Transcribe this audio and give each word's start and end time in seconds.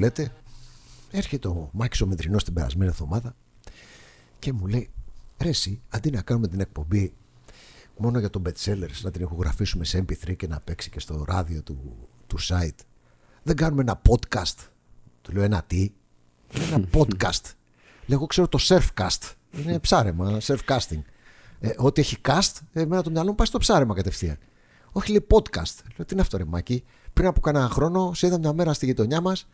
λέτε. 0.00 0.32
Έρχεται 1.10 1.48
ο 1.48 1.70
Μάκης 1.72 2.00
ο 2.00 2.06
Μετρινός 2.06 2.44
την 2.44 2.54
περασμένη 2.54 2.90
εβδομάδα 2.90 3.36
και 4.38 4.52
μου 4.52 4.66
λέει 4.66 4.90
ρε 5.38 5.48
εσύ, 5.48 5.82
αντί 5.88 6.10
να 6.10 6.22
κάνουμε 6.22 6.48
την 6.48 6.60
εκπομπή 6.60 7.12
μόνο 7.96 8.18
για 8.18 8.30
τον 8.30 8.42
bestsellers 8.46 9.00
να 9.02 9.10
την 9.10 9.22
ηχογραφήσουμε 9.22 9.84
σε 9.84 10.04
MP3 10.08 10.36
και 10.36 10.46
να 10.46 10.60
παίξει 10.60 10.90
και 10.90 11.00
στο 11.00 11.24
ράδιο 11.28 11.62
του, 11.62 12.08
του 12.26 12.36
site 12.40 12.84
δεν 13.42 13.56
κάνουμε 13.56 13.82
ένα 13.82 14.00
podcast 14.08 14.68
του 15.22 15.32
λέω 15.32 15.42
ένα 15.42 15.62
τι; 15.62 15.92
Ένα 16.52 16.88
podcast 16.96 17.52
λέω 18.06 18.18
εγώ 18.18 18.26
ξέρω 18.26 18.48
το 18.48 18.58
surfcast 18.62 19.32
είναι 19.50 19.78
ψάρεμα, 19.78 20.38
surfcasting. 20.42 21.02
Ε, 21.60 21.70
ό,τι 21.76 22.00
έχει 22.00 22.16
cast, 22.28 22.58
εμένα 22.72 23.02
το 23.02 23.10
μυαλό 23.10 23.28
μου 23.28 23.34
πάει 23.34 23.46
στο 23.46 23.58
ψάρεμα 23.58 23.94
κατευθείαν. 23.94 24.38
Όχι 24.92 25.10
λέει 25.10 25.26
podcast. 25.30 25.74
Λέω 25.96 26.06
τι 26.06 26.12
είναι 26.12 26.20
αυτό 26.20 26.36
ρε 26.36 26.44
Μάκη; 26.44 26.84
Πριν 27.12 27.26
από 27.26 27.40
κανένα 27.40 27.68
χρόνο 27.68 28.14
σε 28.14 28.26
είδα 28.26 28.38
μια 28.38 28.52
μέρα 28.52 28.72
στη 28.72 28.86
γειτονιά 28.86 29.20
μας 29.20 29.48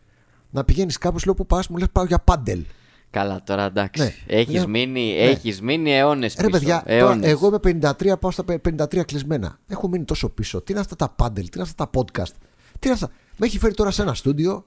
να 0.49 0.63
πηγαίνεις 0.63 0.97
κάπου, 0.97 1.17
λέω 1.25 1.33
που 1.33 1.45
πας, 1.45 1.67
μου 1.67 1.77
λες 1.77 1.87
πάω 1.91 2.05
για 2.05 2.19
πάντελ. 2.19 2.63
Καλά, 3.09 3.43
τώρα 3.43 3.63
εντάξει. 3.65 4.01
Ναι. 4.01 4.13
Έχεις, 4.27 4.59
Ναι. 4.61 4.67
μείνει, 4.67 5.01
Ναι. 5.13 5.21
έχεις 5.21 5.61
μείνει 5.61 5.91
αιώνες 5.93 6.35
Ρε 6.39 6.47
πίσω. 6.47 6.49
παιδιά, 6.59 6.83
τώρα, 6.87 6.97
αιώνες. 6.97 7.29
εγώ 7.29 7.47
είμαι 7.47 7.59
53, 7.59 8.17
πάω 8.19 8.31
στα 8.31 8.43
53 8.43 9.03
κλεισμένα. 9.05 9.59
Έχω 9.67 9.87
μείνει 9.87 10.03
τόσο 10.05 10.29
πίσω. 10.29 10.61
Τι 10.61 10.71
είναι 10.71 10.81
αυτά 10.81 10.95
τα 10.95 11.09
πάντελ, 11.09 11.43
τι 11.43 11.49
είναι 11.59 11.63
αυτά 11.69 11.89
τα 11.89 11.99
podcast. 11.99 12.31
Τι 12.79 12.87
είναι 12.87 12.93
αυτά. 12.93 13.09
Με 13.37 13.45
έχει 13.45 13.59
φέρει 13.59 13.73
τώρα 13.73 13.91
σε 13.91 14.01
ένα 14.01 14.13
στούντιο. 14.13 14.65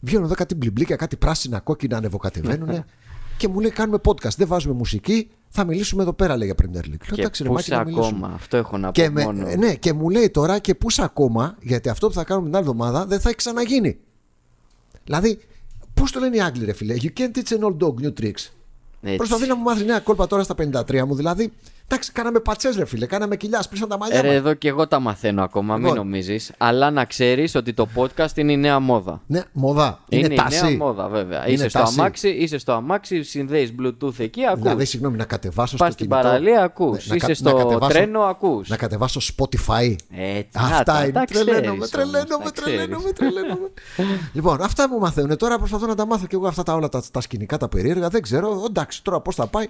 Βγαίνουν 0.00 0.24
εδώ 0.24 0.34
κάτι 0.34 0.54
μπλιμπλίκια, 0.54 0.96
κάτι 0.96 1.16
πράσινα, 1.16 1.60
κόκκινα 1.60 1.96
ανεβοκατεβαίνουν. 1.96 2.84
και 3.38 3.48
μου 3.48 3.60
λέει: 3.60 3.70
Κάνουμε 3.70 3.98
podcast. 4.04 4.34
Δεν 4.36 4.46
βάζουμε 4.46 4.74
μουσική. 4.74 5.30
Θα 5.48 5.64
μιλήσουμε 5.64 6.02
εδώ 6.02 6.12
πέρα, 6.12 6.36
λέει 6.36 6.46
για 6.46 6.66
Premier 6.66 6.78
League. 6.84 6.88
Λέω, 6.88 7.14
Και 7.14 7.20
«Εντάξει, 7.20 7.42
ρε, 7.42 7.48
πού 7.48 7.54
Μάκη, 7.54 7.66
είσαι 7.70 7.78
να 7.78 7.84
μιλήσουμε». 7.84 8.16
ακόμα, 8.16 8.34
αυτό 8.34 8.56
έχω 8.56 8.76
να 8.78 8.86
πω 8.86 8.92
Και, 8.92 9.10
με, 9.10 9.22
μόνο. 9.24 9.46
ναι, 9.56 9.74
και 9.74 9.92
μου 9.92 10.08
λέει 10.10 10.30
τώρα 10.30 10.58
και 10.58 10.74
πού 10.74 10.86
είσαι 10.90 11.02
ακόμα, 11.04 11.56
γιατί 11.60 11.88
αυτό 11.88 12.06
που 12.06 12.12
θα 12.12 12.24
κάνουμε 12.24 12.46
την 12.46 12.56
άλλη 12.56 12.66
εβδομάδα 12.68 13.06
δεν 13.06 13.20
θα 13.20 13.28
έχει 13.28 13.36
ξαναγίνει. 13.36 13.98
Δηλαδή, 15.04 15.40
πώς 15.94 16.12
το 16.12 16.20
λένε 16.20 16.36
οι 16.36 16.40
Άγγλοι, 16.40 16.64
ρε 16.64 16.72
φίλε; 16.72 16.96
You 17.02 17.20
can't 17.20 17.30
teach 17.34 17.58
an 17.58 17.64
old 17.64 17.76
dog 17.76 17.94
new 18.04 18.12
tricks. 18.20 18.48
Έτσι. 19.02 19.16
Προσπαθεί 19.16 19.46
να 19.46 19.56
μου 19.56 19.62
μάθει 19.62 19.84
νέα 19.84 20.00
κόλπα 20.00 20.26
τώρα 20.26 20.42
στα 20.42 20.54
53 20.58 21.04
μου. 21.04 21.14
Δηλαδή, 21.14 21.52
εντάξει, 21.90 22.12
κάναμε 22.12 22.40
πατσές, 22.40 22.76
ρε 22.76 22.84
φίλε. 22.84 23.06
Κάναμε 23.06 23.36
κοιλιά, 23.36 23.62
σπίσαν 23.62 23.88
τα 23.88 23.98
μαλλιά. 23.98 24.18
Ε, 24.18 24.20
ρε, 24.20 24.26
μας. 24.26 24.36
εδώ 24.36 24.54
και 24.54 24.68
εγώ 24.68 24.86
τα 24.88 25.00
μαθαίνω 25.00 25.42
ακόμα, 25.42 25.74
μην 25.76 25.82
Λοιπόν. 25.86 25.98
νομίζεις. 25.98 26.52
Αλλά 26.58 26.90
να 26.90 27.04
ξέρεις 27.04 27.54
ότι 27.54 27.72
το 27.72 27.88
podcast 27.94 28.36
είναι 28.36 28.52
η 28.52 28.56
νέα 28.56 28.78
μόδα. 28.78 29.20
Ναι, 29.26 29.40
μοδά. 29.52 29.98
Είναι, 30.08 30.24
Είναι, 30.24 30.34
η 30.34 30.36
τάση. 30.36 30.64
νέα 30.64 30.76
μόδα, 30.76 31.08
βέβαια. 31.08 31.42
Είναι 31.44 31.52
είσαι 31.52 31.68
στο, 31.68 31.78
τάση. 31.78 32.00
αμάξι, 32.00 32.28
είσαι 32.28 32.58
στο 32.58 32.72
αμάξι, 32.72 33.22
συνδέεις 33.22 33.72
Bluetooth 33.80 34.18
εκεί, 34.18 34.46
ακούς. 34.46 34.60
Δηλαδή, 34.62 34.84
συγγνώμη, 34.84 35.16
να 35.16 35.24
κατεβάσω 35.24 35.76
Πας 35.76 35.86
στο 35.92 35.96
στην 35.96 36.08
κινητό. 36.10 36.28
παραλία, 36.28 36.62
ακούς. 36.62 37.06
να 37.06 37.14
Είσαι 37.14 37.26
κα- 37.26 37.34
στο 37.34 37.52
να 37.52 37.62
κατεβάσω- 37.62 37.92
τρένο, 37.92 38.20
ακούς. 38.20 38.68
Να 38.68 38.76
κατεβάσω 38.76 39.20
Spotify. 39.36 39.94
Έτσι, 40.16 40.48
Αυτά 40.54 40.76
να, 40.76 40.82
τα- 40.82 41.02
είναι. 41.02 41.12
τα 41.12 41.24
τρελαίνομαι, 41.24 41.62
ξέρεις 41.62 41.90
τρελαίνομαι, 41.90 42.34
όμως, 42.34 42.52
τα 42.52 42.62
τρελαίνομαι, 42.62 43.12
ξέρεις. 43.12 43.34
τρελαίνομαι. 43.34 43.68
λοιπόν, 44.32 44.62
αυτά 44.62 44.88
μου 44.88 44.98
μαθαίνουν. 44.98 45.36
Τώρα 45.36 45.58
προσπαθώ 45.58 45.86
να 45.86 45.94
τα 45.94 46.06
μάθω 46.06 46.26
και 46.26 46.36
εγώ 46.36 46.46
αυτά 46.46 46.62
τα 46.62 46.74
όλα 46.74 46.88
τα, 46.88 47.02
τα 47.12 47.20
σκηνικά, 47.20 47.56
τα 47.56 47.68
περίεργα. 47.68 48.08
Δεν 48.08 48.22
ξέρω. 48.22 48.64
Εντάξει, 48.68 49.02
τώρα 49.04 49.20
πώς 49.20 49.34
θα 49.34 49.46
πάει. 49.46 49.66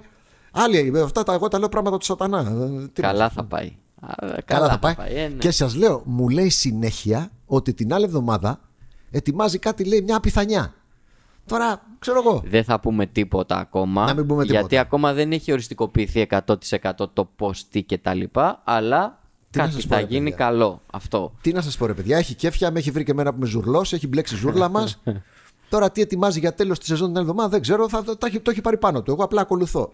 Άλλοι, 0.52 0.92
αυτά 1.04 1.22
τα, 1.22 1.32
εγώ 1.32 1.48
τα 1.48 1.58
λέω 1.58 1.68
πράγματα 1.68 1.98
του 1.98 2.04
σατανά. 2.04 2.38
Ε, 2.38 2.86
τι 2.92 3.02
Καλά 3.02 3.18
να- 3.22 3.28
θα 3.30 3.44
πάει. 3.44 3.72
Α, 4.00 4.14
Καλά 4.44 4.68
θα 4.68 4.78
πάει. 4.78 4.94
ε, 5.08 5.28
ναι. 5.28 5.34
Και 5.34 5.50
σας 5.50 5.74
λέω, 5.74 6.02
μου 6.04 6.28
λέει 6.28 6.48
συνέχεια 6.48 7.30
ότι 7.46 7.74
την 7.74 7.92
άλλη 7.94 8.04
εβδομάδα 8.04 8.60
ετοιμάζει 9.10 9.58
κάτι, 9.58 9.84
λέει, 9.84 10.00
μια 10.02 10.20
πιθανιά. 10.20 10.74
Τώρα, 11.46 11.82
ξέρω 11.98 12.22
εγώ. 12.26 12.42
Δεν 12.46 12.64
θα 12.64 12.80
πούμε 12.80 13.06
τίποτα 13.06 13.56
ακόμα. 13.58 14.04
Να 14.06 14.14
μην 14.14 14.26
πούμε 14.26 14.44
Γιατί 14.44 14.56
τίποτα. 14.56 14.80
ακόμα 14.80 15.12
δεν 15.12 15.32
έχει 15.32 15.52
οριστικοποιηθεί 15.52 16.20
100% 16.30 17.10
το 17.12 17.24
πώς, 17.36 17.68
τι 17.68 17.82
και 17.82 17.98
τα 17.98 18.14
λοιπά. 18.14 18.60
Αλλά 18.64 19.18
Τι 19.50 19.58
να 19.58 19.64
κάτι 19.64 19.74
σας 19.76 19.86
πω, 19.86 19.94
θα 19.94 20.00
ρε, 20.00 20.06
γίνει 20.06 20.30
παιδιά. 20.30 20.44
καλό. 20.46 20.80
Αυτό. 20.92 21.32
Τι 21.40 21.52
να 21.52 21.60
σας 21.60 21.76
πω, 21.76 21.86
ρε 21.86 21.94
παιδιά, 21.94 22.16
έχει 22.18 22.34
κέφια, 22.34 22.70
με 22.70 22.78
έχει 22.78 22.90
βρει 22.90 23.04
και 23.04 23.10
εμένα 23.10 23.30
που 23.30 23.36
είμαι 23.36 23.46
ζουρλό, 23.46 23.80
έχει 23.90 24.06
μπλέξει 24.08 24.36
ζούρλα 24.36 24.68
μας. 24.68 24.98
Τώρα 25.70 25.90
τι 25.90 26.00
ετοιμάζει 26.00 26.38
για 26.38 26.54
τέλος 26.54 26.78
της 26.78 26.88
σεζόν 26.88 27.06
την 27.08 27.16
άλλη 27.16 27.26
εβδομάδα 27.28 27.48
δεν 27.50 27.60
ξέρω, 27.60 27.88
θα, 27.88 28.02
το, 28.04 28.16
το, 28.16 28.26
έχει, 28.26 28.40
το 28.40 28.50
έχει 28.50 28.60
πάρει 28.60 28.78
πάνω 28.78 29.02
του. 29.02 29.10
Εγώ 29.10 29.24
απλά 29.24 29.40
ακολουθώ. 29.40 29.90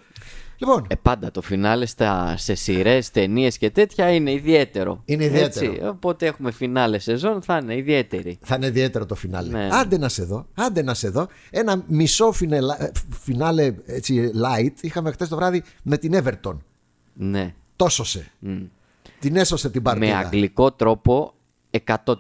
Λοιπόν, 0.59 0.87
Ε, 0.89 0.95
πάντα 0.95 1.31
το 1.31 1.43
φινάλε 1.43 1.87
στα, 1.87 2.35
σε 2.37 2.55
σειρές, 2.55 3.11
ταινίες 3.11 3.59
και 3.59 3.71
τέτοια 3.71 4.11
είναι 4.11 4.33
ιδιαίτερο. 4.33 5.03
Είναι 5.05 5.25
ιδιαίτερο. 5.25 5.73
Έτσι, 5.73 5.87
οπότε 5.87 6.27
έχουμε 6.27 6.51
φινάλε 6.51 6.99
σεζόν, 6.99 7.43
θα 7.43 7.57
είναι 7.63 7.77
ιδιαίτερη. 7.77 8.39
θα 8.43 8.55
είναι 8.55 8.67
ιδιαίτερο 8.67 9.07
το 9.07 9.15
φινάλε. 9.15 9.49
Ναι. 9.51 9.69
Άντε 9.73 9.99
να 9.99 10.09
σε 10.09 10.25
δω, 10.25 10.47
άντε 10.55 10.83
να 10.83 10.95
σε 10.95 11.09
δω. 11.09 11.27
Ένα 11.51 11.83
μισό 11.87 12.33
φινελα- 12.33 12.83
ε, 12.83 12.91
φινάλε 13.23 13.75
έτσι, 13.87 14.31
light 14.35 14.73
είχαμε 14.81 15.11
χτε 15.11 15.27
το 15.27 15.37
βράδυ 15.37 15.63
με 15.83 15.97
την 15.99 16.13
Everton. 16.25 16.57
Ναι. 17.13 17.55
Τόσωσε. 17.77 18.31
Την 19.19 19.37
έσωσε 19.37 19.71
την 19.71 19.83
παρτίδα. 19.83 20.07
Με 20.13 20.19
αγγλικό 20.19 20.73
τρόπο 20.73 21.35
100%. 21.87 22.15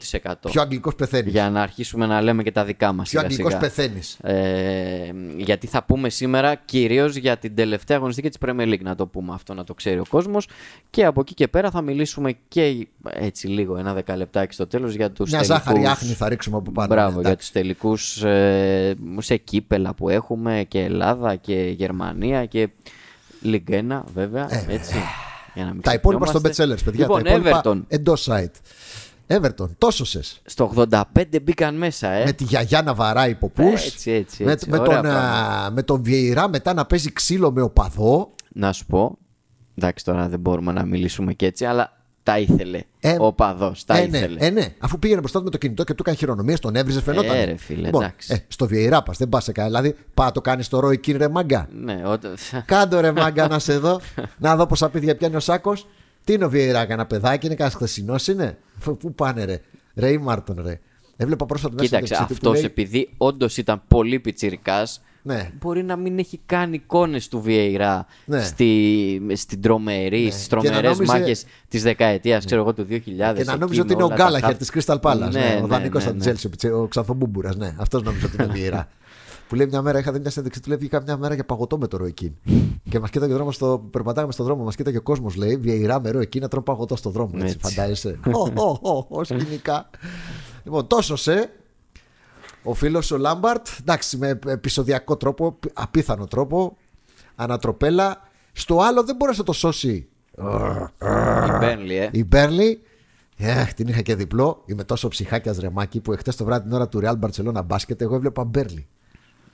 Πιο 0.50 0.60
αγγλικός 0.62 0.94
πεθαίνεις. 0.94 1.32
Για 1.32 1.50
να 1.50 1.62
αρχίσουμε 1.62 2.06
να 2.06 2.20
λέμε 2.22 2.42
και 2.42 2.52
τα 2.52 2.64
δικά 2.64 2.92
μας. 2.92 3.08
Πιο 3.10 3.20
αγγλικός 3.20 3.56
πεθαίνεις. 3.56 4.18
Ε, 4.20 5.12
γιατί 5.36 5.66
θα 5.66 5.84
πούμε 5.84 6.08
σήμερα 6.08 6.54
κυρίως 6.54 7.16
για 7.16 7.36
την 7.36 7.54
τελευταία 7.54 7.96
αγωνιστική 7.96 8.28
της 8.28 8.38
Premier 8.46 8.68
League 8.72 8.80
να 8.82 8.94
το 8.94 9.06
πούμε 9.06 9.34
αυτό 9.34 9.54
να 9.54 9.64
το 9.64 9.74
ξέρει 9.74 9.98
ο 9.98 10.04
κόσμος 10.08 10.48
και 10.90 11.04
από 11.04 11.20
εκεί 11.20 11.34
και 11.34 11.48
πέρα 11.48 11.70
θα 11.70 11.80
μιλήσουμε 11.82 12.36
και 12.48 12.86
έτσι 13.10 13.46
λίγο 13.46 13.76
ένα 13.76 13.92
δεκαλεπτάκι 13.94 14.54
στο 14.54 14.66
τέλος 14.66 14.94
για 14.94 15.10
τους 15.10 15.30
Μια 15.30 15.38
τελικούς 15.40 15.56
ζάχαρη 15.64 15.86
άχνη 15.86 16.12
θα 16.12 16.28
ρίξουμε 16.28 16.56
από 16.56 16.70
πάνω. 16.72 16.88
Μπράβο, 16.94 17.14
ναι, 17.14 17.20
για 17.20 17.30
εντάξει. 17.30 17.52
τους 17.52 17.60
τελικούς 17.60 18.22
ε, 18.22 18.94
σε 19.18 19.36
κύπελα 19.36 19.94
που 19.94 20.08
έχουμε 20.08 20.64
και 20.68 20.80
Ελλάδα 20.80 21.36
και 21.36 21.74
Γερμανία 21.76 22.44
και 22.46 22.68
Ligue 23.44 23.70
1 23.70 24.02
βέβαια 24.14 24.48
έτσι, 24.68 24.94
για 25.54 25.64
να 25.64 25.70
μην 25.70 25.78
Ε, 25.78 25.82
Τα 25.82 25.92
υπόλοιπα 25.92 26.26
στο 26.26 26.40
ξεχνιόμαστε. 26.40 26.74
bestsellers, 26.74 26.84
παιδιά. 26.84 27.00
Λοιπόν, 27.00 27.22
τα 27.22 27.30
υπόλοιπα 27.30 27.60
Everton. 27.64 27.82
εντός 27.88 28.28
site. 28.30 28.50
Everton, 29.26 29.68
τόσωσε. 29.78 30.20
Στο 30.44 30.72
85 30.76 31.00
μπήκαν 31.42 31.76
μέσα, 31.76 32.10
ε. 32.10 32.24
Με 32.24 32.32
τη 32.32 32.44
γιαγιά 32.44 32.82
να 32.82 32.94
βαράει 32.94 33.34
ποπού. 33.34 33.62
Έτσι, 33.62 34.10
έτσι, 34.10 34.44
Με, 34.44 34.52
έτσι. 34.52 34.70
με, 34.70 34.78
Ωραία 34.78 35.00
τον, 35.00 35.10
α, 35.10 35.12
πράγματα. 35.12 35.70
με 35.70 35.82
τον 35.82 36.02
Βιεϊρά 36.02 36.48
μετά 36.48 36.74
να 36.74 36.84
παίζει 36.86 37.12
ξύλο 37.12 37.52
με 37.52 37.62
οπαδό. 37.62 38.30
Να 38.52 38.72
σου 38.72 38.86
πω. 38.86 39.18
Εντάξει, 39.78 40.04
τώρα 40.04 40.28
δεν 40.28 40.38
μπορούμε 40.40 40.72
να 40.72 40.84
μιλήσουμε 40.84 41.32
και 41.32 41.46
έτσι, 41.46 41.64
αλλά 41.64 41.92
τα 42.22 42.38
ήθελε. 42.38 42.80
Ε, 43.00 43.16
ο 43.18 43.32
παδό, 43.32 43.74
τα 43.86 43.96
ε, 43.96 44.06
ναι, 44.06 44.18
ήθελε. 44.18 44.46
ε, 44.46 44.50
ναι. 44.50 44.74
Αφού 44.78 44.98
πήγαινε 44.98 45.20
μπροστά 45.20 45.38
του 45.38 45.44
με 45.44 45.50
το 45.50 45.58
κινητό 45.58 45.84
και 45.84 45.94
του 45.94 46.02
έκανε 46.02 46.16
χειρονομίες, 46.16 46.60
τον 46.60 46.76
έβριζε, 46.76 47.02
φαινόταν. 47.02 47.36
Ε, 47.36 47.44
ρε 47.44 47.56
φίλε, 47.56 47.84
λοιπόν, 47.84 48.02
εντάξει. 48.02 48.32
ε, 48.32 48.44
στο 48.48 48.66
Βιεϊρά 48.66 49.02
πας, 49.02 49.18
δεν 49.18 49.28
πας 49.28 49.44
σε 49.44 49.52
κανένα. 49.52 49.80
Δηλαδή, 49.80 49.98
πά 50.14 50.32
το 50.32 50.40
κάνεις 50.40 50.66
στο 50.66 50.80
Ρόι 50.80 50.98
Κιν 50.98 51.16
ρε 51.18 51.28
μάγκα. 51.28 51.68
Ναι, 51.72 52.02
όταν... 52.06 52.34
Κάντο 52.64 53.00
ρε 53.00 53.12
μάγκα 53.12 53.48
να 53.48 53.58
σε 53.58 53.78
δω. 53.78 54.00
να 54.38 54.56
δω 54.56 54.66
πόσα 54.66 54.88
παιδιά 54.88 55.16
πιάνει 55.16 55.36
ο 55.36 55.40
Σάκος. 55.40 55.86
Τι 56.26 56.32
είναι 56.32 56.44
ο 56.44 56.48
Βιεϊρά, 56.50 56.80
κανένα 56.84 57.06
παιδάκι, 57.06 57.46
είναι 57.46 57.54
κανένας 57.54 57.76
χθεσινός 57.78 58.26
είναι; 58.28 58.58
Φ- 58.78 58.90
Πού 58.90 59.14
πάνε 59.14 59.44
ρε. 59.44 59.60
Ρε 59.94 60.10
ή 60.10 60.18
Μάρτον 60.18 60.62
ρε. 60.64 60.80
Έβλεπα 61.16 61.46
πρόσφατα 61.46 61.74
μια 61.74 61.84
Κοίταξε, 61.84 62.06
συνέντευξη 62.06 62.34
του 62.40 62.40
που 62.44 62.50
αυτό 62.50 62.60
λέει- 62.60 62.70
επειδή 62.70 63.10
όντως 63.16 63.56
ήταν 63.56 63.82
πολύ 63.88 64.20
πιτσυρικά, 64.20 64.86
Ναι. 65.22 65.50
μπορεί 65.60 65.82
να 65.82 65.96
μην 65.96 66.18
έχει 66.18 66.40
κάνει 66.46 66.74
εικόνες 66.74 67.28
του 67.28 67.40
Βιεϊρά 67.40 68.06
Ναι. 68.24 68.42
στη, 68.44 69.20
στην 69.34 69.60
τρομερή, 69.62 70.30
στις 70.30 70.46
Και 70.46 70.54
να 70.54 70.60
τρομερές 70.62 70.90
νόμιζε- 70.98 71.18
μάχες 71.18 71.44
της 71.68 71.82
δεκαετίας, 71.82 72.44
ξέρω 72.44 72.60
εγώ, 72.60 72.72
του 72.74 72.84
2000. 72.84 73.36
Και 73.36 73.44
να 73.44 73.56
νόμιζε 73.56 73.80
εκείνο, 73.80 73.82
ότι 73.82 73.92
είναι 73.92 74.02
ο 74.02 74.06
όλα 74.06 74.16
τα 74.16 74.22
Γκάλαχερ 74.24 74.48
χα- 74.50 74.56
της 74.56 74.70
Crystal 74.74 75.00
Palace. 75.00 75.18
Ναι, 75.32 75.40
Ναι, 75.40 75.56
ο 75.56 75.60
ναι, 75.60 75.66
δανεικός 75.66 76.04
ναι, 76.04 76.10
από 76.10 76.18
ναι. 76.24 76.32
την 76.32 76.50
Chelsea, 76.70 76.72
ο 76.82 76.86
Ξανθομπούμπουρα. 76.86 77.56
Ναι, 77.56 77.74
αυτός 77.78 78.02
νόμιζε 78.02 78.26
ότι 78.26 78.36
είναι 78.42 78.52
Βιεϊρά. 78.52 78.88
Που 79.48 79.54
λέει 79.54 79.66
μια 79.66 79.82
μέρα, 79.82 79.98
είχα 79.98 80.12
δει 80.12 80.18
μια 80.18 80.30
συνέντευξη 80.30 80.62
του, 80.62 80.68
λέει 80.68 80.78
βγήκα 80.78 81.02
μια 81.02 81.16
μέρα 81.16 81.34
για 81.34 81.44
παγωτό 81.44 81.78
με 81.78 81.86
το 81.86 81.96
Ροϊκίν. 81.96 82.32
και 82.90 83.00
μας 83.00 83.10
κοίταγε 83.10 83.32
ο 83.32 83.36
δρόμος 83.36 83.54
στο. 83.54 83.88
Περπατάγαμε 83.90 84.32
στον 84.32 84.44
δρόμο, 84.44 84.64
μας 84.64 84.76
κοίταγε 84.76 84.96
ο 84.96 85.02
κόσμος, 85.02 85.34
λέει 85.36 85.56
Βιεϊρά 85.56 86.00
με 86.00 86.10
Ροϊκίν 86.10 86.42
να 86.42 86.48
τρώω 86.48 86.62
παγωτό 86.62 86.96
στον 86.96 87.12
δρόμο. 87.12 87.30
Έτσι, 87.34 87.56
Έτσι. 87.62 87.74
φαντάζεσαι. 87.74 88.18
Ω, 88.32 88.62
ω, 88.62 88.78
ω, 88.82 89.06
ω, 89.08 89.24
σκηνικά. 89.24 89.90
λοιπόν, 90.64 90.86
τόσο 90.86 91.16
σε. 91.16 91.50
Ο 92.62 92.74
φίλος 92.74 93.10
ο 93.10 93.16
Λάμπαρτ, 93.18 93.66
εντάξει, 93.80 94.16
με 94.16 94.38
επεισοδιακό 94.46 95.16
τρόπο, 95.16 95.58
απίθανο 95.72 96.24
τρόπο, 96.26 96.76
ανατροπέλα. 97.34 98.20
Στο 98.52 98.80
άλλο 98.80 99.04
δεν 99.04 99.16
μπορούσε 99.16 99.38
να 99.38 99.44
το 99.44 99.52
σώσει 99.52 100.08
Η 101.38 101.50
Burnley, 101.60 101.90
ε. 101.90 102.08
η 102.12 102.24
Μπέρλι. 102.24 102.80
Εχ, 103.36 103.74
την 103.74 103.88
είχα 103.88 104.00
και 104.00 104.14
διπλό. 104.14 104.62
Είμαι 104.66 104.84
τόσο 104.84 105.08
ψυχάκιας 105.08 105.58
ρεμάκι 105.58 106.00
που 106.00 106.12
εχθές 106.12 106.36
το 106.36 106.44
βράδυ 106.44 106.62
την 106.62 106.72
ώρα 106.72 106.88
του 106.88 107.00
Real 107.02 107.14
Barcelona 107.20 107.64
μπάσκετ 107.64 108.00
εγώ 108.02 108.14
έβλεπα 108.14 108.44
Μπέρλι. 108.44 108.86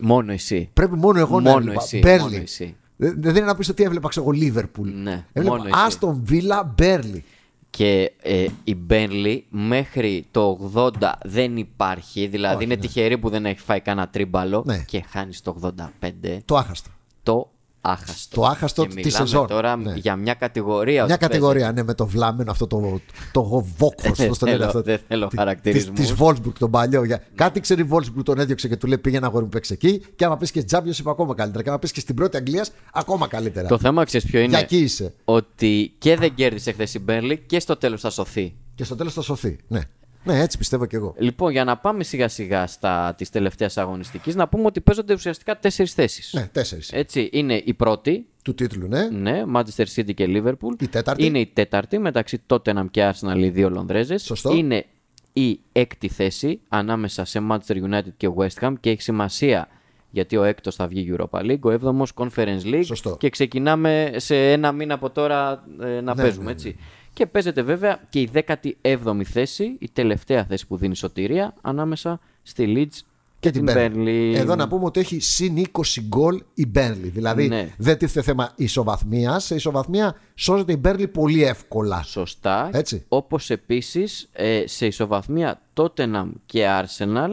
Μόνο 0.03 0.33
εσύ. 0.33 0.71
Πρέπει 0.73 0.97
μόνο 0.97 1.19
εγώ 1.19 1.41
να 1.41 1.51
Μόνο 1.51 1.59
έβλεπα. 1.63 1.83
εσύ, 1.83 1.99
Μπέρλι. 1.99 2.23
μόνο 2.23 2.37
εσύ. 2.43 2.77
Δεν 2.97 3.15
δεν 3.23 3.37
είναι 3.37 3.45
να 3.47 3.55
πεις 3.57 3.69
ότι 3.69 3.83
έβλεπα 3.83 4.09
ξέρω 4.09 4.25
εγώ 4.29 4.35
Λίβερπουλ. 4.35 4.91
Ναι, 4.91 5.25
έβλεπα 5.33 5.57
μόνο 5.57 5.69
εσύ. 5.69 5.83
Άστον 5.87 6.21
Βίλα 6.25 6.73
Μπέρλι. 6.77 7.25
Και 7.71 8.13
ε, 8.23 8.47
η 8.65 8.75
Μπέρλι 8.75 9.45
μέχρι 9.51 10.27
το 10.31 10.71
80 10.75 11.13
δεν 11.25 11.57
υπάρχει. 11.57 12.27
Δηλαδή 12.27 12.55
Όχι, 12.55 12.65
είναι 12.65 12.75
ναι. 12.75 12.81
τυχερή 12.81 13.19
που 13.19 13.29
δεν 13.29 13.47
έχει 13.47 13.59
φάει 13.61 13.81
κανένα 13.81 14.09
τρίμπαλο 14.09 14.63
Ναι. 14.67 14.85
και 14.87 15.05
χάνεις 15.09 15.41
το 15.43 15.57
85 15.63 16.39
Το 16.45 16.57
άχαστο. 16.57 16.91
το 17.23 17.51
άχαστο. 17.85 18.41
Το 18.41 18.47
άχαστο 18.47 18.83
και 18.87 18.95
της 18.95 19.05
μιλάμε 19.05 19.27
σεζόν. 19.27 19.47
τώρα 19.47 19.77
Ναι. 19.77 19.93
για 19.97 20.17
μια 20.17 20.35
κατηγορία. 20.35 21.05
Μια 21.05 21.15
ότι 21.15 21.25
κατηγορία, 21.27 21.73
ναι, 21.73 21.83
με 21.83 21.95
το 21.95 22.07
βλάμενο 22.07 22.51
αυτό 22.51 22.67
το, 22.67 23.01
το 23.33 23.43
βόκο. 23.77 23.95
Δεν 24.03 24.15
θέλω- 24.35 24.83
δεν 24.83 24.99
θέλω 25.09 25.31
χαρακτηρισμούς. 25.37 26.01
Της 26.01 26.13
Βόλσμπουργκ 26.13 26.55
τον 26.59 26.71
παλιό. 26.71 27.05
Για... 27.05 27.23
Κάτι 27.35 27.61
ξέρει 27.61 27.81
η 27.81 27.85
Βόλσμπουργκ 27.85 28.25
τον 28.25 28.39
έδιωξε 28.39 28.69
και 28.69 28.77
του 28.77 28.87
λέει 28.87 28.99
πήγαινε 28.99 29.27
αγόρι 29.27 29.45
μου 29.45 29.51
παίξει 29.51 29.73
εκεί. 29.73 30.03
Και 30.17 30.25
άμα 30.25 30.37
πεις 30.37 30.51
και 30.51 30.63
Τζάμπιος 30.63 30.99
είπε 30.99 31.11
ακόμα 31.11 31.35
καλύτερα. 31.35 31.63
Και 31.63 31.69
άμα 31.69 31.79
πεις 31.79 31.93
και 31.93 32.01
στην 32.01 32.15
πρώτη 32.15 32.37
Αγγλίας 32.37 32.71
ακόμα 32.93 33.27
καλύτερα. 33.27 33.69
Το 33.69 33.79
θέμα 33.79 34.05
ξέρεις 34.05 34.27
ποιο 34.31 34.39
Για 34.39 34.49
είναι. 34.49 34.59
εκεί 34.59 34.77
είσαι. 34.79 35.13
Ότι 35.25 35.93
και 35.99 36.17
δεν 36.17 36.35
κέρδισε 36.35 36.73
χθες 36.73 36.95
η 36.95 36.99
Μπέρλι 36.99 37.39
και 37.47 37.61
στο 37.61 37.77
τέλος 37.77 38.01
θα 38.01 38.11
σωθεί. 38.11 38.55
Και 38.75 38.85
στο 38.85 38.97
τέλος 38.97 39.13
θα 39.13 39.23
σωθεί. 39.23 39.57
Ναι. 39.69 39.81
Ναι, 40.25 40.41
έτσι 40.41 40.59
πιστεύω 40.59 40.87
κι 40.87 40.95
εγώ. 40.95 41.15
Λοιπόν, 41.19 41.53
για 41.53 41.65
να 41.65 41.77
πάμε 41.77 42.05
σιγά 42.05 42.29
σιγά 42.29 42.67
στα 42.67 43.15
της 43.17 43.31
τελευταίας 43.31 43.77
αγωνιστικής, 43.77 44.35
να 44.35 44.49
πούμε 44.49 44.67
ότι 44.67 44.81
παίζονται 44.81 45.13
ουσιαστικά 45.13 45.59
τέσσερις 45.59 45.93
θέσεις. 45.95 46.33
Ναι, 46.33 46.49
τέσσερις. 46.53 46.93
Έτσι, 46.93 47.29
είναι 47.33 47.63
η 47.65 47.75
πρώτη, 47.75 48.27
Του 48.43 48.55
τίτλου, 48.55 48.89
ναι. 48.89 49.09
ναι, 49.09 49.43
Manchester 49.55 49.85
City 49.95 50.15
και 50.15 50.27
Liverpool. 50.29 50.81
Η 50.83 50.89
τέταρτη. 50.89 51.25
Είναι 51.25 51.39
η 51.39 51.47
τέταρτη 51.47 51.99
μεταξύ 51.99 52.43
Tottenham 52.47 52.85
και 52.91 53.11
Arsenal, 53.13 53.37
οι 53.39 53.49
δύο 53.49 53.71
Λονδρέζες. 53.71 54.23
Σωστό. 54.23 54.53
Είναι 54.55 54.85
η 55.33 55.61
έκτη 55.73 56.09
θέση 56.09 56.61
ανάμεσα 56.69 57.25
σε 57.25 57.43
Manchester 57.51 57.77
United 57.91 58.13
και 58.17 58.29
West 58.37 58.61
Ham 58.67 58.73
και 58.81 58.91
έχει 58.91 59.03
σημασία 59.03 59.69
γιατί 60.11 60.37
ο 60.37 60.43
έκτος 60.45 60.75
θα 60.75 60.87
βγει 60.87 61.15
Europa 61.17 61.41
League, 61.41 61.61
ο 61.61 61.71
έβδομος 61.71 62.13
Conference 62.15 62.61
League 62.65 62.85
Σωστό. 62.85 63.17
και 63.19 63.29
ξεκινάμε 63.31 64.13
σε 64.17 64.53
ένα 64.53 64.73
μήνα 64.73 64.95
από 64.95 65.11
τώρα 65.11 65.65
ε, 65.81 66.01
να 66.01 66.15
Ναι, 66.15 66.23
παίζουμε 66.23 66.45
ναι, 66.45 66.51
έτσι. 66.51 66.77
Και 67.13 67.27
παίζεται 67.27 67.63
βέβαια 67.63 68.01
και 68.09 68.21
η 68.21 68.31
17η 68.35 69.23
θέση, 69.25 69.77
η 69.79 69.89
τελευταία 69.93 70.45
θέση 70.45 70.67
που 70.67 70.77
δίνει 70.77 70.97
σωτηρία 70.97 71.55
ανάμεσα 71.61 72.21
στη 72.43 72.73
Leeds 72.77 73.01
και, 73.41 73.51
την 73.51 73.69
Burnley. 73.71 74.33
Εδώ 74.35 74.55
να 74.57 74.69
πούμε 74.69 74.85
ότι 74.85 75.01
έχει 75.01 75.21
συν 75.21 75.57
20 75.73 75.83
γκολ 76.09 76.43
η 76.55 76.67
Burnley. 76.75 77.11
Δηλαδή 77.13 77.49
Ναι. 77.49 77.75
δεν 77.79 77.99
τίθεται 77.99 78.23
θέμα 78.23 78.53
ισοβαθμίας. 78.57 79.45
Σε 79.45 79.55
ισοβαθμία 79.55 80.15
σώζεται 80.35 80.73
η 80.73 80.81
Burnley 80.85 81.13
πολύ 81.13 81.45
εύκολα. 81.45 82.03
Σωστά. 82.03 82.71
Έτσι. 82.73 83.05
Όπως 83.09 83.51
επίσης 83.51 84.29
ε, 84.33 84.63
σε 84.67 84.87
ισοβαθμία 84.87 85.61
Tottenham 85.75 86.29
και 86.47 86.67
Arsenal 86.83 87.29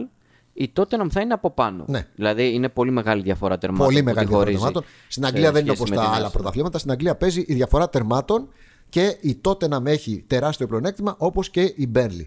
η 0.52 0.72
Tottenham 0.76 1.06
θα 1.10 1.20
είναι 1.20 1.32
από 1.32 1.50
πάνω. 1.50 1.84
Ναι. 1.88 2.06
Δηλαδή 2.14 2.52
είναι 2.52 2.68
πολύ 2.68 2.90
μεγάλη 2.90 3.22
διαφορά 3.22 3.58
τερμάτων. 3.58 3.86
Πολύ 3.86 3.98
που 3.98 4.04
μεγάλη 4.04 4.26
τη 4.26 4.32
διαφορά 4.32 4.50
χωρίζει 4.50 4.72
τερμάτων. 4.72 4.90
Στην 5.08 5.22
σε 5.22 5.28
Αγγλία 5.28 5.52
δεν 5.52 5.64
είναι 5.64 5.74
σχέση 5.74 5.82
όπως 5.82 5.90
με 5.90 5.96
τα 5.96 6.02
την 6.10 6.12
άλλα 6.20 6.28
Arsenal. 6.28 6.32
πρωταθλήματα. 6.32 6.78
Στην 6.78 6.90
Αγγλία 6.90 7.16
παίζει 7.16 7.44
η 7.46 7.54
διαφορά 7.54 7.88
τερμάτων 7.88 8.48
και 8.90 9.16
η 9.20 9.40
Tottenham 9.44 9.86
έχει 9.86 10.24
τεράστιο 10.26 10.66
πλεονέκτημα 10.66 11.14
όπως 11.18 11.50
και 11.50 11.62
η 11.62 11.90
Burnley. 11.94 12.26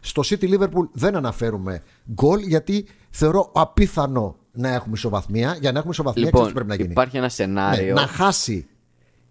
Στο 0.00 0.22
City 0.24 0.58
Liverpool 0.58 0.88
δεν 0.92 1.16
αναφέρουμε 1.16 1.82
γκολ 2.12 2.40
γιατί 2.42 2.86
θεωρώ 3.10 3.50
απίθανο 3.54 4.36
να 4.52 4.68
έχουμε 4.68 4.92
ισοβαθμία. 4.94 5.56
Για 5.60 5.72
να 5.72 5.78
έχουμε 5.78 5.92
ισοβαθμία, 5.92 6.24
Λοιπόν, 6.24 6.40
ξέρεις 6.40 6.48
τι 6.58 6.64
πρέπει 6.64 6.68
να 6.68 6.82
γίνει. 6.82 6.90
υπάρχει 6.92 7.16
ένα 7.16 7.24
Ναι, 7.24 7.30
σενάριο 7.32 7.94
να 7.94 8.06
χάσει 8.06 8.66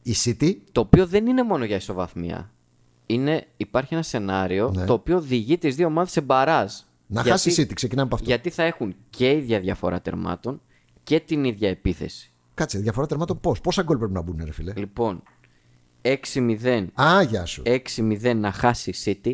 η 0.03 0.13
City. 0.25 0.55
το 0.71 0.81
οποίο 0.81 1.07
δεν 1.07 1.25
είναι 1.27 1.43
μόνο 1.43 1.65
για 1.65 1.75
ισοβαθμία. 1.75 2.51
Είναι, 3.05 3.47
υπάρχει 3.57 3.93
ένα 3.93 4.03
σενάριο 4.03 4.71
Ναι. 4.75 4.85
το 4.85 4.93
οποίο 4.93 5.17
οδηγεί 5.17 5.57
τις 5.57 5.75
δύο 5.75 5.87
ομάδες 5.87 6.11
σε 6.11 6.21
μπαράζ. 6.21 6.71
Να 7.07 7.21
Γιατί- 7.21 7.29
χάσει 7.29 7.61
η 7.61 7.65
City. 7.67 7.73
Ξεκινάμε 7.73 8.05
από 8.07 8.15
αυτό. 8.15 8.27
Γιατί 8.27 8.49
θα 8.49 8.63
έχουν 8.63 8.95
και 9.09 9.31
ίδια 9.31 9.59
διαφορά 9.59 10.01
τερμάτων 10.01 10.61
και 11.03 11.19
την 11.19 11.43
ίδια 11.43 11.69
επίθεση. 11.69 12.31
Κάτσε, 12.53 12.79
διαφορά 12.79 13.07
τερμάτων 13.07 13.39
πώς; 13.39 13.61
Πόσα 13.61 13.81
γκολ 13.83 13.97
πρέπει 13.97 14.13
να 14.13 14.21
μπουν, 14.21 14.41
ρε 14.45 14.51
φίλε; 14.51 14.73
Λοιπόν, 14.75 15.23
6-0, 16.05 16.85
Α, 16.93 17.21
γεια 17.21 17.45
σου. 17.45 17.61
6-0 17.65 18.33
να 18.35 18.51
χάσει 18.51 18.89
η 18.89 18.95
City 19.23 19.33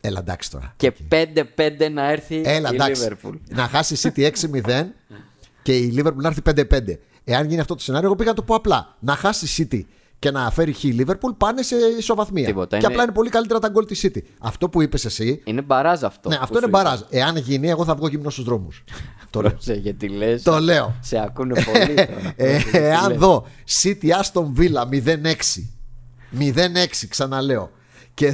Έλα, 0.00 0.18
εντάξει 0.18 0.50
τώρα. 0.50 0.74
και 0.76 0.92
5-5 1.08 1.90
να 1.92 2.10
έρθει 2.10 2.40
Έλα, 2.44 2.70
η 2.72 2.74
εντάξει. 2.74 3.08
Liverpool. 3.10 3.32
Να 3.48 3.68
χάσει 3.68 3.94
η 3.94 3.98
City 4.02 4.30
6-0 4.64 4.84
και 5.62 5.76
η 5.76 5.94
Liverpool 5.98 6.14
να 6.14 6.28
έρθει 6.28 6.40
5-5. 6.44 6.98
Εάν 7.24 7.48
γίνει 7.48 7.60
αυτό 7.60 7.74
το 7.74 7.82
σενάριο, 7.82 8.06
εγώ 8.06 8.16
πήγα 8.16 8.30
να 8.30 8.36
το 8.36 8.42
πω 8.42 8.54
απλά. 8.54 8.96
Να 9.00 9.16
χάσει 9.16 9.62
η 9.62 9.68
City 9.70 9.80
και 10.18 10.30
να 10.30 10.50
φέρει 10.50 10.72
χ 10.72 10.84
η 10.84 10.96
Liverpool 10.98 11.36
πάνε 11.36 11.62
σε 11.62 11.76
ισοβαθμία. 11.98 12.46
Τίποτα, 12.46 12.68
και 12.68 12.76
είναι- 12.76 12.86
απλά 12.86 13.02
είναι 13.02 13.12
πολύ 13.12 13.30
καλύτερα 13.30 13.58
τα 13.58 13.68
γκολ 13.68 13.84
της 13.86 14.04
City. 14.06 14.18
Αυτό 14.38 14.68
που 14.68 14.82
είπες 14.82 15.04
εσύ. 15.04 15.40
Είναι 15.44 15.62
μπαράζ 15.62 16.02
αυτό. 16.04 16.28
ναι, 16.28 16.34
που 16.36 16.40
αυτό 16.42 16.56
είναι 16.58 16.64
σου 16.66 16.70
μπαράζ. 16.70 17.00
Εάν 17.10 17.36
γίνει, 17.36 17.68
εγώ 17.68 17.84
θα 17.84 17.94
βγω 17.94 18.08
γυμνό 18.08 18.30
στους 18.30 18.44
δρόμους. 18.44 18.84
το 19.30 19.40
λέω. 19.40 19.50
Πρόσεχε, 19.50 19.78
γιατί 19.80 20.08
λες, 20.08 20.42
το 20.42 20.58
λέω. 20.58 20.94
σε 21.00 21.18
ακούνε 21.18 21.54
πολύ 21.64 21.94
τώρα. 21.94 22.32
Ε, 22.36 22.50
Πρόσεχε 22.50 22.70
τι 22.70 22.78
εάν 22.78 23.08
λες. 23.08 23.18
δω 23.18 23.46
City 23.82 24.08
Aston 24.22 24.52
Villa 24.58 24.88
0-6. 25.06 25.34
0-6, 26.38 27.06
ξαναλέω. 27.08 27.70
Και, 28.14 28.32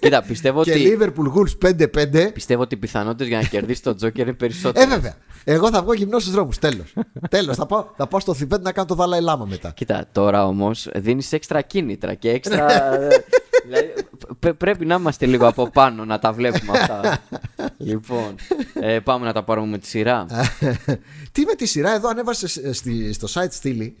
Κοίτα, 0.00 0.22
πιστεύω 0.22 0.62
και 0.62 0.70
ότι, 0.70 0.98
Liverpool 1.00 1.32
Wolves 1.34 1.68
5-5. 1.68 2.30
πιστεύω 2.32 2.62
ότι 2.62 2.74
οι 2.74 2.78
πιθανότητες 2.78 3.26
για 3.26 3.38
να 3.38 3.44
κερδίσει 3.44 3.82
τον 3.82 3.96
Τζόκερ 3.96 4.26
είναι 4.26 4.36
περισσότερες. 4.36 4.88
Ε, 4.88 4.94
βέβαια. 4.94 5.14
Εγώ 5.44 5.70
θα 5.70 5.82
βγω 5.82 5.92
γυμνός 5.94 6.22
στους 6.22 6.34
δρόμους. 6.34 6.58
Τέλος. 6.58 6.92
Τέλος. 7.30 7.56
Θα, 7.56 7.66
πάω, 7.66 7.84
θα 7.96 8.06
πάω 8.06 8.20
στο 8.20 8.34
Θιβέτ 8.34 8.62
να 8.62 8.72
κάνω 8.72 8.86
το 8.86 8.94
Δαλάι 8.94 9.20
Λάμα 9.20 9.44
μετά. 9.44 9.70
Κοίτα, 9.70 10.06
τώρα 10.12 10.46
όμως 10.46 10.88
δίνεις 10.94 11.32
έξτρα 11.32 11.60
κίνητρα 11.62 12.14
και 12.14 12.30
έξτρα. 12.30 12.66
δηλαδή, 13.66 13.92
π- 14.40 14.52
πρέπει 14.52 14.86
να 14.86 14.94
είμαστε 14.94 15.26
λίγο 15.26 15.46
από 15.46 15.70
πάνω 15.70 16.04
να 16.04 16.18
τα 16.18 16.32
βλέπουμε 16.32 16.78
αυτά. 16.78 17.18
λοιπόν, 17.88 18.34
ε, 18.80 18.98
πάμε 18.98 19.26
να 19.26 19.32
τα 19.32 19.44
πάρουμε 19.44 19.66
με 19.66 19.78
τη 19.78 19.86
σειρά. 19.86 20.26
Τι 21.32 21.44
με 21.44 21.54
τη 21.54 21.66
σειρά 21.66 21.94
εδώ 21.94 22.08
ανέβασε 22.08 22.72
στη- 22.72 23.12
στο 23.12 23.28
site 23.32 23.50
στήλη 23.50 23.96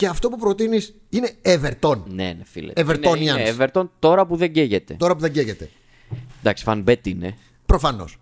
και 0.00 0.06
αυτό 0.06 0.28
που 0.28 0.36
προτείνεις 0.36 0.94
είναι 1.08 1.32
Everton. 1.42 2.02
ναι, 2.06 2.24
ναι, 2.24 2.44
φίλε. 2.44 2.72
Evertonians. 2.76 3.16
Είναι, 3.16 3.30
είναι 3.30 3.56
Everton 3.58 3.88
τώρα 3.98 4.26
που 4.26 4.36
δεν 4.36 4.52
καίγεται. 4.52 4.94
Τώρα 4.94 5.14
που 5.14 5.20
δεν 5.20 5.32
καίγεται. 5.32 5.68
Εντάξει, 6.40 6.64
φανμπέτ 6.64 7.06
είναι. 7.06 7.36
Προφανώς. 7.66 8.16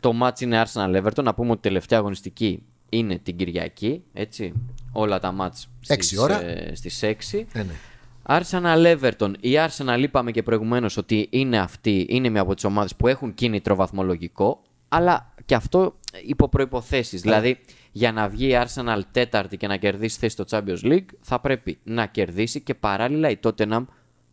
Το 0.00 0.12
match 0.22 0.40
είναι 0.40 0.62
Arsenal 0.64 1.02
Everton. 1.02 1.22
Να 1.22 1.34
πούμε 1.34 1.50
ότι 1.50 1.58
η 1.58 1.62
τελευταία 1.62 1.98
αγωνιστική 1.98 2.62
είναι 2.88 3.18
την 3.18 3.36
Κυριακή. 3.36 4.02
Έτσι. 4.12 4.52
Όλα 4.92 5.18
τα 5.18 5.34
match 5.40 5.64
Έξι 5.86 6.18
ώρα. 6.18 6.42
Ε, 6.42 6.74
στις 6.74 7.00
6. 7.02 7.44
Ε, 7.52 7.62
ναι. 7.62 7.74
Arsenal 8.26 8.96
Everton. 8.98 9.32
Η 9.40 9.52
Arsenal 9.68 9.98
είπαμε 10.02 10.30
και 10.30 10.42
προηγουμένως 10.42 10.96
ότι 10.96 11.26
είναι 11.30 11.58
αυτή, 11.58 12.06
είναι 12.08 12.28
μια 12.28 12.40
από 12.40 12.54
τις 12.54 12.64
ομάδες 12.64 12.94
που 12.96 13.08
έχουν 13.08 13.34
κίνητρο 13.34 13.74
βαθμολογικό, 13.74 14.62
αλλά 14.88 15.34
και 15.44 15.54
αυτό 15.54 15.98
υπό 16.26 16.48
προποθέσει. 16.48 17.16
Δηλαδή, 17.16 17.58
για 17.96 18.12
να 18.12 18.28
βγει 18.28 18.46
η 18.48 18.56
Arsenal 18.64 19.00
τέταρτη 19.12 19.56
και 19.56 19.66
να 19.66 19.76
κερδίσει 19.76 20.18
θέση 20.18 20.36
στο 20.40 20.44
Champions 20.50 20.84
League, 20.92 21.04
θα 21.20 21.40
πρέπει 21.40 21.78
να 21.84 22.06
κερδίσει 22.06 22.60
και 22.60 22.74
παράλληλα 22.74 23.30
η 23.30 23.38
Tottenham 23.42 23.84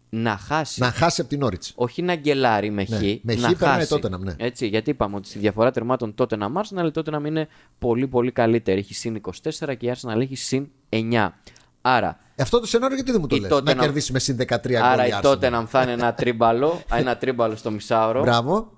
να 0.10 0.38
χάσει. 0.38 0.80
Να 0.82 0.92
χάσει 0.92 1.22
από 1.22 1.30
την 1.30 1.44
Όριτ. 1.44 1.64
Όχι 1.76 2.02
να 2.02 2.16
γκελάρει 2.16 2.70
με 2.72 2.86
χ, 2.86 2.90
Ναι, 2.90 2.98
με 3.22 3.36
χ 3.36 3.40
να 3.42 3.54
περνάει 3.56 3.78
χάσει. 3.78 3.96
Tottenham, 4.04 4.20
ναι. 4.20 4.34
Έτσι, 4.38 4.68
γιατί 4.68 4.90
είπαμε 4.90 5.16
ότι 5.16 5.28
στη 5.28 5.40
διαφορά 5.40 5.72
τερμάτων 5.72 6.14
Tottenham 6.18 6.52
Arsenal, 6.54 6.86
η 6.86 6.92
Tottenham 6.94 7.26
είναι 7.26 7.48
πολύ 7.80 8.08
πολύ 8.08 8.32
καλύτερη. 8.32 8.80
Έχει 8.80 8.94
συν 8.94 9.22
24 9.22 9.78
και 9.78 9.86
η 9.88 9.94
Arsenal 9.96 10.20
έχει 10.20 10.36
συν 10.36 10.68
9. 10.90 11.28
Άρα, 11.82 12.20
Αυτό 12.38 12.60
το 12.60 12.66
σενάριο 12.68 12.96
γιατί 12.96 13.12
δεν 13.12 13.22
μου 13.22 13.28
το 13.28 13.36
Η 13.36 13.40
λες. 13.40 13.50
Να 13.50 13.58
Tottenham- 13.58 13.78
κερδίσει 13.80 14.12
με 14.12 14.20
συν 14.20 14.38
13 14.38 14.58
γκολ. 14.68 14.82
άρα 14.82 15.06
η 15.06 15.10
η 15.10 15.14
Arsenal. 15.22 15.32
Tottenham 15.32 15.64
θα 15.68 15.82
είναι 15.82 15.92
ένα 15.92 16.14
τρίμπαλο, 16.20 16.82
ένα 16.94 17.18
τρίμπαλο 17.18 17.56
στο 17.56 17.72
μισάωρο. 17.72 18.22
Μπράβο. 18.22 18.72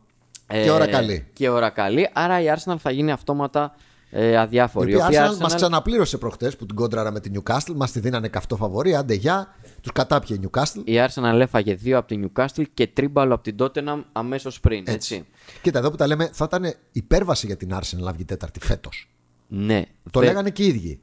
Ε, 0.48 0.64
Και 0.64 0.72
ώρα 0.72 0.88
καλή. 0.88 1.28
Και 1.34 1.50
ώρα 1.50 1.70
καλή. 1.70 2.10
Άρα 2.14 2.42
η 2.42 2.46
Arsenal 2.56 2.76
θα 2.80 2.92
γίνει 2.92 3.12
αυτόματα 3.12 3.76
ε, 4.16 4.38
αδιάφορη. 4.38 4.92
Η 4.92 4.96
οποία 4.96 5.08
οποία 5.08 5.32
Arsenal 5.32 5.38
μας 5.38 5.56
ξαναπλήρωσε 5.56 6.18
προχτές 6.18 6.56
που 6.56 6.66
την 6.66 6.76
κόντραρα 6.76 7.12
με 7.12 7.20
την 7.20 7.42
Newcastle. 7.44 7.74
Μας 7.76 7.92
τη 7.92 8.00
δίνανε 8.00 8.28
καυτό 8.28 8.56
φαβορή. 8.56 8.96
Άντε 8.96 9.14
γεια. 9.14 9.56
Τους 9.82 9.92
κατάπιε 9.92 10.36
η 10.36 10.40
Newcastle. 10.44 10.82
Η 10.84 10.94
Arsenal 11.08 11.40
έφαγε 11.40 11.74
δύο 11.74 11.98
από 11.98 12.08
την 12.08 12.32
Newcastle 12.36 12.64
και 12.74 12.88
τρίμπαλο 12.88 13.34
από 13.34 13.44
την 13.44 13.56
Tottenham 13.60 14.04
αμέσως 14.12 14.60
πριν. 14.60 14.84
Έτσι. 14.88 15.26
Κοίτα, 15.62 15.80
εδώ 15.80 15.90
που 15.90 15.96
τα 15.96 16.08
λέμε, 16.08 16.30
θα 16.34 16.44
ήταν 16.48 16.74
υπέρβαση 16.92 17.46
για 17.46 17.58
την 17.58 17.70
Arsenal 17.74 18.00
να 18.00 18.12
βγει 18.12 18.26
τέταρτη 18.26 18.60
φέτος. 18.60 19.10
Ναι. 19.48 19.84
Το 20.12 20.20
Βε- 20.20 20.28
λέγανε 20.30 20.50
και 20.50 20.64
οι 20.64 20.68
ίδιοι. 20.68 21.00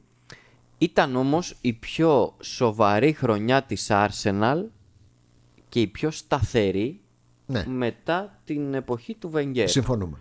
Ήταν 0.77 1.15
όμως 1.15 1.55
η 1.61 1.73
πιο 1.73 2.35
σοβαρή 2.41 3.13
χρονιά 3.13 3.63
της 3.63 3.87
Arsenal 3.89 4.57
και 5.69 5.81
η 5.81 5.87
πιο 5.87 6.11
σταθερή 6.11 6.99
Ναι. 7.45 7.63
μετά 7.67 8.39
την 8.45 8.73
εποχή 8.73 9.15
του 9.15 9.31
Wenger. 9.35 9.63
Συμφωνούμε. 9.67 10.17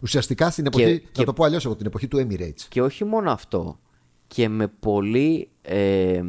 Ουσιαστικά 0.00 0.50
στην 0.50 0.66
εποχή, 0.66 0.98
και- 1.00 1.18
να 1.18 1.24
το 1.24 1.32
πω 1.32 1.44
αλλιώς 1.44 1.64
εγώ, 1.64 1.76
την 1.76 1.86
εποχή 1.86 2.08
του 2.08 2.26
Emirates. 2.28 2.60
Και 2.68 2.82
όχι 2.82 3.04
μόνο 3.04 3.30
αυτό. 3.30 3.78
Και 4.26 4.48
με 4.48 4.66
πολύ, 4.80 5.48
ε, 5.62 6.22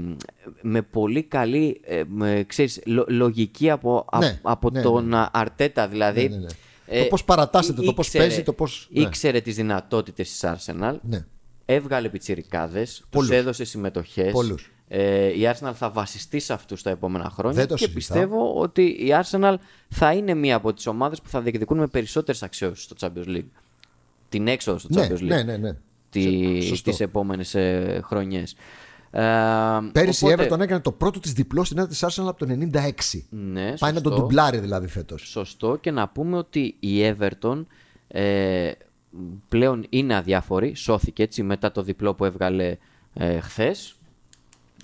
με 0.61 0.81
πολύ 0.81 1.23
καλή 1.23 1.81
ε, 1.83 2.03
με, 2.07 2.43
ξέρεις, 2.47 2.81
λο- 2.85 3.05
λογική 3.07 3.69
από, 3.69 4.05
α- 4.11 4.19
Ναι, 4.19 4.39
από 4.41 4.69
ναι, 4.69 4.81
τον 4.81 5.13
Αρτέτα. 5.31 5.87
Δηλαδή, 5.87 6.29
Ναι, 6.29 6.35
ναι, 6.35 6.45
ναι. 6.91 7.01
Το 7.01 7.05
πώς 7.09 7.23
παρατάσσεται, 7.23 7.81
το 7.81 7.93
πώς 7.93 8.05
ήξερε- 8.05 8.27
παίζει, 8.27 8.43
το 8.43 8.53
πώς- 8.53 8.87
ναι. 8.91 9.01
Ήξερε 9.01 9.41
τις 9.41 9.55
δυνατότητες 9.55 10.29
της 10.29 10.43
Arsenal. 10.43 10.95
Ναι. 11.01 11.25
Έβγαλε 11.65 12.09
πιτσιρικάδες, 12.09 12.95
τους 12.97 13.07
Πολλούς. 13.09 13.29
έδωσε 13.31 13.63
συμμετοχές. 13.63 14.31
Πολλούς. 14.31 14.71
Ε, 14.91 15.25
η 15.27 15.41
Arsenal 15.53 15.71
θα 15.73 15.89
βασιστεί 15.89 16.39
σε 16.39 16.53
αυτούς 16.53 16.81
τα 16.81 16.89
επόμενα 16.89 17.29
χρόνια 17.29 17.57
Δεν 17.57 17.67
το 17.67 17.75
και 17.75 17.83
συζητάω. 17.85 18.17
πιστεύω 18.17 18.53
ότι 18.59 18.81
η 18.81 19.09
Arsenal 19.23 19.55
θα 19.89 20.13
είναι 20.13 20.33
μία 20.33 20.55
από 20.55 20.73
τις 20.73 20.87
ομάδες 20.87 21.21
που 21.21 21.29
θα 21.29 21.41
διεκδικούν 21.41 21.77
με 21.77 21.87
περισσότερες 21.87 22.43
αξιώσεις 22.43 22.83
στο 22.83 22.95
Champions 22.99 23.27
League. 23.37 23.49
Την 24.29 24.47
έξοδο 24.47 24.77
στο 24.77 24.87
Ναι, 24.91 25.07
Champions 25.07 25.17
League 25.19 25.23
ναι, 25.23 25.43
ναι, 25.43 25.57
ναι. 25.57 25.71
τη, 26.09 26.61
Σωστό. 26.61 26.89
τις 26.89 26.99
επόμενες 26.99 27.55
ε, 27.55 28.01
χρονιές. 28.03 28.55
Ε, 29.11 29.21
Πέρυσι 29.91 30.25
οπότε- 30.25 30.43
η 30.43 30.47
Everton 30.51 30.59
έκανε 30.59 30.79
το 30.81 30.91
πρώτο 30.91 31.19
της 31.19 31.33
διπλό 31.33 31.63
στην 31.63 31.77
έδρα 31.77 31.89
της 31.89 32.03
Arsenal 32.05 32.27
από 32.27 32.45
το 32.45 32.57
96. 32.73 33.27
Ναι, 33.29 33.73
Πάει 33.79 33.93
να 33.93 34.01
τον 34.01 34.11
σωστό. 34.11 34.25
ντουμπλάρει 34.25 34.57
δηλαδή 34.57 34.87
φέτος. 34.87 35.21
Σωστό 35.29 35.75
και 35.81 35.91
να 35.91 36.07
πούμε 36.07 36.37
ότι 36.37 36.75
η 36.79 37.15
Everton 37.17 37.65
ε, 38.07 38.71
πλέον 39.49 39.85
είναι 39.89 40.15
αδιάφορη, 40.15 40.75
σώθηκε 40.75 41.23
έτσι 41.23 41.43
μετά 41.43 41.71
το 41.71 41.81
διπλό 41.83 42.13
που 42.13 42.25
έβγαλε 42.25 42.77
ε, 43.13 43.39
χθες. 43.39 43.93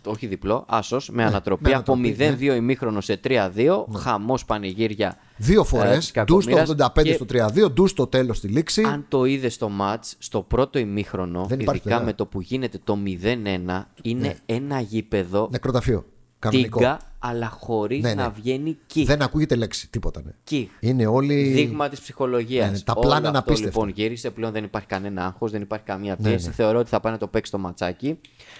Όχι 0.05 0.27
διπλό, 0.27 0.65
άσος, 0.67 1.09
με 1.09 1.23
ανατροπή 1.23 1.63
με 1.63 1.73
από 1.73 1.93
ανατροπή, 1.93 2.37
0-2 2.39 2.55
ημίχρονο 2.55 3.01
σε 3.01 3.19
3-2, 3.23 3.85
χαμός 3.97 4.45
πανηγύρια. 4.45 5.17
Δύο 5.37 5.61
ε, 5.61 5.63
φορέ. 5.63 5.97
της 5.97 6.11
Ντου 6.25 6.41
στο 6.41 6.51
κακομοίρας 6.51 6.91
85 6.95 7.03
και 7.03 7.13
στο 7.13 7.25
3-2, 7.65 7.71
ντου 7.71 7.87
στο 7.87 8.07
τέλος 8.07 8.37
στη 8.37 8.47
λήξη. 8.47 8.83
Αν 8.83 9.05
το 9.07 9.25
είδες 9.25 9.53
στο 9.53 9.69
μάτς, 9.69 10.15
στο 10.19 10.41
πρώτο 10.41 10.79
ημίχρονο, 10.79 11.45
Δεν 11.45 11.59
υπάρχει 11.59 11.79
ειδικά 11.79 11.95
παιδιά. 11.95 12.05
με 12.05 12.13
το 12.13 12.25
που 12.25 12.41
γίνεται 12.41 12.79
το 12.83 12.97
0-1, 13.05 13.81
είναι 14.01 14.37
ένα 14.45 14.79
γήπεδο 14.79 15.47
Νεκροταφείο. 15.51 16.05
Κανονικό. 16.39 16.77
τίγκα 16.77 16.99
αλλά 17.27 17.49
χωρίς 17.49 18.01
Ναι, 18.03 18.09
ναι. 18.13 18.21
να 18.21 18.29
βγαίνει 18.29 18.77
κιχ. 18.87 19.05
Δεν 19.07 19.21
ακούγεται 19.21 19.55
λέξη, 19.55 19.89
τίποτα. 19.89 20.21
Ναι. 20.25 20.31
Κιχ. 20.43 20.67
Είναι 20.79 21.05
όλοι. 21.05 21.43
Δείγμα 21.43 21.89
της 21.89 21.99
ψυχολογίας. 21.99 22.65
Ναι, 22.65 22.71
ναι, 22.71 22.79
τα 22.79 22.93
πλάνα 22.93 23.17
είναι 23.29 23.37
αυτό 23.37 23.39
απίστευτα. 23.51 23.79
λοιπόν 23.79 23.89
γύρισε. 24.03 24.29
Πλέον 24.31 24.51
δεν 24.51 24.63
υπάρχει 24.63 24.87
κανένα 24.87 25.25
άγχος, 25.25 25.51
δεν 25.51 25.61
υπάρχει 25.61 25.85
καμία 25.85 26.15
Ναι, 26.19 26.29
πίεση. 26.29 26.47
ναι. 26.47 26.53
Θεωρώ 26.53 26.79
ότι 26.79 26.89
θα 26.89 26.99
πάει 26.99 27.11
να 27.11 27.17
το 27.17 27.27
παίξει 27.27 27.51
το 27.51 27.57
ματσάκι. 27.57 28.19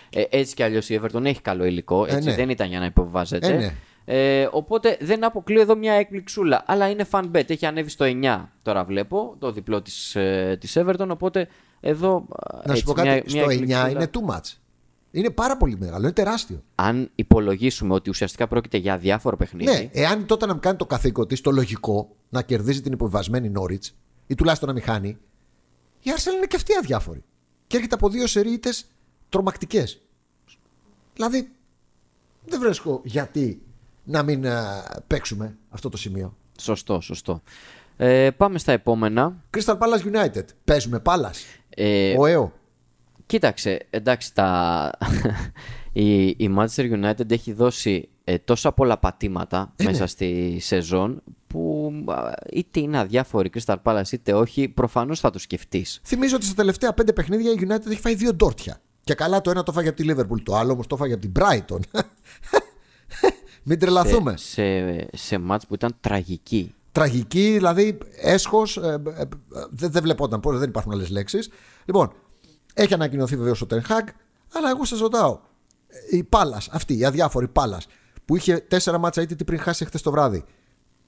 Ε, 0.09 0.23
έτσι 0.29 0.55
κι 0.55 0.63
αλλιώς 0.63 0.89
η 0.89 1.01
Everton 1.03 1.23
έχει 1.25 1.41
καλό 1.41 1.65
υλικό. 1.65 2.05
Έτσι 2.05 2.29
ναι. 2.29 2.35
δεν 2.35 2.49
ήταν 2.49 2.67
για 2.67 2.79
να 2.79 2.85
υποβιβάζεται. 2.85 3.47
Ε, 3.47 3.57
ναι. 3.57 3.73
Ε, 4.07 4.49
οπότε 4.51 4.97
δεν 5.01 5.23
αποκλείω 5.25 5.61
εδώ 5.61 5.75
μια 5.75 5.93
έκπληξούλα. 5.93 6.63
Αλλά 6.67 6.89
είναι 6.89 7.05
fan 7.11 7.23
bet. 7.35 7.49
Έχει 7.49 7.65
ανέβει 7.65 7.89
στο 7.89 8.05
9 8.23 8.45
τώρα 8.63 8.83
βλέπω, 8.83 9.35
το 9.39 9.51
διπλό 9.51 9.81
της, 9.81 10.15
ε, 10.15 10.57
της 10.59 10.77
Everton. 10.79 11.07
Οπότε 11.09 11.47
εδώ. 11.79 12.15
α, 12.15 12.57
Να 12.57 12.63
σου 12.63 12.71
έτσι, 12.71 12.83
πω 12.83 12.93
κάτι, 12.93 13.07
μια, 13.07 13.21
στο 13.21 13.35
μια 13.37 13.45
9 13.45 13.49
εκπληξούλα. 13.51 13.89
είναι 13.89 14.09
too 14.13 14.33
much. 14.35 14.53
Είναι 15.15 15.29
πάρα 15.29 15.57
πολύ 15.57 15.77
μεγάλο, 15.77 16.03
είναι 16.03 16.11
τεράστιο. 16.11 16.63
Αν 16.75 17.11
υπολογίσουμε 17.15 17.93
ότι 17.93 18.09
ουσιαστικά 18.09 18.47
πρόκειται 18.47 18.77
για 18.77 18.97
διάφορο 18.97 19.37
παιχνίδι. 19.37 19.71
Ναι, 19.71 19.89
εάν 19.91 20.19
η 20.19 20.23
τότε 20.23 20.45
να 20.45 20.53
κάνει 20.53 20.77
το 20.77 20.85
καθήκον 20.85 21.27
της, 21.27 21.41
το 21.41 21.51
λογικό 21.51 22.15
να 22.29 22.41
κερδίζει 22.41 22.81
την 22.81 22.91
υποβιβασμένη 22.91 23.49
Νόριτ 23.49 23.83
ή 24.27 24.35
τουλάχιστον 24.35 24.67
να 24.67 24.73
μην 24.73 24.83
χάνει, 24.83 25.17
η 26.01 26.11
Arsenal 26.15 26.35
είναι 26.35 26.45
και 26.45 26.55
αυτή 26.55 26.75
αδιάφορη. 26.75 27.23
Και 27.67 27.75
έρχεται 27.75 27.95
από 27.95 28.09
δύο 28.09 28.27
σερίτες 28.27 28.87
τρομακτικές. 29.29 30.01
Δηλαδή, 31.13 31.51
δεν 32.45 32.59
βρίσκω 32.59 33.01
γιατί 33.03 33.61
να 34.03 34.23
μην 34.23 34.47
α, 34.47 34.83
παίξουμε 35.07 35.57
αυτό 35.69 35.89
το 35.89 35.97
σημείο. 35.97 36.37
Σωστό, 36.59 36.99
σωστό. 37.01 37.41
Ε, 37.97 38.29
πάμε 38.31 38.57
στα 38.57 38.71
επόμενα. 38.71 39.35
Crystal 39.57 39.77
Palace 39.77 40.13
United. 40.13 40.43
Παίζουμε 40.63 41.01
Palace. 41.05 41.59
Ε, 41.69 42.15
Ο 42.17 42.25
ΕΟ. 42.25 42.51
Κοίταξε, 43.25 43.87
εντάξει, 43.89 44.33
τα... 44.33 44.91
η, 45.93 46.25
η 46.27 46.55
Manchester 46.57 47.03
United 47.03 47.31
έχει 47.31 47.53
δώσει 47.53 48.09
ε, 48.23 48.37
τόσα 48.37 48.71
πολλά 48.71 48.97
πατήματα 48.97 49.73
ναι. 49.75 49.85
μέσα 49.85 50.07
στη 50.07 50.57
σεζόν 50.61 51.21
που 51.47 51.91
α, 52.07 52.31
είτε 52.51 52.79
είναι 52.79 52.97
αδιάφορη 52.97 53.49
η 53.53 53.59
Crystal 53.59 53.75
Palace 53.83 54.11
είτε 54.11 54.33
όχι, 54.33 54.67
προφανώς 54.67 55.19
θα 55.19 55.29
το 55.29 55.39
σκεφτείς. 55.39 55.99
Θυμίζω 56.03 56.35
ότι 56.35 56.45
στα 56.45 56.55
τελευταία 56.55 56.93
πέντε 56.93 57.13
παιχνίδια 57.13 57.51
η 57.51 57.55
United 57.59 57.89
έχει 57.89 57.99
φάει 57.99 58.15
δύο 58.15 58.33
ντόρτια. 58.33 58.81
Και 59.03 59.13
καλά 59.13 59.41
το 59.41 59.49
ένα 59.49 59.63
το 59.63 59.71
φάγε 59.71 59.89
από 59.89 59.97
τη 59.97 60.05
Liverpool, 60.09 60.41
το 60.43 60.55
άλλο 60.55 60.71
όμως 60.71 60.87
το 60.87 60.95
φάγε 60.95 61.13
από 61.13 61.21
την 61.21 61.31
Brighton. 61.39 61.79
Μην 63.63 63.79
τρελαθούμε. 63.79 64.37
Σε, 64.37 64.63
σε, 64.63 65.07
σε 65.13 65.37
μάτς 65.37 65.67
που 65.67 65.73
ήταν 65.73 65.95
τραγική. 65.99 66.73
Τραγική, 66.91 67.51
δηλαδή 67.51 67.97
έσχος. 68.21 68.77
Ε, 68.77 69.01
ε, 69.17 69.21
ε, 69.21 69.25
δεν, 69.69 69.91
δεν 69.91 70.01
βλεπόταν 70.01 70.39
πώ, 70.39 70.57
δεν 70.57 70.69
υπάρχουν 70.69 70.91
άλλες 70.91 71.09
λέξεις. 71.09 71.49
Λοιπόν, 71.85 72.11
έχει 72.77 72.93
ανακοινωθεί 72.93 73.35
βεβαίω 73.35 73.53
ο 73.63 73.65
Ten 73.69 73.81
Hag, 73.91 74.07
αλλά 74.53 74.69
εγώ 74.69 74.85
σα 74.85 74.97
ρωτάω. 74.97 75.39
Η 76.09 76.23
Πάλα, 76.23 76.61
αυτή, 76.71 76.97
η 76.97 77.05
αδιάφορη 77.05 77.47
Πάλα, 77.47 77.81
που 78.25 78.35
είχε 78.35 78.57
τέσσερα 78.57 78.97
μάτσα 78.97 79.21
είτε 79.21 79.43
πριν 79.43 79.59
χάσει 79.59 79.85
χθες 79.85 80.01
το 80.01 80.11
βράδυ. 80.11 80.43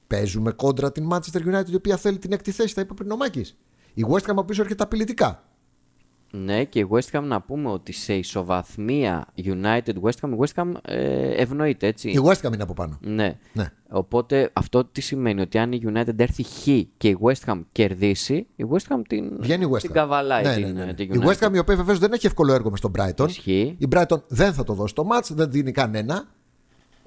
Παίζουμε 0.07 0.51
κόντρα 0.51 0.91
την 0.91 1.09
Manchester 1.11 1.53
United, 1.53 1.69
η 1.69 1.75
οποία 1.75 1.97
θέλει 1.97 2.17
την 2.17 2.31
έκτη 2.31 2.51
θέση, 2.51 2.75
τα 2.75 2.81
είπε 2.81 2.93
πριν 2.93 3.11
ο 3.11 3.15
Μάκης. 3.15 3.57
Η 3.93 4.05
West 4.09 4.21
Ham 4.21 4.27
από 4.27 4.43
πίσω 4.43 4.61
έρχεται 4.61 4.83
απειλητικά. 4.83 5.46
Ναι, 6.31 6.63
και 6.63 6.79
η 6.79 6.87
West 6.91 7.17
Ham 7.19 7.23
να 7.23 7.41
πούμε 7.41 7.69
ότι 7.69 7.91
σε 7.91 8.13
ισοβαθμία 8.13 9.27
United 9.43 9.93
West 10.01 10.19
Ham, 10.21 10.29
η 10.29 10.37
West 10.39 10.63
Ham 10.63 10.71
ε, 10.81 11.29
ευνοείται, 11.41 11.87
έτσι. 11.87 12.09
Η 12.09 12.19
West 12.23 12.47
Ham 12.47 12.53
είναι 12.53 12.63
από 12.63 12.73
πάνω. 12.73 12.97
Ναι. 13.01 13.37
Ναι. 13.53 13.65
Οπότε 13.89 14.49
αυτό 14.53 14.85
τι 14.85 15.01
σημαίνει 15.01 15.41
ότι 15.41 15.57
αν 15.57 15.71
η 15.71 15.81
United 15.85 16.19
έρθει 16.19 16.43
χ 16.43 16.63
και 16.97 17.07
η 17.07 17.17
West 17.21 17.45
Ham 17.51 17.61
κερδίσει, 17.71 18.47
η 18.55 18.65
West 18.71 18.93
Ham 18.95 19.01
την, 19.07 19.37
Βγαίνει 19.39 19.63
η 19.63 19.67
West 19.71 19.75
Ham. 19.77 19.81
την 19.81 19.91
καβαλάει 19.91 20.43
Ναι, 20.43 20.53
την, 20.53 20.61
ναι, 20.61 20.71
ναι, 20.71 20.85
ναι. 20.85 20.93
την 20.93 21.13
Η 21.13 21.19
United. 21.21 21.27
West 21.27 21.47
Ham 21.47 21.53
η 21.55 21.57
οποία 21.57 21.75
βεβαίως 21.75 21.99
δεν 21.99 22.11
έχει 22.13 22.25
εύκολο 22.25 22.53
έργο 22.53 22.69
μες 22.69 22.79
στον 22.79 22.91
Brighton. 22.97 23.27
Ισχύει. 23.29 23.75
Η 23.77 23.87
Brighton 23.95 24.21
δεν 24.27 24.53
θα 24.53 24.63
το 24.63 24.73
δώσει 24.73 24.93
το 24.93 25.07
match, 25.11 25.27
δεν 25.29 25.51
δίνει 25.51 25.71
κανένα. 25.71 26.27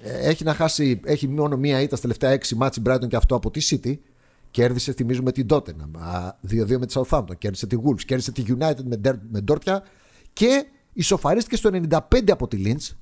Ε, 0.02 0.28
Έχει 0.28 0.44
να 0.44 0.54
χάσει, 0.54 1.00
έχει 1.04 1.28
μόνο 1.28 1.56
μία 1.56 1.80
ήττα 1.80 1.96
στα 1.96 2.00
τελευταία 2.02 2.30
έξι 2.30 2.54
μάτς 2.56 2.76
η 2.76 2.82
Brighton 2.86 3.08
και 3.08 3.16
αυτό 3.16 3.34
από 3.34 3.50
τη 3.50 3.60
City. 3.70 3.94
Κέρδισε, 4.50 4.92
θυμίζουμε, 4.92 5.32
την 5.32 5.46
Tottenham. 5.50 5.90
Α, 5.98 6.32
2-2 6.50 6.78
με 6.78 6.86
τη 6.86 6.94
Southampton. 6.96 7.38
Κέρδισε 7.38 7.66
τη 7.66 7.76
Wolves. 7.84 8.00
Κέρδισε 8.04 8.32
τη 8.32 8.42
United 8.48 8.82
με, 8.84 8.96
Ντερ- 8.96 9.20
με 9.30 9.40
Ντόρτια. 9.40 9.82
Και 10.32 10.66
ισοφαρίστηκε 10.92 11.56
στο 11.56 11.70
95 11.72 12.30
από 12.30 12.48
τη 12.48 12.62
Lynch. 12.66 12.94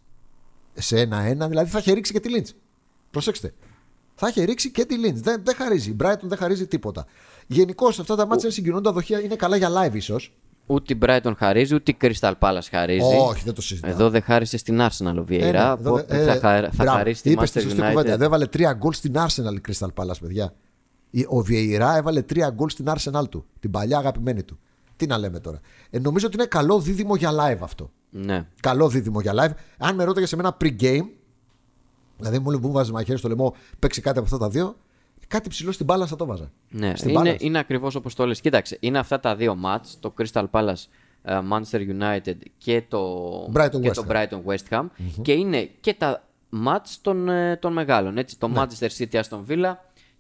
Σε 0.75 0.97
1-1. 0.97 1.49
Δηλαδή 1.49 1.71
θα 1.71 1.79
είχε 1.79 1.93
ρίξει 1.93 2.13
και 2.13 2.21
τη 2.21 2.29
Lynch. 2.37 2.51
Προσέξτε. 3.11 3.55
Θα 4.15 4.29
είχε 4.29 4.45
ρίξει 4.45 4.71
και 4.71 4.85
τη 4.85 4.95
Lynch. 5.05 5.15
Δεν, 5.15 5.41
δεν 5.45 5.55
χαρίζει. 5.55 5.91
Η 5.91 5.97
Brighton 6.03 6.23
δεν 6.23 6.39
χαρίζει 6.39 6.67
τίποτα. 6.67 7.07
Γενικώ 7.47 7.89
αυτά 7.89 8.17
τα 8.17 8.27
μάτια 8.27 8.51
συγκινούν 8.51 8.83
τα 8.83 8.93
δοχεία. 8.93 9.21
Είναι 9.21 9.37
καλά 9.37 9.57
για 9.57 9.69
live 9.71 9.95
ίσως. 9.95 10.33
Ούτε 10.67 10.93
η 10.95 10.99
Brighton 11.03 11.33
χαρίζει, 11.37 11.75
ούτε 11.75 11.91
η 11.91 11.97
Crystal 12.01 12.33
Palace 12.39 12.67
χαρίζει. 12.71 13.17
Όχι, 13.29 13.43
δεν 13.45 13.55
το 13.55 13.61
συζητάω. 13.63 13.91
Εδώ 13.91 14.11
δεν 14.11 14.23
χάρισε 14.23 14.57
στην 14.57 14.81
Arsenal 14.81 15.15
ο 15.19 15.25
Vieira. 15.29 15.41
Ε, 15.41 15.51
ναι, 15.51 15.59
εδώ, 15.59 15.91
οπότε 15.91 16.21
ε, 16.21 16.25
θα, 16.25 16.33
χα- 16.33 16.61
θα 16.63 16.71
μπράβο. 16.77 16.91
χαρίσει 16.97 17.23
τη 17.23 17.31
Είπες 17.31 17.51
τη 17.51 17.59
Manchester 17.59 17.63
σωστή 17.63 17.81
United. 17.83 17.89
κουβέντα. 17.93 18.17
Δεν 18.17 18.27
έβαλε 18.27 18.47
τρία 18.47 18.73
γκολ 18.73 18.93
στην 18.93 19.15
Arsenal 19.17 19.55
η 19.57 19.61
Crystal 19.69 19.89
Palace, 19.95 20.19
παιδιά. 20.21 20.53
Η- 21.11 21.27
Ο 21.29 21.41
Βιεϊρά 21.41 21.97
έβαλε 21.97 22.23
τρία 22.23 22.51
γκολ 22.51 22.69
στην 22.69 22.87
Arsenal 22.89 23.29
του. 23.31 23.45
Την 23.61 23.71
παλιά 23.71 23.99
αγαπημένη 23.99 24.43
του. 24.43 24.59
Τι 24.97 25.07
να 25.07 25.19
λέμε 25.19 25.41
τώρα. 25.41 25.61
Ε, 25.91 25.99
νομίζω 25.99 26.27
ότι 26.27 26.37
είναι 26.37 26.47
καλό 26.47 26.81
δίδυμο 26.81 27.17
για 27.17 27.31
live 27.33 27.59
αυτό. 27.61 27.91
Ναι. 28.11 28.47
Καλό 28.61 28.89
δίδυμο 28.89 29.21
για 29.21 29.33
live. 29.35 29.51
Αν 29.79 29.95
με 29.95 30.05
ρώταγες 30.05 30.29
σε 30.29 30.37
μένα 30.37 30.57
pre-game, 30.61 31.07
δηλαδή 32.19 32.39
μου 32.39 32.59
μου 32.59 32.73
βάζεις 32.73 32.93
μαχαίρι 32.93 33.19
στο 33.19 33.29
λαιμό, 33.29 33.55
παίξει 33.79 34.01
κάτι 34.01 34.19
από 34.19 34.27
αυτά 34.27 34.39
τα 34.39 34.49
δύο, 34.49 34.77
κάτι 35.29 35.49
ψηλό 35.49 35.73
στην 35.73 35.87
μπάλα 35.87 36.07
θα 36.07 36.17
το 36.17 36.27
βάζα. 36.27 36.51
Ναι, 36.71 36.93
Στην 36.97 37.09
είναι, 37.11 37.19
μπάλα. 37.19 37.37
είναι 37.39 37.59
ακριβώς 37.59 37.95
όπως 37.95 38.15
το 38.15 38.27
λες. 38.27 38.41
Κοίταξε, 38.41 38.77
είναι 38.81 38.99
αυτά 38.99 39.21
τα 39.21 39.37
δύο 39.37 39.55
μάτς, 39.55 39.97
το 40.01 40.15
Crystal 40.19 40.45
Palace 40.51 40.85
ε, 41.23 41.39
Manchester 41.53 41.81
United 41.99 42.35
και 42.59 42.83
το 42.89 43.25
Brighton 43.55 43.81
και 43.81 43.91
West 43.91 43.95
το 43.95 44.05
Ham. 44.09 44.13
Brighton 44.13 44.41
West 44.47 44.79
Ham 44.79 44.87
και 45.23 45.33
είναι 45.33 45.71
και 45.81 45.95
τα 45.95 46.23
μάτς 46.49 47.01
των, 47.01 47.29
ε, 47.29 47.57
των 47.57 47.73
μεγάλων. 47.73 48.19
Έτσι, 48.19 48.39
το 48.39 48.49
Ναι. 48.49 48.61
Manchester 48.61 48.89
City 48.99 49.21
Aston 49.23 49.41
Villa 49.49 49.73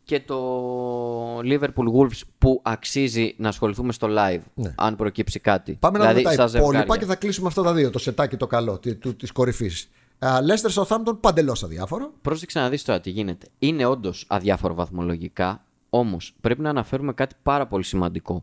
και 0.08 0.20
το 0.20 1.38
Liverpool 1.38 1.88
Wolves 1.96 2.20
που 2.38 2.60
αξίζει 2.64 3.34
να 3.38 3.48
ασχοληθούμε 3.48 3.92
στο 3.92 4.08
live 4.10 4.40
Ναι. 4.54 4.74
αν 4.76 4.96
προκύψει 4.96 5.40
κάτι. 5.40 5.72
Πάμε 5.80 5.98
να 5.98 6.04
δηλαδή, 6.04 6.22
δούμε 6.22 6.32
στα 6.34 6.42
τα 6.44 6.58
υπόλοιπα 6.58 6.78
ζευγάρια. 6.78 6.96
και 7.06 7.12
θα 7.12 7.16
κλείσουμε 7.16 7.48
αυτά 7.48 7.62
τα 7.62 7.72
δύο. 7.74 7.90
Το 7.90 7.98
σετάκι 7.98 8.36
το 8.36 8.46
καλό 8.46 8.78
τη 9.16 9.26
κορυφής. 9.32 9.90
Leicester 10.18 10.82
Southampton 10.82 11.20
παντελώς 11.20 11.62
αδιάφορο. 11.64 12.12
Πρόσεξε 12.22 12.58
να 12.58 12.68
δεις 12.68 12.84
τώρα 12.84 13.00
τι 13.00 13.10
γίνεται. 13.10 13.46
Είναι 13.58 13.84
όντως 13.84 14.24
αδιάφορο 14.28 14.74
βαθμολογικά, 14.74 15.64
όμως 15.90 16.34
πρέπει 16.40 16.60
να 16.60 16.70
αναφέρουμε 16.70 17.12
κάτι 17.12 17.34
πάρα 17.42 17.66
πολύ 17.66 17.84
σημαντικό. 17.84 18.42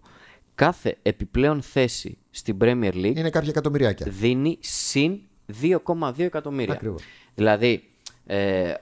Κάθε 0.55 0.97
επιπλέον 1.01 1.61
θέση 1.61 2.17
στην 2.29 2.57
Premier 2.61 2.93
League 2.93 3.15
Είναι 3.15 3.29
κάποια 3.29 3.49
εκατομμυριάκια. 3.49 4.05
δίνει 4.09 4.57
συν 4.61 5.19
2,2 5.61 6.19
εκατομμύρια. 6.23 6.73
Ακριβώς. 6.73 7.03
Δηλαδή, 7.35 7.83
ε, 8.25 8.37
ε, 8.69 8.73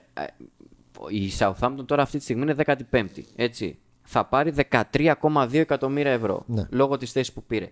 η 1.10 1.32
Southampton 1.38 1.84
τώρα 1.86 2.02
αυτή 2.02 2.16
τη 2.18 2.22
στιγμή 2.22 2.42
είναι 2.42 2.54
15η. 2.90 3.22
Έτσι. 3.36 3.78
Θα 4.02 4.24
πάρει 4.24 4.52
13,2 4.70 5.54
εκατομμύρια 5.54 6.12
ευρώ 6.12 6.42
Ναι. 6.46 6.66
λόγω 6.70 6.96
της 6.96 7.12
θέσης 7.12 7.32
που 7.32 7.42
πήρε. 7.42 7.68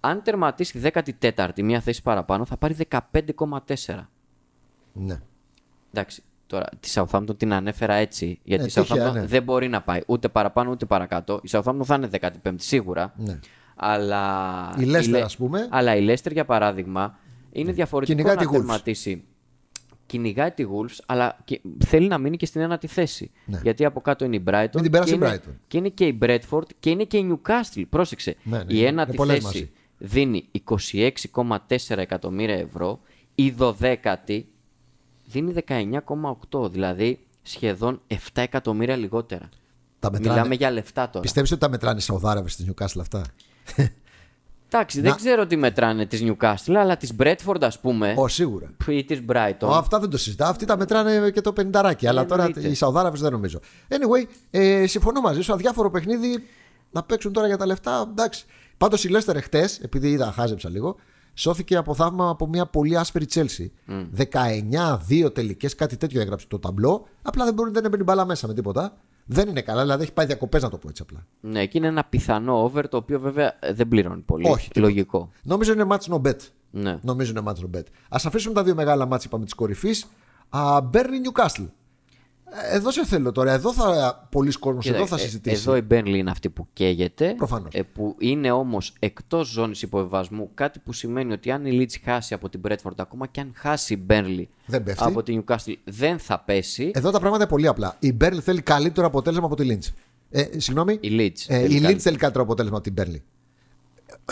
Αν 0.00 0.22
τερματίσει 0.22 0.80
14η, 0.94 1.62
μία 1.62 1.80
θέση 1.80 2.02
παραπάνω, 2.02 2.44
θα 2.44 2.56
πάρει 2.56 2.74
15,4. 2.74 4.08
Ναι. 4.92 5.20
Εντάξει, 5.92 6.22
τώρα 6.46 6.66
τη 6.80 6.90
Southampton 6.94 7.36
την 7.38 7.52
ανέφερα 7.52 7.94
έτσι, 7.94 8.40
γιατί 8.42 8.62
Ε, 8.64 8.66
η 8.66 8.70
Southampton 8.74 8.86
τυχαία, 8.86 9.10
ναι. 9.12 9.26
δεν 9.26 9.42
μπορεί 9.42 9.68
να 9.68 9.82
πάει 9.82 10.00
ούτε 10.06 10.28
παραπάνω 10.28 10.70
ούτε 10.70 10.84
παρακάτω. 10.84 11.40
Η 11.42 11.48
Southampton 11.52 11.80
θα 11.84 11.94
είναι 11.94 12.08
15η 12.44 12.54
σίγουρα. 12.56 13.12
Ναι. 13.16 13.38
Αλλά 13.76 14.74
Η 14.78 14.84
Leicester, 14.86 15.08
Λε- 15.08 15.22
ας 15.24 15.36
πούμε. 15.36 15.68
Αλλά 15.70 15.96
η 15.96 16.06
Leicester, 16.08 16.32
για 16.32 16.44
παράδειγμα, 16.44 17.18
είναι 17.52 17.72
διαφορετικό 17.72 18.16
Κυνηγάει 18.18 18.36
να 18.36 18.42
τη 18.50 18.56
Wolves. 18.56 18.58
τερματίσει. 18.66 19.24
Κυνηγάει 20.06 20.50
τη 20.50 20.64
Wolves, 20.66 20.96
αλλά 21.06 21.38
και- 21.44 21.60
θέλει 21.84 22.08
να 22.08 22.18
μείνει 22.18 22.36
και 22.36 22.46
στην 22.46 22.60
ένατη 22.60 22.86
θέση. 22.86 23.30
Ναι. 23.44 23.60
Γιατί 23.62 23.84
από 23.84 24.00
κάτω 24.00 24.24
είναι 24.24 24.36
η 24.36 24.42
Brighton. 24.46 24.68
Μην 24.74 24.82
την 24.82 24.90
περάσει 24.90 25.18
και 25.18 25.24
η 25.24 25.28
είναι- 25.28 25.36
Brighton. 25.46 25.54
Και 25.68 25.78
είναι 25.78 25.88
και 25.88 26.06
η 26.06 26.18
Bradford 26.22 26.62
και 26.80 26.90
είναι 26.90 27.04
και 27.04 27.16
η 27.16 27.38
Newcastle. 27.42 27.82
Πρόσεξε. 27.90 28.36
Ναι, 28.42 28.56
ναι, 28.56 28.62
η 28.62 28.66
είναι 28.68 28.86
ένατη 28.86 29.16
πολλές 29.16 29.34
θέση 29.34 29.44
μαζί. 29.46 29.70
δίνει 29.98 30.48
26,4 30.52 31.98
εκατομμύρια 31.98 32.56
ευρώ. 32.56 33.00
Η 33.34 33.50
δωδέκατη 33.50 34.46
δίνει 35.26 35.52
19,8. 35.52 36.70
Δηλαδή 36.70 37.18
σχεδόν 37.42 38.00
7 38.06 38.16
εκατομμύρια 38.42 38.96
λιγότερα. 38.96 39.48
Τα 39.98 40.10
μετράνε. 40.10 40.34
Μιλάμε 40.36 40.54
για 40.54 40.70
λεφτά 40.70 41.06
τώρα. 41.06 41.20
Πιστεύεις 41.20 41.50
ότι 41.50 41.60
τα 41.60 41.68
μετράνε 41.68 41.98
οι 41.98 42.02
Σαουδάραβες 42.02 42.56
της 42.56 42.66
Newcastle 42.70 43.00
αυτά; 43.00 43.22
Εντάξει, 44.74 44.96
Να- 45.00 45.02
δεν 45.08 45.16
ξέρω 45.16 45.46
τι 45.46 45.56
μετράνε 45.56 46.06
τη 46.06 46.26
Newcastle, 46.40 46.74
αλλά 46.74 46.96
τη 46.96 47.08
Bradford, 47.18 47.60
ας 47.60 47.80
πούμε. 47.80 48.14
Ω, 48.16 48.28
σίγουρα. 48.28 48.70
ή 48.88 49.04
τη 49.04 49.18
Brighton. 49.28 49.66
Ω, 49.68 49.74
αυτά 49.74 49.98
δεν 49.98 50.10
το 50.10 50.18
συζητάω. 50.18 50.50
Αυτοί 50.50 50.64
τα 50.64 50.76
μετράνε 50.76 51.30
και 51.30 51.40
το 51.40 51.52
50 51.56 51.94
αλλά 52.06 52.26
τώρα 52.26 52.44
εννοείται. 52.44 52.68
οι 52.68 52.74
Σαουδάραβες 52.74 53.20
δεν 53.20 53.32
νομίζω. 53.32 53.60
Anyway, 53.88 54.28
ε, 54.50 54.86
συμφωνώ 54.86 55.20
μαζί 55.20 55.40
σου. 55.40 55.52
Αδιάφορο 55.52 55.90
παιχνίδι 55.90 56.44
να 56.90 57.02
παίξουν 57.02 57.32
τώρα 57.32 57.46
για 57.46 57.56
τα 57.56 57.66
λεφτά. 57.66 58.06
Εντάξει. 58.10 58.44
Πάντως 58.78 59.04
η 59.04 59.08
Λέστερ 59.08 59.42
χτε, 59.42 59.68
επειδή 59.82 60.10
είδα, 60.10 60.32
χάζεψα 60.32 60.68
λίγο, 60.70 60.96
σώθηκε 61.34 61.76
από 61.76 61.94
θαύμα 61.94 62.28
από 62.28 62.46
μια 62.46 62.66
πολύ 62.66 62.98
άσφαιρη 62.98 63.26
Chelsea. 63.34 63.66
19-2 64.16 65.30
τελικές, 65.34 65.74
κάτι 65.74 65.96
τέτοιο 65.96 66.20
έγραψε 66.20 66.46
το 66.48 66.58
ταμπλό. 66.58 67.06
Απλά 67.22 67.44
δεν 67.44 67.54
μπορεί 67.54 67.70
δεν 67.70 67.84
έμπαινε 67.84 68.02
μπάλα 68.02 68.24
μέσα 68.24 68.46
με 68.46 68.54
τίποτα. 68.54 68.96
Δεν 69.26 69.48
είναι 69.48 69.60
καλά, 69.60 69.82
δηλαδή 69.82 70.02
έχει 70.02 70.12
πάει 70.12 70.26
διακοπές 70.26 70.62
να 70.62 70.68
το 70.70 70.78
πω 70.78 70.88
έτσι 70.88 71.02
απλά. 71.02 71.26
Ναι, 71.40 71.66
και 71.66 71.78
είναι 71.78 71.86
ένα 71.86 72.04
πιθανό 72.04 72.62
over 72.62 72.88
το 72.88 72.96
οποίο 72.96 73.20
βέβαια 73.20 73.56
ε, 73.60 73.72
δεν 73.72 73.88
πληρώνει 73.88 74.20
πολύ. 74.20 74.48
Όχι, 74.48 74.68
τίποτα. 74.68 74.80
Λογικό. 74.80 75.30
Νομίζω 75.42 75.72
είναι 75.72 75.86
match 75.88 76.14
no 76.14 76.20
bet. 76.28 76.36
Ναι. 76.70 76.98
Νομίζω 77.02 77.30
είναι 77.30 77.42
match 77.44 77.60
no 77.64 77.76
bet. 77.78 77.84
Α 78.08 78.18
αφήσουμε 78.24 78.54
τα 78.54 78.62
δύο 78.62 78.74
μεγάλα 78.74 79.06
μάτς 79.06 79.24
είπαμε 79.24 79.44
της 79.44 79.54
κορυφής. 79.54 80.06
Μπέρνι 80.84 81.18
Νιουκάστλ. 81.18 81.62
Εδώ 82.70 82.90
σε 82.90 83.06
θέλω 83.06 83.32
τώρα. 83.32 83.52
Εδώ 83.52 83.72
θα 83.72 84.28
πολλοί 84.30 84.52
κόσμοι 84.52 84.80
Κοίτα, 84.80 84.96
εδώ 84.96 85.06
θα 85.06 85.14
ε, 85.14 85.18
συζητήσει. 85.18 85.56
Εδώ 85.56 85.76
η 85.76 85.80
Μπέρνλι 85.80 86.18
είναι 86.18 86.30
αυτή 86.30 86.50
που 86.50 86.66
καίγεται. 86.72 87.34
Προφανώς. 87.36 87.74
ε, 87.74 87.82
που 87.82 88.16
είναι 88.18 88.50
όμως 88.50 88.92
εκτός 88.98 89.48
ζώνης 89.48 89.82
υποβιβασμού. 89.82 90.50
Κάτι 90.54 90.78
που 90.78 90.92
σημαίνει 90.92 91.32
ότι 91.32 91.50
αν 91.50 91.66
η 91.66 91.78
Leeds 91.80 92.00
χάσει 92.04 92.34
από 92.34 92.48
την 92.48 92.60
Μπρέτφορντ, 92.60 93.00
ακόμα 93.00 93.26
και 93.26 93.40
αν 93.40 93.52
χάσει 93.54 93.94
η 93.94 94.02
Μπέρνλι 94.06 94.48
Δεν 94.66 94.82
πέφτει. 94.82 95.04
από 95.04 95.22
την 95.22 95.44
Newcastle, 95.46 95.74
δεν 95.84 96.18
θα 96.18 96.38
πέσει. 96.40 96.90
Εδώ 96.94 97.10
τα 97.10 97.18
πράγματα 97.18 97.42
είναι 97.42 97.50
πολύ 97.52 97.66
απλά. 97.66 97.96
Η 97.98 98.12
Μπέρνλι 98.12 98.40
θέλει 98.40 98.62
καλύτερο 98.62 99.06
αποτέλεσμα 99.06 99.46
από 99.46 99.56
τη 99.56 99.64
Λίντ. 99.64 99.82
Ε, 100.30 100.44
συγγνώμη. 100.56 100.98
Η 101.00 101.08
Leeds. 101.18 101.44
Ε, 101.46 101.60
θέλει 101.60 101.76
η 101.76 101.80
κάτι. 101.80 101.94
Leeds 101.94 101.98
θέλει 101.98 102.16
καλύτερο 102.16 102.44
αποτέλεσμα 102.44 102.76
από 102.76 102.84
την 102.84 102.92
Μπέρνλι. 102.92 103.22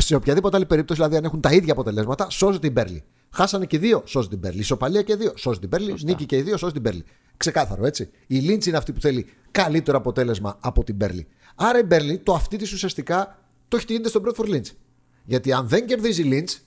Σε 0.00 0.14
οποιαδήποτε 0.14 0.56
άλλη 0.56 0.66
περίπτωση, 0.66 1.00
δηλαδή, 1.00 1.16
αν 1.16 1.24
έχουν 1.24 1.40
τα 1.40 1.52
ίδια 1.52 1.72
αποτελέσματα, 1.72 2.30
σώζει 2.30 2.58
την 2.58 2.72
Μπέρνλι. 2.72 3.02
Χάσανε 3.30 3.66
και 3.66 3.76
οι 3.76 3.78
δύο, 3.78 4.02
σώζει 4.04 4.28
την 4.28 4.38
Μπέρνλι. 4.38 4.60
Ισοπαλία 4.60 5.02
και 5.02 5.12
οι 5.12 5.16
δύο, 5.16 5.32
σώζει 5.36 5.58
την 5.58 5.68
Μπέρνλι. 5.68 5.94
Νίκη 6.04 6.26
και 6.26 6.36
οι 6.36 6.42
δύο, 6.42 6.56
σώζει 6.56 6.72
την 6.72 6.82
Μπέρνλι. 6.82 7.04
Ξεκάθαρο, 7.42 7.86
έτσι. 7.86 8.10
Η 8.26 8.38
Λίντ 8.38 8.66
είναι 8.66 8.76
αυτή 8.76 8.92
που 8.92 9.00
θέλει 9.00 9.26
καλύτερο 9.50 9.96
αποτέλεσμα 9.98 10.56
από 10.60 10.84
την 10.84 10.94
Μπέρνλι. 10.94 11.26
Άρα 11.54 11.78
η 11.78 11.82
Μπέρνλι 11.82 12.18
το 12.18 12.34
αυτή 12.34 12.56
της 12.56 12.72
ουσιαστικά 12.72 13.38
το 13.68 13.76
έχει 13.76 13.86
τίνεται 13.86 14.08
στον 14.08 14.22
Brentford-Leeds. 14.26 14.70
Γιατί 15.24 15.52
αν 15.52 15.68
δεν 15.68 15.86
κερδίζει 15.86 16.22
η 16.22 16.28
Leeds, 16.32 16.60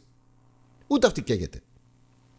ούτε 0.88 1.08
αυτή 1.08 1.22
καίγεται. 1.22 1.60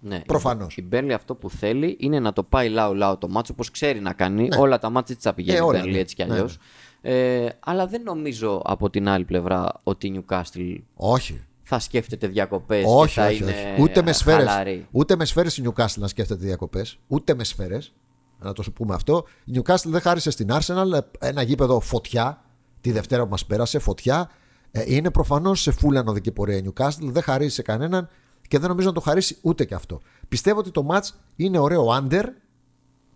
Ναι, 0.00 0.20
Προφανώς. 0.26 0.76
Η 0.76 0.82
Μπέρνλι 0.82 1.12
αυτό 1.12 1.34
που 1.34 1.50
θέλει 1.50 1.96
είναι 2.00 2.20
να 2.20 2.32
το 2.32 2.42
πάει 2.42 2.68
λαού-λαού 2.68 3.18
το 3.18 3.28
μάτσο, 3.28 3.52
όπως 3.52 3.70
ξέρει 3.70 4.00
να 4.00 4.12
κάνει. 4.12 4.48
Όλα 4.58 4.78
τα 4.78 4.90
μάτια 4.90 5.14
τη 5.16 5.20
θα 5.22 5.34
πηγαίνει 5.34 5.56
Ε, 5.56 5.60
η 5.60 5.64
όλα, 5.64 5.72
Μπέρνλι 5.78 5.92
ναι. 5.92 5.98
έτσι 5.98 6.14
κι 6.14 6.24
Ναι, 6.24 6.32
αλλιώς. 6.32 6.58
Ε, 7.00 7.48
αλλά 7.60 7.86
δεν 7.86 8.02
νομίζω 8.02 8.62
από 8.64 8.90
την 8.90 9.08
άλλη 9.08 9.24
πλευρά 9.24 9.72
ότι 9.82 10.06
η 10.06 10.24
Newcastle 10.28 10.76
Όχι. 10.94 11.44
θα 11.62 11.78
σκέφτεται 11.78 12.26
διακοπές 12.26 12.82
και 12.82 12.90
Όχι, 12.90 13.14
θα 13.14 13.26
όχι, 13.26 13.42
είναι 13.42 13.50
όχι. 13.50 13.82
Ούτε 13.82 14.02
με 14.02 14.12
σφαίρες. 14.12 14.46
χαλαρή. 14.46 14.86
Ούτε 14.90 15.16
με 15.16 15.24
σφαίρες 15.24 15.56
η 15.56 15.62
Newcastle 15.66 15.94
να 15.96 16.08
σκέφτεται 16.08 16.44
διακοπές. 16.44 16.98
Ούτε 17.06 17.34
με 17.34 17.44
σφαίρες. 17.44 17.94
Να 18.40 18.52
το 18.52 18.62
σου 18.62 18.72
πούμε 18.72 18.94
αυτό. 18.94 19.24
Η 19.44 19.52
Newcastle 19.54 19.84
δεν 19.84 20.00
χάρισε 20.00 20.30
στην 20.30 20.48
Arsenal 20.50 20.98
ένα 21.18 21.42
γήπεδο 21.42 21.80
φωτιά 21.80 22.44
τη 22.80 22.92
Δευτέρα 22.92 23.22
που 23.22 23.30
μας 23.30 23.46
πέρασε. 23.46 23.78
Φωτιά. 23.78 24.30
Ε, 24.70 24.82
είναι 24.86 25.10
προφανώς 25.10 25.60
σε 25.60 25.70
φούλα 25.70 26.00
ανωδική 26.00 26.32
πορεία 26.32 26.56
η 26.56 26.62
Newcastle. 26.64 27.02
Δεν 27.02 27.22
χαρίζει 27.22 27.54
σε 27.54 27.62
κανέναν 27.62 28.08
και 28.48 28.58
δεν 28.58 28.68
νομίζω 28.68 28.88
να 28.88 28.94
το 28.94 29.00
χαρίσει 29.00 29.38
ούτε 29.42 29.64
και 29.64 29.74
αυτό. 29.74 30.00
Πιστεύω 30.28 30.58
ότι 30.58 30.70
το 30.70 30.86
match 30.90 31.08
είναι 31.36 31.58
ωραίο 31.58 31.86
under. 31.96 32.24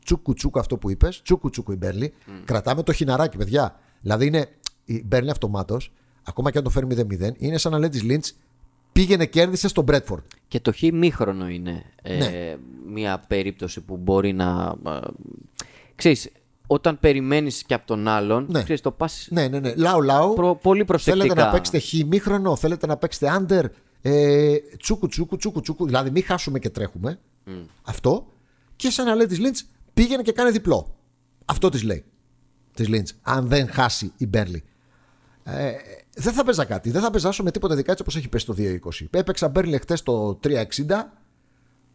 Τσούκου 0.05 0.35
τσούκου 0.35 0.59
αυτό 0.59 0.77
που 0.77 0.91
είπες. 0.91 1.23
Τσούκου 1.23 1.51
τσούκου 1.51 1.73
η 1.73 1.77
Μπέρλι. 1.77 2.13
Κρατάμε 2.45 2.83
το 2.83 2.93
χιναράκι, 2.93 3.37
παιδιά. 3.37 3.79
Δηλαδή 4.01 4.27
είναι 4.27 4.49
η 4.85 5.05
Μπέρλι 5.07 5.31
αυτομάτως. 5.31 5.93
Ακόμα 6.23 6.51
και 6.51 6.59
αν 6.59 6.65
το 6.65 6.71
φέρει 6.71 6.87
0-0, 6.91 7.31
είναι 7.37 7.59
σαν 7.59 7.73
να 7.73 7.79
λέει 7.79 7.89
της 7.89 8.03
Lynch 8.05 8.37
πήγαινε 9.01 9.27
κέρδισε 9.27 9.69
στον 9.69 9.85
Μπρέτφορντ. 9.85 10.23
Και 10.49 10.61
το 10.61 10.73
χ 10.73 10.83
μήχρονο 10.93 11.49
είναι 11.49 11.83
ε, 12.03 12.17
Ναι. 12.17 12.57
μια 12.93 13.25
περίπτωση 13.29 13.81
που 13.81 13.97
μπορεί 13.97 14.33
να. 14.33 14.75
Ε, 14.87 14.99
ξέρεις, 15.95 16.29
όταν 16.67 16.99
περιμένεις 17.01 17.63
και 17.63 17.75
από 17.75 17.87
τον 17.87 18.09
άλλον, 18.09 18.47
Ναι. 18.51 18.63
ξέρεις, 18.63 18.81
το 18.81 18.91
πας 18.91 19.29
Ναι, 19.31 19.49
ναι, 19.49 19.59
ναι. 19.61 19.75
Λάου, 19.75 20.03
λάου. 20.03 20.35
προ- 20.35 20.61
πολύ 20.61 20.85
προσεκτικά. 20.85 21.25
Θέλετε 21.27 21.45
να 21.45 21.51
παίξετε 21.51 21.79
χιμήχρονο, 21.79 22.57
θέλετε 22.57 22.87
να 22.87 22.97
παίξετε 22.97 23.37
under. 23.41 23.65
Ε, 24.03 24.57
τσούκου, 24.79 25.09
τσούκου, 25.09 25.37
τσούκου, 25.37 25.61
τσούκου. 25.61 25.87
Δηλαδή, 25.87 26.11
μην 26.11 26.25
χάσουμε 26.25 26.59
και 26.59 26.71
τρέχουμε. 26.71 27.19
Αυτό. 27.83 28.27
Και 28.77 28.91
σαν 28.91 29.07
να 29.07 29.15
λέει 29.15 29.27
της 29.27 29.39
Λίντς, 29.39 29.67
πήγαινε 29.95 30.23
και 30.23 30.33
κάνε 30.33 30.51
διπλό. 30.51 30.97
Αυτό 31.45 31.69
της 31.69 31.83
λέει. 31.83 32.05
Της 32.75 32.89
Λίντς. 32.89 33.15
Αν 33.23 33.47
δεν 33.49 33.69
χάσει 33.69 34.13
η 34.17 34.27
Μπέρλι. 34.27 34.63
Ε, 35.45 35.71
δεν 36.21 36.33
θα 36.33 36.45
παίζα 36.45 36.65
κάτι. 36.65 36.91
Δεν 36.91 37.03
θα 37.03 37.11
παίζασω 37.11 37.43
με 37.43 37.51
τίποτα 37.51 37.75
δικά 37.75 37.91
έτσι 37.91 38.03
όπως 38.03 38.17
έχει 38.17 38.29
πέσει 38.29 38.47
το 38.47 38.55
2-20. 38.59 39.07
Έπαιξα 39.11 39.49
Μπέρλι 39.49 39.79
χτε 39.79 39.95
το 40.03 40.41
3-60. 40.45 40.63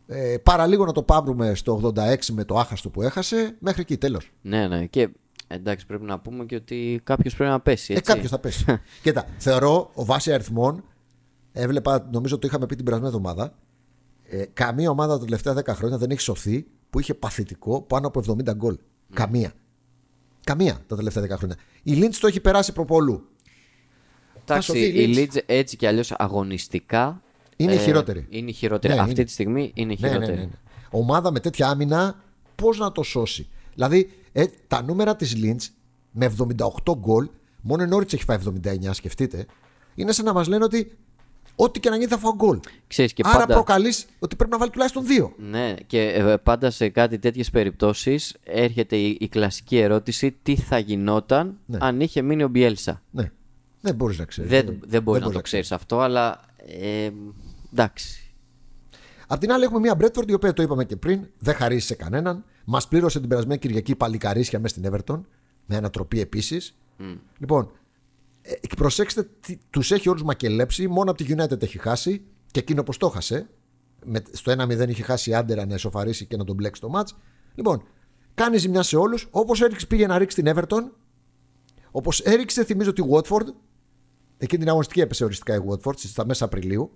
Ε, 0.08 0.38
παραλίγο 0.44 0.86
να 0.86 0.92
το 0.92 1.04
πάρουμε 1.04 1.56
στο 1.56 1.94
86 1.96 2.16
με 2.32 2.44
το 2.44 2.58
άχαστο 2.58 2.90
που 2.90 3.02
έχασε. 3.02 3.56
Μέχρι 3.60 3.82
εκεί, 3.82 3.98
τέλος. 3.98 4.32
Ναι, 4.42 4.68
ναι. 4.68 4.86
Και 4.86 5.10
εντάξει, 5.48 5.86
πρέπει 5.86 6.04
να 6.04 6.20
πούμε 6.20 6.46
και 6.46 6.56
ότι 6.56 7.02
κάποιος 7.04 7.36
πρέπει 7.36 7.52
να 7.52 7.60
πέσει. 7.60 7.94
Ε, 7.94 7.98
Έτσι. 7.98 8.12
κάποιος 8.12 8.32
θα 8.32 8.40
πέσει. 8.40 8.66
Κοίτα, 9.04 9.26
θεωρώ 9.38 9.92
ο 9.94 10.06
βάση 10.06 10.34
αριθμών, 10.34 10.84
έβλεπα, 11.52 12.10
νομίζω 12.12 12.40
το 12.40 12.48
είχαμε 12.48 12.66
πει 12.66 12.76
την 12.76 12.86
περασμένη 12.86 13.16
εβδομάδα, 13.16 13.56
ε, 14.24 14.46
καμία 14.54 14.90
ομάδα 14.90 15.18
τα 15.18 15.24
τελευταία 15.24 15.54
10 15.54 15.66
χρόνια 15.68 15.98
δεν 15.98 16.10
έχει 16.10 16.22
σωθεί 16.22 16.66
που 16.90 17.00
είχε 17.00 17.14
παθητικό 17.14 17.82
πάνω 17.82 18.08
από 18.08 18.22
70 18.28 18.54
γκολ. 18.56 18.78
Καμία. 19.14 19.54
Καμία 20.44 20.78
τα 20.88 20.96
τελευταία 20.96 21.24
10 21.24 21.30
χρόνια. 21.30 21.56
Η 21.84 21.92
Λίντς 21.94 22.20
το 22.20 22.28
έχει 22.28 22.40
περάσει 22.40 22.74
προπολού. 22.74 23.30
Εντάξει, 24.48 24.68
σωθεί 24.68 24.86
η 24.86 25.12
η 25.12 25.16
Leeds. 25.18 25.36
Leeds 25.36 25.42
έτσι 25.46 25.78
κι 25.78 25.86
αλλιώς 25.86 26.12
αγωνιστικά. 26.12 27.22
Είναι 27.56 27.74
η 27.74 27.78
χειρότερη. 27.78 28.26
Είναι 28.30 28.50
η 28.50 28.54
χειρότερη. 28.54 28.94
Ναι, 28.94 29.00
Αυτή 29.00 29.14
είναι. 29.14 29.24
τη 29.24 29.32
στιγμή 29.32 29.72
είναι 29.74 29.94
η 29.94 29.98
Ναι, 30.00 30.08
ναι, 30.08 30.14
χειρότερη. 30.14 30.38
ναι, 30.40 30.44
ναι. 30.46 30.52
Ομάδα 30.90 31.32
με 31.32 31.40
τέτοια 31.40 31.68
άμυνα, 31.70 32.24
πώς 32.56 32.78
να 32.78 32.92
το 32.92 33.04
σώσει; 33.04 33.48
Δηλαδή, 33.74 34.10
ε, 34.32 34.46
τα 34.68 34.84
νούμερα 34.84 35.16
της 35.16 35.36
Λίντ 35.36 35.62
με 36.12 36.26
78 36.26 36.94
γκολ, 36.98 37.30
μόνο 37.62 37.84
η 37.84 37.88
Νόριτ 37.88 38.14
έχει 38.14 38.24
φάει 38.24 38.38
79, 38.38 38.94
σκεφτείτε. 38.94 39.46
Είναι 39.96 40.12
σαν 40.12 40.26
να 40.26 40.34
μας 40.34 40.48
λένε 40.48 40.64
ότι 40.64 40.98
ό,τι 41.56 41.80
και 41.80 41.90
να 41.90 41.96
γίνει 41.96 42.08
θα 42.08 42.18
φάω 42.18 42.36
γκολ. 42.36 42.60
Ξέρεις, 42.88 43.14
και 43.14 43.22
Άρα 43.26 43.38
πάντα... 43.40 43.54
προκαλείς 43.54 44.06
ότι 44.20 44.36
πρέπει 44.36 44.52
να 44.52 44.58
βάλει 44.58 44.72
τουλάχιστον 44.72 45.06
δύο. 45.06 45.34
Ναι, 45.38 45.74
και 45.88 46.02
ε, 46.02 46.36
πάντα 46.44 46.70
σε 46.70 46.90
κάτι 46.90 47.20
τέτοιες 47.20 47.50
περιπτώσεις 47.50 48.36
έρχεται 48.44 48.96
η, 48.96 49.18
η 49.20 49.28
κλασική 49.28 49.78
ερώτηση 49.78 50.36
τι 50.44 50.56
θα 50.56 50.78
γινόταν 50.80 51.58
Ναι. 51.66 51.78
αν 51.82 52.00
είχε 52.02 52.22
μείνει 52.22 52.44
ο 52.44 52.48
Μπιέλσα; 52.48 53.02
Ναι. 53.12 53.32
Δεν 53.86 53.96
μπορείς 53.96 54.18
να 54.18 54.26
ξέρεις. 54.26 54.50
Δεν, 54.50 54.80
δεν 54.88 55.04
μπορεί 55.04 55.22
να 55.22 55.32
το 55.32 55.42
ξέρεις 55.42 55.72
αυτό, 55.72 56.00
αλλά 56.00 56.40
ε, 56.58 57.10
εντάξει. 57.74 58.34
Απ' 59.28 59.40
την 59.40 59.52
άλλη, 59.52 59.64
έχουμε 59.64 59.80
μια 59.80 59.96
Μπρέτφορντ 59.96 60.30
η 60.30 60.34
οποία 60.34 60.54
το 60.54 60.64
είπαμε 60.64 60.86
και 60.86 60.96
πριν, 60.96 61.28
δεν 61.38 61.56
χαρίζει 61.56 61.86
σε 61.86 61.96
κανέναν. 61.96 62.44
Μας 62.66 62.88
πλήρωσε 62.88 63.20
την 63.20 63.30
περασμένη 63.30 63.60
Κυριακή 63.60 63.96
παλικαρίσια 63.96 64.60
μέσα 64.60 64.76
στην 64.80 64.92
Everton, 64.94 65.22
με 65.66 65.76
ανατροπή 65.76 66.20
επίσης. 66.20 66.78
Λοιπόν, 67.38 67.72
ε, 68.42 68.54
και 68.68 68.76
προσέξτε, 68.76 69.30
τους 69.70 69.92
έχει 69.92 70.10
όλους 70.10 70.24
μακελέψει. 70.24 70.88
Μόνο 70.88 71.12
από 71.12 71.24
τη 71.24 71.36
United 71.38 71.62
έχει 71.62 71.78
χάσει 71.78 72.26
και 72.52 72.60
εκείνο 72.60 72.84
πώ 72.84 72.98
το 72.98 73.10
χάσε. 73.10 73.50
Με, 74.06 74.22
στο 74.32 74.52
1-0 74.52 74.90
είχε 74.90 75.04
χάσει 75.04 75.34
άντερα 75.34 75.66
να 75.66 75.74
εσωφαρίσει 75.74 76.26
και 76.26 76.38
να 76.38 76.44
τον 76.44 76.56
μπλέξει 76.56 76.82
το 76.82 76.92
match. 76.96 77.16
Λοιπόν, 77.56 77.84
κάνει 78.34 78.58
ζημιά 78.58 78.82
σε 78.82 78.98
όλους. 78.98 79.28
Όπως 79.32 79.62
έριξε 79.62 79.86
πήγε 79.86 80.08
να 80.08 80.18
ρίξει 80.18 80.42
την 80.42 80.54
Everton. 80.56 80.82
Όπως 81.92 82.20
έριξε, 82.20 82.64
θυμίζω 82.64 82.94
τη 82.94 83.04
Watford. 83.12 83.46
Εκείνη 84.38 84.60
την 84.60 84.70
αγωνιστική 84.70 85.00
έπεσε 85.02 85.24
οριστικά 85.24 85.56
η 85.56 85.60
Watford 85.70 85.98
στα 85.98 86.26
μέσα 86.26 86.46
Απριλίου. 86.46 86.92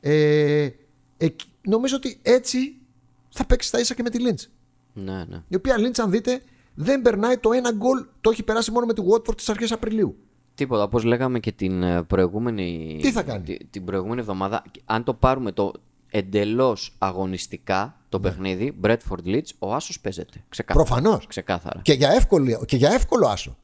Ε, 0.00 0.68
εκ- 1.16 1.40
νομίζω 1.68 1.96
ότι 1.96 2.18
έτσι 2.22 2.76
θα 3.28 3.46
παίξει 3.46 3.68
στα 3.68 3.80
ίσα 3.80 3.94
και 3.94 4.02
με 4.02 4.10
τη 4.10 4.18
Lynch. 4.28 4.46
Ναι, 4.92 5.24
ναι. 5.28 5.42
Η 5.48 5.56
οποία 5.56 5.76
Lynch, 5.78 5.98
αν 6.00 6.10
δείτε, 6.10 6.40
δεν 6.74 7.02
περνάει 7.02 7.36
το 7.38 7.52
ένα 7.52 7.72
γκολ. 7.72 8.04
Το 8.20 8.30
έχει 8.30 8.42
περάσει 8.42 8.70
μόνο 8.70 8.86
με 8.86 8.94
τη 8.94 9.02
Watford 9.12 9.36
τις 9.36 9.48
αρχές 9.48 9.72
Απριλίου. 9.72 10.16
Τίποτα, 10.54 10.82
όπως 10.82 11.04
λέγαμε 11.04 11.38
και 11.40 11.52
την 11.52 11.82
ε, 11.82 12.02
προηγούμενη, 12.02 12.98
Τι 13.02 13.12
θα 13.12 13.22
κάνει; 13.22 13.44
τη- 13.44 13.64
την 13.64 13.84
προηγούμενη 13.84 14.20
εβδομάδα, 14.20 14.62
αν 14.84 15.04
το 15.04 15.14
πάρουμε 15.14 15.52
το 15.52 15.72
εντελώς 16.10 16.94
αγωνιστικά 16.98 18.00
το 18.08 18.18
Ναι. 18.18 18.28
παιχνίδι, 18.28 18.76
Bradford 18.82 19.24
Leeds, 19.26 19.48
ο 19.58 19.74
Άσος 19.74 20.00
παίζεται. 20.00 20.44
Ξεκάθαρα. 20.48 20.84
Προφανώς. 20.84 21.26
Ξεκάθαρα. 21.26 21.80
Και, 21.82 21.92
για 21.92 22.10
εύκολο, 22.10 22.64
και 22.66 22.76
για 22.76 22.90
εύκολο 22.92 23.26
άσο. 23.26 23.58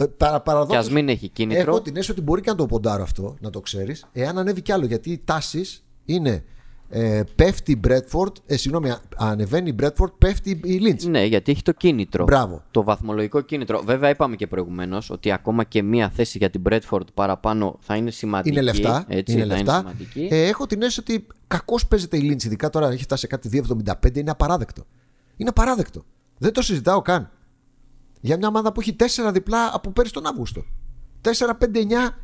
Ε, 0.00 0.04
παρα, 0.06 0.40
παραδόξως, 0.40 0.78
Και 0.80 0.86
ας 0.86 0.90
μην 0.94 1.08
έχει 1.08 1.28
κίνητρο. 1.28 1.60
Έχω 1.70 1.80
την 1.80 1.92
αίσθηση 1.96 2.10
ότι 2.10 2.20
μπορεί 2.20 2.40
και 2.40 2.50
να 2.50 2.56
το 2.56 2.66
ποντάρω 2.66 3.02
αυτό, 3.02 3.36
να 3.40 3.50
το 3.50 3.60
ξέρεις, 3.60 4.06
εάν 4.12 4.38
ανέβει 4.38 4.62
κι 4.62 4.72
άλλο. 4.72 4.86
Γιατί 4.86 5.10
οι 5.10 5.20
τάσεις 5.24 5.84
είναι 6.04 6.44
ε, 6.90 7.22
πέφτει 7.34 7.72
η 7.72 7.80
Bradford, 7.88 8.32
ε, 8.46 8.56
συγγνώμη, 8.56 8.90
α- 8.90 9.00
ανεβαίνει 9.16 9.68
η 9.68 9.74
Bradford, 9.82 10.12
πέφτει 10.18 10.50
η 10.64 10.80
Lynch. 10.84 11.08
Ναι, 11.08 11.24
γιατί 11.24 11.52
έχει 11.52 11.62
το 11.62 11.72
κίνητρο. 11.72 12.24
Μπράβο. 12.24 12.62
Το 12.70 12.82
βαθμολογικό 12.82 13.40
κίνητρο. 13.40 13.82
Βέβαια, 13.84 14.10
είπαμε 14.10 14.36
και 14.36 14.46
προηγουμένως 14.46 15.10
ότι 15.10 15.32
ακόμα 15.32 15.64
και 15.64 15.82
μία 15.82 16.10
θέση 16.10 16.38
για 16.38 16.50
την 16.50 16.62
Bradford 16.70 17.00
παραπάνω 17.14 17.76
θα 17.80 17.96
είναι 17.96 18.10
σημαντική. 18.10 18.50
Είναι 18.54 18.60
λεφτά. 18.62 19.04
Έτσι, 19.08 19.32
είναι 19.32 19.40
θα 19.40 19.46
λεφτά. 19.46 19.72
Είναι 19.72 19.80
σημαντική. 19.80 20.28
ε, 20.30 20.46
έχω 20.46 20.66
την 20.66 20.82
αίσθηση 20.82 21.00
ότι 21.00 21.26
κακώς 21.46 21.86
παίζεται 21.86 22.16
η 22.16 22.30
Lynch, 22.32 22.44
ειδικά 22.44 22.70
τώρα 22.70 22.88
έχει 22.90 23.02
φτάσει 23.02 23.20
σε 23.20 23.26
κάτι 23.26 23.62
2,75. 24.02 24.16
Είναι 24.16 24.30
απαράδεκτο. 24.30 24.86
Είναι 25.36 25.48
απαράδεκτο. 25.48 26.04
Δεν 26.38 26.52
το 26.52 26.62
συζητάω 26.62 27.02
καν. 27.02 27.30
Για 28.20 28.36
μια 28.36 28.48
ομάδα 28.48 28.72
που 28.72 28.80
έχει 28.80 28.96
4 28.98 29.04
διπλά 29.32 29.70
από 29.74 29.90
πέρυσι 29.90 30.12
τον 30.12 30.26
Αύγουστο. 30.26 30.64
4-5-9 31.22 31.54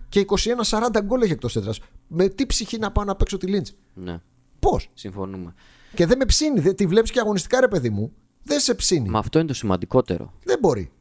και 0.08 0.24
21-40 0.68 1.00
γκολ 1.04 1.22
έχει 1.22 1.32
εκτός 1.32 1.56
έδρας. 1.56 1.80
Με 2.06 2.28
τι 2.28 2.46
ψυχή 2.46 2.78
να 2.78 2.92
πάω 2.92 3.04
να 3.04 3.16
παίξω 3.16 3.36
τη 3.36 3.46
Lynch. 3.50 3.74
Ναι, 3.94 4.20
Πώς; 4.58 4.90
συμφωνούμε. 4.94 5.54
Και 5.94 6.06
δεν 6.06 6.18
με 6.18 6.24
ψήνει. 6.24 6.60
Δεν, 6.60 6.76
τη 6.76 6.86
βλέπεις 6.86 7.10
και 7.10 7.20
αγωνιστικά, 7.20 7.60
ρε 7.60 7.68
παιδί 7.68 7.90
μου. 7.90 8.12
Δεν 8.42 8.60
σε 8.60 8.74
ψήνει. 8.74 9.08
Μα 9.08 9.18
αυτό 9.18 9.38
είναι 9.38 9.48
το 9.48 9.54
σημαντικότερο. 9.54 10.32
Δεν 10.44 10.58
μπορεί. 10.58 10.92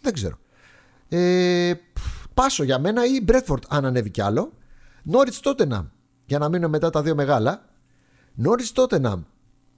Δεν 0.00 0.12
ξέρω. 0.12 0.38
Ε, 1.08 1.72
πφ, 1.92 2.26
πάσο 2.34 2.64
για 2.64 2.78
μένα 2.78 3.04
ή 3.04 3.20
Μπρέτφορντ 3.22 3.62
αν 3.68 3.84
ανέβει 3.84 4.10
κι 4.10 4.20
άλλο. 4.20 4.52
Νόριτς 5.02 5.40
Τότεναμ. 5.40 5.86
Για 6.24 6.38
να 6.38 6.48
μείνω 6.48 6.68
μετά 6.68 6.90
τα 6.90 7.02
δύο 7.02 7.14
μεγάλα. 7.14 7.64
Νόριτς 8.34 8.72
Τότεναμ. 8.72 9.22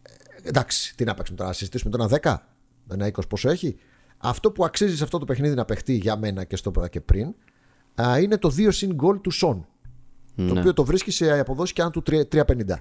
Ε, 0.02 0.48
εντάξει, 0.48 0.96
τι 0.96 1.04
να 1.04 1.14
παίξουμε 1.14 1.38
τώρα, 1.38 1.50
να 1.50 1.56
συζητήσουμε 1.56 1.96
το 1.96 2.02
ένα 2.02 2.42
10, 2.88 2.94
ένα 2.94 3.06
20 3.06 3.28
πόσο 3.28 3.50
έχει; 3.50 3.76
Αυτό 4.22 4.50
που 4.50 4.64
αξίζει 4.64 4.96
σε 4.96 5.02
αυτό 5.04 5.18
το 5.18 5.24
παιχνίδι 5.24 5.54
να 5.54 5.64
παιχτεί 5.64 5.92
για 5.94 6.16
μένα 6.16 6.44
και 6.44 6.56
στο 6.56 6.70
είπα 6.76 6.88
και 6.88 7.00
πριν 7.00 7.34
α, 8.02 8.18
είναι 8.20 8.38
το 8.38 8.48
2 8.56 8.68
συν 8.72 8.94
γκολ 8.94 9.20
του 9.20 9.30
Σον. 9.30 9.66
Το 10.36 10.42
Ναι. 10.42 10.58
οποίο 10.60 10.72
το 10.72 10.84
βρίσκει 10.84 11.10
σε 11.10 11.38
αποδόση 11.38 11.72
και 11.72 11.82
αν 11.82 11.90
του 11.90 12.02
3- 12.06 12.28
3,50. 12.28 12.74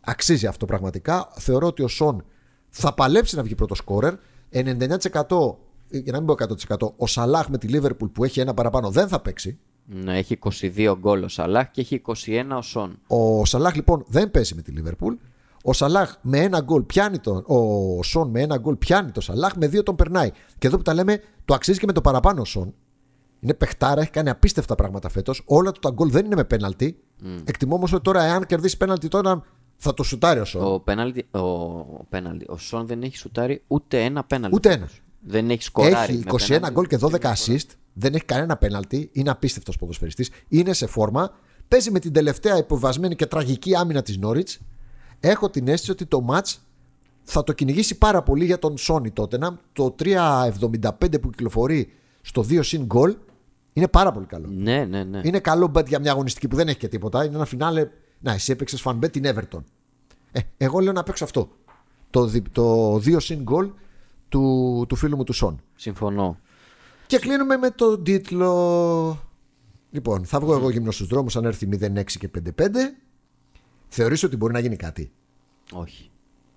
Αξίζει 0.00 0.46
αυτό 0.46 0.66
πραγματικά. 0.66 1.28
Θεωρώ 1.38 1.66
ότι 1.66 1.82
ο 1.82 1.88
Σον 1.88 2.24
θα 2.68 2.94
παλέψει 2.94 3.36
να 3.36 3.42
βγει 3.42 3.54
πρώτο 3.54 3.74
σκόρερ. 3.74 4.14
99% 4.52 5.56
για 5.90 6.12
να 6.12 6.18
μην 6.20 6.26
πω 6.26 6.32
100%, 6.32 6.92
ο 6.96 7.06
Σαλάχ 7.06 7.48
με 7.48 7.58
τη 7.58 7.66
Λίβερπουλ 7.66 8.08
που 8.08 8.24
έχει 8.24 8.40
ένα 8.40 8.54
παραπάνω 8.54 8.90
δεν 8.90 9.08
θα 9.08 9.20
παίξει. 9.20 9.58
Ναι, 9.84 10.18
έχει 10.18 10.38
22 10.60 10.94
γκολ 10.98 11.22
ο 11.22 11.28
Σαλάχ 11.28 11.70
και 11.70 11.80
έχει 11.80 12.02
21 12.06 12.56
ο 12.56 12.62
Σον. 12.62 12.98
Ο 13.06 13.44
Σαλάχ 13.44 13.74
λοιπόν 13.74 14.04
δεν 14.06 14.30
παίζει 14.30 14.54
με 14.54 14.62
τη 14.62 14.70
Λίβερπουλ. 14.70 15.14
Ο 15.62 15.72
Σαλάχ 15.72 16.16
με 16.20 16.38
ένα 16.38 16.60
γκολ 16.60 16.82
πιάνει 16.82 17.18
τον. 17.18 17.44
Ο 17.46 18.02
Σον 18.02 18.30
με 18.30 18.40
ένα 18.40 18.58
γκολ 18.58 18.76
πιάνει 18.76 19.10
τον 19.10 19.22
Σαλάχ, 19.22 19.54
με 19.56 19.66
δύο 19.66 19.82
τον 19.82 19.96
περνάει. 19.96 20.30
Και 20.58 20.66
εδώ 20.66 20.76
που 20.76 20.82
τα 20.82 20.94
λέμε, 20.94 21.20
το 21.44 21.54
αξίζει 21.54 21.78
και 21.78 21.86
με 21.86 21.92
το 21.92 22.00
παραπάνω 22.00 22.40
ο 22.40 22.44
Σον. 22.44 22.74
Είναι 23.40 23.54
παιχτάρα, 23.54 24.00
έχει 24.00 24.10
κάνει 24.10 24.30
απίστευτα 24.30 24.74
πράγματα 24.74 25.08
φέτος. 25.08 25.42
Όλα 25.46 25.72
του 25.72 25.80
τα 25.80 25.90
γκολ 25.90 26.10
δεν 26.10 26.24
είναι 26.24 26.34
με 26.34 26.44
πέναλτι. 26.44 26.98
Mm. 27.22 27.26
Εκτιμώ 27.44 27.74
όμως 27.74 27.92
ότι 27.92 28.02
τώρα, 28.02 28.24
εάν 28.24 28.46
κερδίσει 28.46 28.76
πέναλτι, 28.76 29.08
τώρα 29.08 29.42
θα 29.76 29.94
το 29.94 30.02
σουτάρει 30.02 30.40
ο 30.40 30.44
Σον. 30.44 30.72
Ο, 30.72 30.80
πέναλτι, 30.80 31.26
ο, 31.30 31.38
ο, 31.38 32.06
πέναλτι, 32.08 32.44
ο 32.48 32.56
Σον 32.56 32.86
δεν 32.86 33.02
έχει 33.02 33.16
σουτάρει 33.16 33.62
ούτε 33.66 34.04
ένα 34.04 34.24
πέναλτι. 34.24 34.56
Ούτε 34.56 34.72
ένα. 34.72 34.88
Δεν 35.20 35.50
έχει 35.50 35.62
σκοράρει. 35.62 36.24
Έχει 36.28 36.50
21 36.60 36.68
γκολ 36.72 36.86
και 36.86 36.98
12 37.00 37.20
assist. 37.20 37.66
Δεν 37.92 38.14
έχει 38.14 38.24
κανένα 38.24 38.56
πέναλτι. 38.56 39.10
Είναι 39.12 39.30
απίστευτος 39.30 39.76
ποδοσφαιριστής. 39.76 40.30
Είναι 40.48 40.72
σε 40.72 40.86
φόρμα. 40.86 41.30
Παίζει 41.68 41.90
με 41.90 41.98
την 41.98 42.12
τελευταία 42.12 42.56
υποβασμένη 42.56 43.16
και 43.16 43.26
τραγική 43.26 43.76
άμυνα 43.76 44.02
της 44.02 44.18
Νόριτς. 44.18 44.58
Έχω 45.20 45.50
την 45.50 45.68
αίσθηση 45.68 45.90
ότι 45.90 46.06
το 46.06 46.26
match 46.30 46.54
θα 47.22 47.44
το 47.44 47.52
κυνηγήσει 47.52 47.98
πάρα 47.98 48.22
πολύ 48.22 48.44
για 48.44 48.58
τον 48.58 48.78
Σόνι 48.78 49.10
τότε. 49.10 49.38
Το 49.72 49.94
3,75 49.98 51.20
που 51.20 51.30
κυκλοφορεί 51.30 51.92
στο 52.20 52.44
2 52.48 52.58
συν 52.62 52.84
γκολ 52.84 53.16
είναι 53.72 53.88
πάρα 53.88 54.12
πολύ 54.12 54.26
καλό. 54.26 54.48
Ναι, 54.50 54.84
ναι, 54.84 55.04
ναι. 55.04 55.20
Είναι 55.24 55.38
καλό 55.38 55.72
bet 55.74 55.86
για 55.86 55.98
μια 55.98 56.10
αγωνιστική 56.10 56.48
που 56.48 56.56
δεν 56.56 56.68
έχει 56.68 56.78
και 56.78 56.88
τίποτα. 56.88 57.24
Είναι 57.24 57.34
ένα 57.34 57.44
φινάλε. 57.44 57.88
Να, 58.20 58.32
εσύ 58.32 58.52
έπαιξες 58.52 58.82
fan 58.84 58.98
bet 58.98 59.10
την 59.10 59.24
Everton. 59.26 59.62
Ε, 60.32 60.40
εγώ 60.56 60.78
λέω 60.78 60.92
να 60.92 61.02
παίξω 61.02 61.24
αυτό. 61.24 61.48
Το, 62.10 62.30
το 62.52 62.94
2 62.94 63.16
συν 63.20 63.42
γκολ 63.42 63.70
του, 64.28 64.84
του 64.88 64.96
φίλου 64.96 65.16
μου 65.16 65.24
του 65.24 65.32
Σον. 65.32 65.60
Συμφωνώ. 65.74 66.38
Και 67.06 67.18
κλείνουμε 67.18 67.56
με 67.56 67.70
τον 67.70 68.04
τίτλο. 68.04 69.22
Λοιπόν, 69.90 70.24
θα 70.24 70.40
βγω 70.40 70.54
εγώ 70.54 70.70
γυμνός 70.70 70.94
στους 70.94 71.06
δρόμους 71.06 71.36
αν 71.36 71.44
έρθει 71.44 71.68
06 71.72 72.02
και 72.18 72.30
55. 72.56 72.62
Θεωρείς 73.88 74.22
ότι 74.22 74.36
μπορεί 74.36 74.52
να 74.52 74.58
γίνει 74.58 74.76
κάτι; 74.76 75.10
Όχι. 75.72 76.10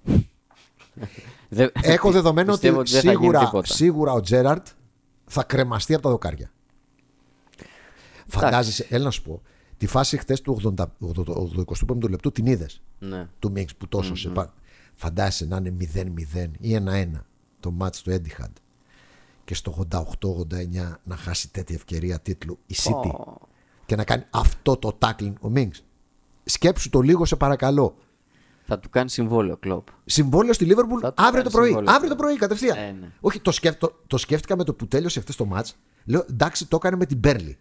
Έχω 1.81 2.11
δεδομένο 2.11 2.53
ότι, 2.53 2.73
σίγουρα, 2.83 3.51
σίγουρα 3.63 4.13
ο 4.13 4.21
Τζέραρτ 4.21 4.67
θα 5.25 5.43
κρεμαστεί 5.43 5.93
από 5.93 6.03
τα 6.03 6.09
δοκάρια. 6.09 6.51
Φαντάζεσαι, 8.27 8.87
έλα 8.89 9.03
να 9.03 9.11
σου 9.11 9.21
πω, 9.21 9.41
τη 9.77 9.87
φάση 9.87 10.17
χθες 10.17 10.41
του 10.41 10.59
85 11.89 12.09
λεπτού 12.09 12.31
την 12.31 12.45
είδες; 12.45 12.81
Ναι. 12.99 13.27
Του 13.39 13.51
Μίξ 13.51 13.75
που 13.75 13.87
τόσο 13.87 14.13
mm-hmm. 14.13 14.33
σε 14.33 14.51
Φαντάζεσαι 14.95 15.45
να 15.45 15.57
είναι 15.57 15.75
0-0 16.35 16.47
ή 16.59 16.77
1-1 16.85 17.07
το 17.59 17.71
μάτς 17.71 18.01
του 18.01 18.11
Etihad 18.11 18.51
και 19.43 19.53
στο 19.55 19.87
88-89 19.91 20.07
να 21.03 21.15
χάσει 21.15 21.51
τέτοια 21.51 21.75
ευκαιρία 21.75 22.19
τίτλου 22.19 22.59
η 22.65 22.75
City 22.77 23.11
και 23.85 23.95
να 23.95 24.03
κάνει 24.03 24.23
αυτό 24.29 24.77
το 24.77 24.97
tackling 24.99 25.33
ο 25.41 25.49
Μίνξ. 25.49 25.83
Σκέψου 26.43 26.89
το 26.89 27.01
λίγο 27.01 27.25
σε 27.25 27.35
παρακαλώ. 27.35 27.97
Θα 28.63 28.79
του 28.79 28.89
κάνει 28.89 29.09
συμβόλαιο 29.09 29.57
κλοπ. 29.57 29.87
Συμβόλαιο 30.05 30.53
στη 30.53 30.65
Λίβερπουλ 30.65 31.05
αύριο 31.15 31.43
το 31.43 31.49
πρωί. 31.49 31.83
Αύριο 31.85 32.09
το 32.09 32.15
πρωί 32.15 32.35
κατευθείαν. 32.35 32.77
Ε, 32.77 32.95
ναι. 32.99 33.11
Όχι, 33.21 33.39
το, 33.39 33.93
το 34.07 34.17
σκέφτηκα 34.17 34.57
με 34.57 34.63
το 34.63 34.73
που 34.73 34.87
τέλειωσε 34.87 35.19
αυτό 35.19 35.35
το 35.35 35.45
μάτς. 35.45 35.75
Λέω 36.05 36.25
εντάξει, 36.29 36.67
το 36.67 36.75
έκανε 36.75 36.95
με 36.95 37.05
την 37.05 37.17
Μπέρλι. 37.17 37.57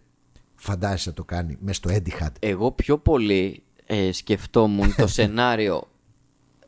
Φαντάζεσαι 0.55 1.09
να 1.09 1.15
το 1.15 1.23
κάνει 1.23 1.57
μέσα 1.59 1.73
στο 1.73 1.89
Etihad. 1.93 2.31
Εγώ 2.39 2.71
πιο 2.71 2.97
πολύ 2.97 3.63
ε, 3.85 4.11
σκεφτόμουν 4.11 4.95
το 4.95 5.07
σενάριο 5.17 5.87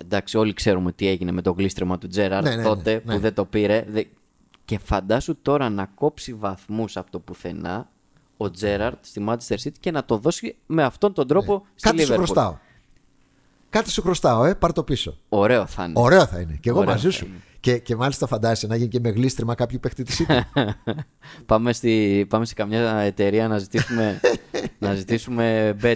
εντάξει, 0.03 0.37
όλοι 0.37 0.53
ξέρουμε 0.53 0.91
τι 0.91 1.07
έγινε 1.07 1.31
με 1.31 1.41
το 1.41 1.51
γλίστρεμα 1.51 1.97
του 1.97 2.07
Τζέραρ 2.07 2.43
ναι, 2.43 2.55
ναι, 2.55 2.63
τότε 2.63 2.93
ναι, 3.05 3.13
που 3.13 3.19
δεν 3.19 3.33
το 3.33 3.45
πήρε. 3.45 3.85
Και 4.65 4.79
φαντάσου 4.79 5.41
τώρα 5.41 5.69
να 5.69 5.85
κόψει 5.85 6.33
βαθμούς 6.33 6.97
από 6.97 7.11
το 7.11 7.19
πουθενά 7.19 7.91
ο 8.37 8.51
Τζέραρτ 8.51 9.05
στη 9.05 9.25
Manchester 9.29 9.55
City 9.63 9.77
και 9.79 9.91
να 9.91 10.03
το 10.05 10.17
δώσει 10.17 10.55
με 10.65 10.83
αυτόν 10.83 11.13
τον 11.13 11.27
τρόπο 11.27 11.53
ναι. 11.53 11.69
στη 11.75 11.89
Κάτι 11.89 12.03
σου 12.05 12.13
χρωστάω. 12.13 12.57
Κάτι 13.69 13.91
σου 13.91 14.01
χρωστάω, 14.01 14.45
ε, 14.45 14.53
πάρ 14.53 14.73
το 14.73 14.83
πίσω. 14.83 15.17
Ωραίο 15.29 15.65
θα 15.65 15.83
είναι. 15.83 15.93
Ωραίο 15.95 16.25
θα 16.25 16.39
είναι. 16.39 16.57
Και 16.61 16.69
εγώ 16.69 16.83
μαζί 16.83 17.09
σου. 17.09 17.27
Και, 17.63 17.77
και 17.77 17.95
μάλιστα 17.95 18.27
φαντάζεσαι 18.27 18.67
να 18.67 18.75
γίνει 18.75 18.89
και 18.89 18.99
με 18.99 19.09
γλίστριμα 19.09 19.55
κάποιου 19.55 19.79
παίχτη 19.79 20.03
της 20.03 20.25
City. 20.27 20.41
πάμε, 21.45 21.73
στη, 21.73 22.25
πάμε 22.29 22.45
σε 22.45 22.53
καμιά 22.53 22.95
εταιρεία 22.95 23.47
να 23.47 23.57
ζητήσουμε, 23.57 24.19
να 24.79 24.93
ζητήσουμε 24.93 25.75
bet, 25.81 25.95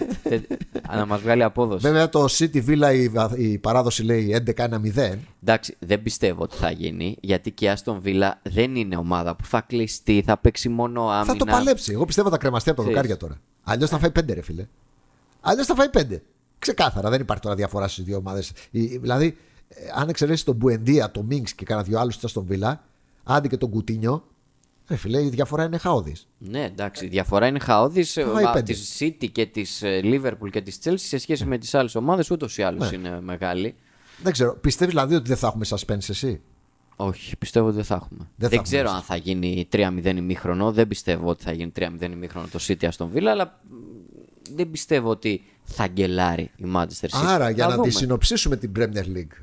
να 0.96 1.06
μας 1.06 1.20
βγάλει 1.20 1.42
απόδοση. 1.42 1.86
Βέβαια 1.86 2.08
το 2.08 2.26
City 2.30 2.66
Villa 2.68 2.94
η, 2.94 3.10
η 3.50 3.58
παράδοση 3.58 4.02
λέει 4.02 4.42
11-1-0. 4.56 4.68
Εντάξει, 5.42 5.76
δεν 5.78 6.02
πιστεύω 6.02 6.42
ότι 6.42 6.56
θα 6.56 6.70
γίνει 6.70 7.16
γιατί 7.20 7.50
και 7.50 7.66
η 7.66 7.72
Aston 7.76 8.00
Villa 8.04 8.30
δεν 8.42 8.76
είναι 8.76 8.96
ομάδα 8.96 9.36
που 9.36 9.44
θα 9.44 9.60
κλειστεί, 9.60 10.22
θα 10.26 10.38
παίξει 10.38 10.68
μόνο 10.68 11.08
άμυνα. 11.08 11.24
Θα 11.24 11.36
το 11.36 11.44
παλέψει. 11.44 11.92
Εγώ 11.92 12.04
πιστεύω 12.04 12.30
θα 12.30 12.38
κρεμαστεί 12.38 12.70
από 12.70 12.82
τα 12.82 12.88
δοκάρια 12.88 13.16
τώρα. 13.16 13.40
Αλλιώς 13.62 13.90
θα 13.90 13.98
φάει 13.98 14.10
πέντε, 14.10 14.34
ρε 14.34 14.42
φίλε. 14.42 14.66
Αλλιώς 15.40 15.66
θα 15.66 15.74
φάει 15.74 15.88
πέντε. 15.88 16.22
Ξεκάθαρα, 16.58 17.10
δεν 17.10 17.20
υπάρχει 17.20 17.42
τώρα 17.42 17.56
διαφορά 17.56 17.88
στις 17.88 18.04
δύο 18.04 18.16
ομάδες. 18.16 18.52
Δηλαδή, 18.70 19.26
ε, 19.26 19.34
αν 19.94 20.08
εξαιρέσει 20.08 20.44
τον 20.44 20.54
Μπουεντία, 20.54 21.10
τον 21.10 21.26
Μίνξ 21.26 21.54
και 21.54 21.64
κάνα 21.64 21.82
δύο 21.82 21.98
άλλους 21.98 22.18
στον 22.24 22.44
Βίλα, 22.44 22.84
άντε 23.24 23.48
και 23.48 23.56
τον 23.56 23.70
Κουτίνιο, 23.70 24.24
ε, 24.88 24.96
φίλε, 24.96 25.22
η 25.22 25.28
διαφορά 25.28 25.64
είναι 25.64 25.78
χαόδης. 25.78 26.28
Ναι, 26.38 26.64
εντάξει, 26.64 27.04
η 27.04 27.08
διαφορά 27.08 27.46
είναι 27.46 27.58
χαόδης 27.58 28.18
της 28.64 28.96
City 29.00 29.30
και 29.32 29.46
της 29.46 29.82
ε, 29.82 30.00
Liverpool 30.04 30.50
και 30.50 30.60
της 30.60 30.78
Chelsea 30.84 30.94
σε 30.96 31.18
σχέση 31.18 31.44
με 31.44 31.58
τις 31.58 31.74
άλλες 31.74 31.94
ομάδες, 31.94 32.30
ούτως 32.30 32.58
ή 32.58 32.62
άλλως 32.62 32.90
ναι. 32.90 32.96
είναι 32.96 33.20
μεγάλη. 33.20 33.74
Δεν 34.22 34.32
ξέρω. 34.32 34.56
Πιστεύεις 34.56 34.94
δηλαδή 34.94 35.14
ότι 35.14 35.28
δεν 35.28 35.36
θα 35.36 35.46
έχουμε 35.46 35.64
suspense 35.68 36.08
εσύ; 36.08 36.40
Όχι, 36.96 37.36
πιστεύω 37.36 37.66
ότι 37.66 37.76
δεν 37.76 37.84
θα 37.84 37.94
έχουμε. 37.94 38.28
Δεν, 38.36 38.50
δεν 38.50 38.62
ξέρω 38.62 38.90
αν 38.90 39.02
θα 39.02 39.16
γίνει 39.16 39.68
3-0 39.72 40.14
ημίχρονο. 40.16 40.72
Δεν 40.72 40.88
πιστεύω 40.88 41.28
ότι 41.28 41.42
θα 41.44 41.52
γίνει 41.52 41.72
3-0 41.78 42.02
ημίχρονο 42.02 42.46
το 42.52 42.58
City 42.62 42.88
Aston 42.88 43.08
Villa, 43.14 43.26
αλλά 43.26 43.60
δεν 44.54 44.70
πιστεύω 44.70 45.10
ότι 45.10 45.44
θα 45.62 45.86
γκελάρει 45.86 46.50
η 46.56 46.64
Manchester 46.74 47.08
City. 47.08 47.24
Άρα, 47.26 47.50
για 47.50 47.66
να 47.66 47.80
τη 47.80 47.90
συνοψίσουμε 47.90 48.56
την 48.56 48.72
Premier 48.78 49.16
League, 49.16 49.42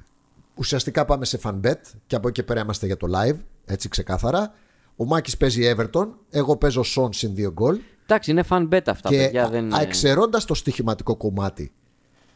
ουσιαστικά 0.56 1.06
πάμε 1.06 1.26
σε 1.26 1.40
fan 1.44 1.60
bet 1.64 1.80
και 2.08 2.16
από 2.16 2.28
εκεί 2.28 2.44
πέρα 2.44 2.62
είμαστε 2.62 2.86
για 2.86 2.98
το 2.98 3.08
live, 3.16 3.38
έτσι 3.66 3.90
ξεκάθαρα. 3.90 4.54
Ο 4.96 5.06
Μάκης 5.06 5.38
παίζει 5.38 5.74
Everton, 5.76 6.08
εγώ 6.30 6.58
παίζω 6.58 6.84
Son 6.96 7.10
συν 7.16 7.34
2 7.38 7.52
γκολ. 7.52 7.80
Εντάξει, 8.04 8.32
είναι 8.32 8.44
fan 8.50 8.70
bet 8.70 8.82
αυτά, 8.88 9.10
και 9.10 9.18
παιδιά. 9.18 9.50
Δεν... 9.50 9.72
Εξαιρώντα 9.74 10.42
το 10.46 10.54
στοιχηματικό 10.54 11.16
κομμάτι, 11.16 11.72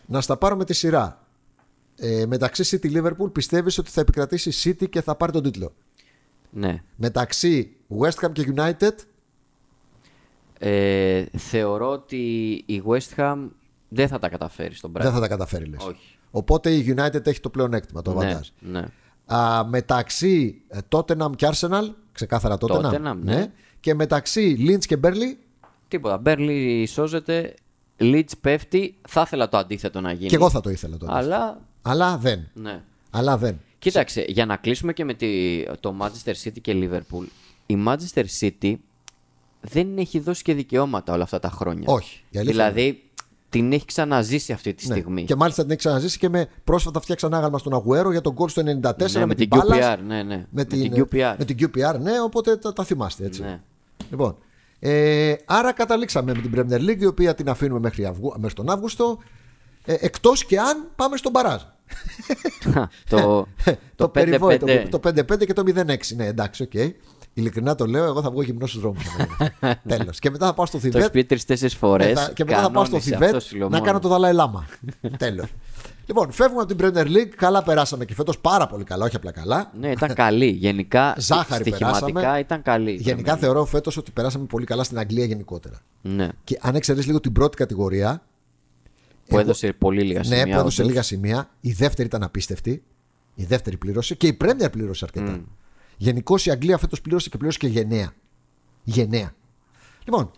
να 0.06 0.22
στα 0.22 0.38
πάρω 0.38 0.56
με 0.56 0.66
τη 0.66 0.74
σειρά. 0.74 1.24
Ε, 1.96 2.26
μεταξύ 2.26 2.80
City 2.82 2.98
Liverpool 2.98 3.32
πιστεύεις 3.32 3.78
ότι 3.78 3.90
θα 3.90 4.02
επικρατήσει 4.02 4.52
City 4.64 4.90
και 4.90 5.02
θα 5.02 5.16
πάρει 5.16 5.32
τον 5.32 5.44
τίτλο; 5.44 5.74
Ναι. 6.50 6.84
Μεταξύ 6.96 7.76
West 8.00 8.26
Ham 8.26 8.32
και 8.32 8.54
United; 8.56 8.96
Ε, 10.60 11.26
θεωρώ 11.38 11.92
ότι 11.92 12.18
η 12.66 12.84
West 12.86 13.16
Ham 13.16 13.48
δεν 13.90 14.08
θα 14.08 14.20
τα 14.20 14.30
καταφέρει 14.30 14.74
στον 14.74 14.92
Brighton. 14.92 15.02
Δεν 15.02 15.12
θα 15.12 15.20
τα 15.20 15.28
καταφέρει, 15.28 15.66
λες. 15.66 15.86
Όχι. 15.86 16.19
Οπότε 16.32 16.72
η 16.72 16.96
United 16.98 17.28
έχει 17.28 17.40
το 17.40 17.50
πλεονέκτημα, 17.50 18.02
το 18.02 18.14
ναι, 18.14 18.40
ναι. 18.60 18.86
Α, 19.26 19.66
μεταξύ 19.66 20.62
ε, 20.68 20.78
Tottenham 20.90 21.32
και 21.36 21.50
Arsenal, 21.52 21.94
ξεκάθαρα 22.12 22.58
Tottenham. 22.60 22.94
Tottenham 22.94 23.18
ναι. 23.22 23.36
ναι. 23.36 23.52
Και 23.80 23.94
μεταξύ 23.94 24.58
Lynch 24.68 24.86
και 24.86 25.00
Burnley. 25.04 25.38
Τίποτα. 25.88 26.18
Μπέρλι 26.18 26.86
σώζεται. 26.86 27.54
Leeds 27.98 28.32
πέφτει. 28.42 28.96
Θα 29.08 29.22
ήθελα 29.22 29.50
το 29.50 29.58
αντίθετο 29.58 30.02
να 30.02 30.12
γίνει. 30.12 30.30
Και 30.30 30.36
εγώ 30.36 30.50
θα 30.50 30.62
το 30.62 30.70
ήθελα 30.70 30.98
το 30.98 31.06
αντίθετο. 31.06 31.36
Αλλά, 31.36 31.62
Αλλά 31.82 32.18
δεν. 32.18 32.50
Ναι. 32.54 32.82
Αλλά 33.10 33.38
δεν. 33.38 33.60
Κοίταξε, 33.80 34.26
για 34.28 34.46
να 34.46 34.56
κλείσουμε 34.56 34.94
και 34.94 35.06
με 35.06 35.14
τη, 35.14 35.64
το 35.80 35.96
Manchester 36.02 36.34
City 36.44 36.62
και 36.62 36.74
Liverpool. 36.76 37.26
Η 37.66 37.78
Manchester 37.88 38.26
City 38.40 38.76
δεν 39.62 39.98
έχει 39.98 40.20
δώσει 40.20 40.44
και 40.44 40.54
δικαιώματα 40.54 41.14
όλα 41.14 41.24
αυτά 41.24 41.40
τα 41.40 41.50
χρόνια. 41.50 41.88
Όχι. 41.88 42.22
Δηλαδή, 42.30 43.04
την 43.50 43.72
έχει 43.72 43.86
ξαναζήσει 43.86 44.54
αυτή 44.54 44.74
τη 44.74 44.88
ναι. 44.88 44.96
στιγμή. 44.96 45.24
Και 45.24 45.36
μάλιστα 45.36 45.62
την 45.62 45.72
έχει 45.72 45.80
ξαναζήσει 45.80 46.18
και 46.18 46.30
με 46.30 46.48
πρόσφατα 46.64 47.00
φτιάξαν 47.00 47.34
άγαλμα 47.34 47.58
στον 47.58 47.74
Αγουέρο 47.74 48.12
για 48.12 48.22
τον 48.22 48.34
κόλ 48.34 48.50
στο 48.50 48.62
94 48.62 48.66
ναι, 48.66 49.20
με, 49.20 49.26
με, 49.26 49.36
την 49.36 49.50
QPR. 49.52 49.98
Ναι, 50.08 50.24
ναι. 50.24 50.46
Με, 50.50 50.66
την, 50.66 50.94
QPR. 50.96 51.36
Με 51.38 51.46
την 51.46 51.58
QPR, 51.60 52.00
ναι, 52.00 52.22
οπότε 52.22 52.58
τα, 52.58 52.74
τα 52.74 52.84
θυμάστε 52.84 53.26
έτσι. 53.26 53.42
Ναι. 53.42 53.60
Λοιπόν, 54.10 54.36
ε, 54.80 55.34
άρα 55.46 55.74
καταλήξαμε 55.74 56.34
με 56.34 56.42
την 56.42 56.52
Premier 56.56 56.90
League 56.90 57.00
η 57.00 57.06
οποία 57.06 57.36
την 57.36 57.50
αφήνουμε 57.50 57.80
μέχρι, 57.80 58.06
αυγου, 58.06 58.34
μέχρι 58.38 58.56
τον 58.56 58.70
Αύγουστο. 58.70 59.18
Ε, 59.86 59.96
Εκτός 60.00 60.46
και 60.46 60.60
αν 60.60 60.92
πάμε 60.96 61.18
στον 61.18 61.32
Μπαράζ. 61.32 61.62
το, 63.10 63.48
το, 63.96 64.12
5-5. 64.16 64.88
το 64.90 65.00
5-5 65.04 65.46
και 65.46 65.54
το 65.54 65.64
0-6. 65.66 65.98
Ναι, 66.16 66.26
εντάξει, 66.26 66.64
OK. 66.64 66.70
Okay. 66.74 66.92
Ειλικρινά 67.40 67.76
το 67.76 67.86
λέω, 67.86 68.04
εγώ 68.04 68.22
θα 68.22 68.32
βγω 68.32 68.42
γυμνός 68.42 68.70
στους 68.70 68.82
δρόμους. 68.82 69.04
Τέλος. 69.88 70.20
Και 70.20 70.30
μετά 70.30 70.46
θα 70.46 70.54
πάω 70.54 70.66
στο 70.66 70.80
Θιβέτ. 70.80 71.04
Το 71.04 71.10
πει 71.10 71.24
τρεις-τέσσερις 71.24 71.76
φορές. 71.76 72.14
Και 72.34 72.44
μετά 72.44 72.62
θα 72.62 72.72
πάω 72.72 72.86
στο 72.86 73.00
Θιβέτ 73.00 73.36
να 73.70 73.80
κάνω 73.80 74.00
το 74.00 74.08
Δαλάι 74.08 74.34
Λάμα. 74.34 74.66
Τέλος. 75.18 75.48
Λοιπόν, 76.06 76.32
φεύγουμε 76.32 76.62
από 76.62 76.76
την 76.76 76.86
Premier 76.86 77.06
League. 77.06 77.34
Καλά 77.36 77.64
περάσαμε 77.64 78.06
και 78.06 78.14
φέτος. 78.14 78.40
Πάρα 78.40 78.68
πολύ 78.68 78.84
καλά, 78.84 79.06
όχι 79.06 79.16
απλά 79.16 79.32
καλά. 79.32 79.72
Ναι, 79.80 79.92
ήταν 79.92 80.14
καλή. 80.14 80.46
Γενικά, 80.46 81.16
Ζάχαρη 81.18 81.62
στοιχηματικά 81.62 82.12
περάσαμε. 82.12 82.40
ήταν 82.40 82.62
καλή. 82.62 82.92
Γενικά 82.92 83.36
θεωρώ 83.36 83.66
φέτος 83.66 83.98
ότι 83.98 84.12
περάσαμε 84.12 84.46
πολύ 84.46 84.66
καλά 84.66 84.84
στην 84.84 85.00
Αγγλία 85.00 85.26
γενικότερα. 85.26 85.80
Ναι. 86.02 86.30
Και 86.44 86.60
αν 86.62 86.76
εξαιρέσεις 86.76 87.08
λίγο 87.08 87.20
την 87.20 87.32
πρώτη 87.32 87.58
κατηγορία. 87.58 88.24
Που 89.28 89.40
έδωσε 89.40 89.74
πολύ 89.78 90.02
λίγα 90.02 90.24
σημεία. 90.24 90.46
Ναι, 90.46 90.52
που 90.52 90.60
έδωσε 90.60 90.84
λίγα 90.84 91.02
σημεία. 91.02 91.50
Η 91.60 91.72
δεύτερη 91.72 92.08
ήταν 92.08 92.24
απίστευτη. 92.24 92.84
Η 93.36 93.44
δεύτερη 93.44 93.78
πλήρωσε 93.78 94.16
και 94.16 94.28
η 94.28 94.38
Premier 94.42 94.72
πλήρωσε 94.72 95.06
αρκετά. 95.06 95.42
Γενικώς 96.02 96.46
η 96.46 96.52
Αγγλία 96.52 96.78
φέτος 96.78 97.02
πλήρωσε 97.02 97.30
και 97.30 97.38
πλήρωσε 97.38 97.58
και 97.58 97.68
γενναία. 97.68 98.12
Γενναία. 98.84 99.34
Λοιπόν. 100.04 100.32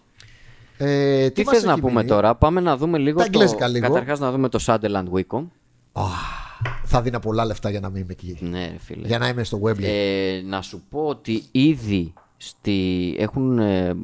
Ε, 0.78 1.30
Τι 1.30 1.43
μας 1.43 1.54
θες 1.56 1.63
να 1.63 1.71
έχει 1.71 1.82
πούμε 1.82 1.93
μείνει; 1.93 2.08
τώρα, 2.08 2.36
πάμε 2.36 2.62
να 2.62 2.78
δούμε 2.78 2.97
λίγο 2.97 3.17
Τα 3.17 3.24
το... 3.24 3.30
εγγλέζικα 3.34 3.67
λίγο. 3.67 3.88
Καταρχάς 3.88 4.19
να 4.19 4.32
δούμε 4.32 4.50
το 4.50 4.60
Sunderland 4.65 5.06
Wicom. 5.13 5.43
Θα 6.84 7.02
δίνα 7.02 7.19
πολλά 7.19 7.45
λεφτά 7.45 7.69
για 7.69 7.80
να 7.80 7.89
μην 7.89 8.02
είμαι 8.02 8.12
εκεί. 8.12 8.38
Ναι, 8.39 8.67
ρε 8.67 8.78
φίλε. 8.78 9.08
Για 9.08 9.17
να 9.17 9.28
είμαι 9.28 9.43
στο 9.43 9.60
Wembley. 9.63 9.84
Ε, 9.84 10.41
να 10.45 10.62
σου 10.62 10.84
πω 10.89 11.06
ότι 11.06 11.43
ήδη 11.52 12.13
στη... 12.38 13.15
έχουν 13.19 13.60
ε, 13.60 13.95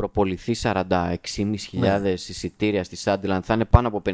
προποληθεί 0.00 0.54
46.500 0.62 2.12
εισιτήρια 2.12 2.84
στη 2.84 2.96
Sunderland, 3.04 3.40
θα 3.42 3.54
είναι 3.54 3.64
πάνω 3.64 3.88
από 3.88 4.02
50.000. 4.06 4.10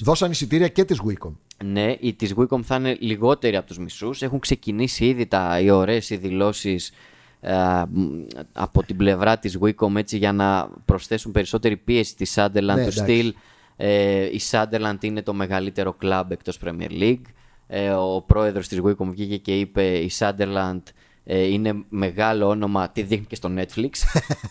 Δώσαν 0.00 0.30
εισιτήρια 0.30 0.68
και 0.68 0.84
της 0.84 1.00
Wicom. 1.06 1.32
Ναι, 1.64 1.96
οι 2.00 2.14
της 2.14 2.34
Wicom 2.36 2.62
θα 2.62 2.76
είναι 2.76 2.96
λιγότεροι 3.00 3.56
από 3.56 3.66
τους 3.66 3.78
μισούς. 3.78 4.22
Έχουν 4.22 4.38
ξεκινήσει 4.38 5.06
ήδη 5.06 5.26
τα, 5.26 5.60
οι 5.60 5.70
ωραίες 5.70 6.10
οι 6.10 6.16
δηλώσεις 6.16 6.92
ε, 7.40 7.54
μ, 7.92 8.24
από 8.52 8.82
την 8.82 8.96
πλευρά 8.96 9.38
της 9.38 9.58
Wicom 9.60 9.94
έτσι, 9.96 10.16
για 10.16 10.32
να 10.32 10.70
προσθέσουν 10.84 11.32
περισσότερη 11.32 11.76
πίεση 11.76 12.10
στη 12.10 12.26
Sunderland 12.34 12.52
Ναι, 12.52 12.72
του 12.74 12.78
εντάξει. 12.80 12.98
στυλ. 12.98 13.34
Ε, 13.76 14.24
η 14.24 14.40
Sunderland 14.50 15.04
είναι 15.04 15.22
το 15.22 15.32
μεγαλύτερο 15.34 15.92
κλαμπ 15.92 16.32
εκτός 16.32 16.58
Premier 16.64 16.90
League. 17.00 17.22
Ε, 17.66 17.90
ο 17.90 18.24
πρόεδρος 18.26 18.68
της 18.68 18.80
Wicom 18.84 19.06
βγήκε 19.10 19.36
και 19.36 19.58
είπε 19.58 19.82
η 19.96 20.10
Sunderland 20.18 20.80
ε, 20.82 20.90
είναι 21.36 21.84
μεγάλο 21.88 22.48
όνομα, 22.48 22.88
τη 22.88 23.02
δείχνει 23.02 23.24
και 23.26 23.34
στο 23.34 23.50
Netflix. 23.56 23.90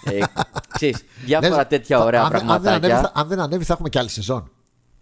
ε, 0.04 0.20
ξέρεις, 0.74 1.04
διάφορα 1.26 1.56
Λες, 1.56 1.68
τέτοια 1.68 1.98
θα- 1.98 2.04
ωραία 2.06 2.22
αν, 2.24 2.32
δεν- 2.32 2.40
αν, 2.40 2.62
δεν 2.62 2.72
ανέβει, 2.74 2.80
πραγματάκια. 2.80 3.02
θα, 3.02 3.12
αν 3.22 3.28
δεν 3.28 3.40
ανέβει, 3.40 3.64
θα 3.64 3.74
έχουμε 3.74 3.90
και 3.90 4.00
άλλη 4.00 4.10
σεζόν. 4.10 4.52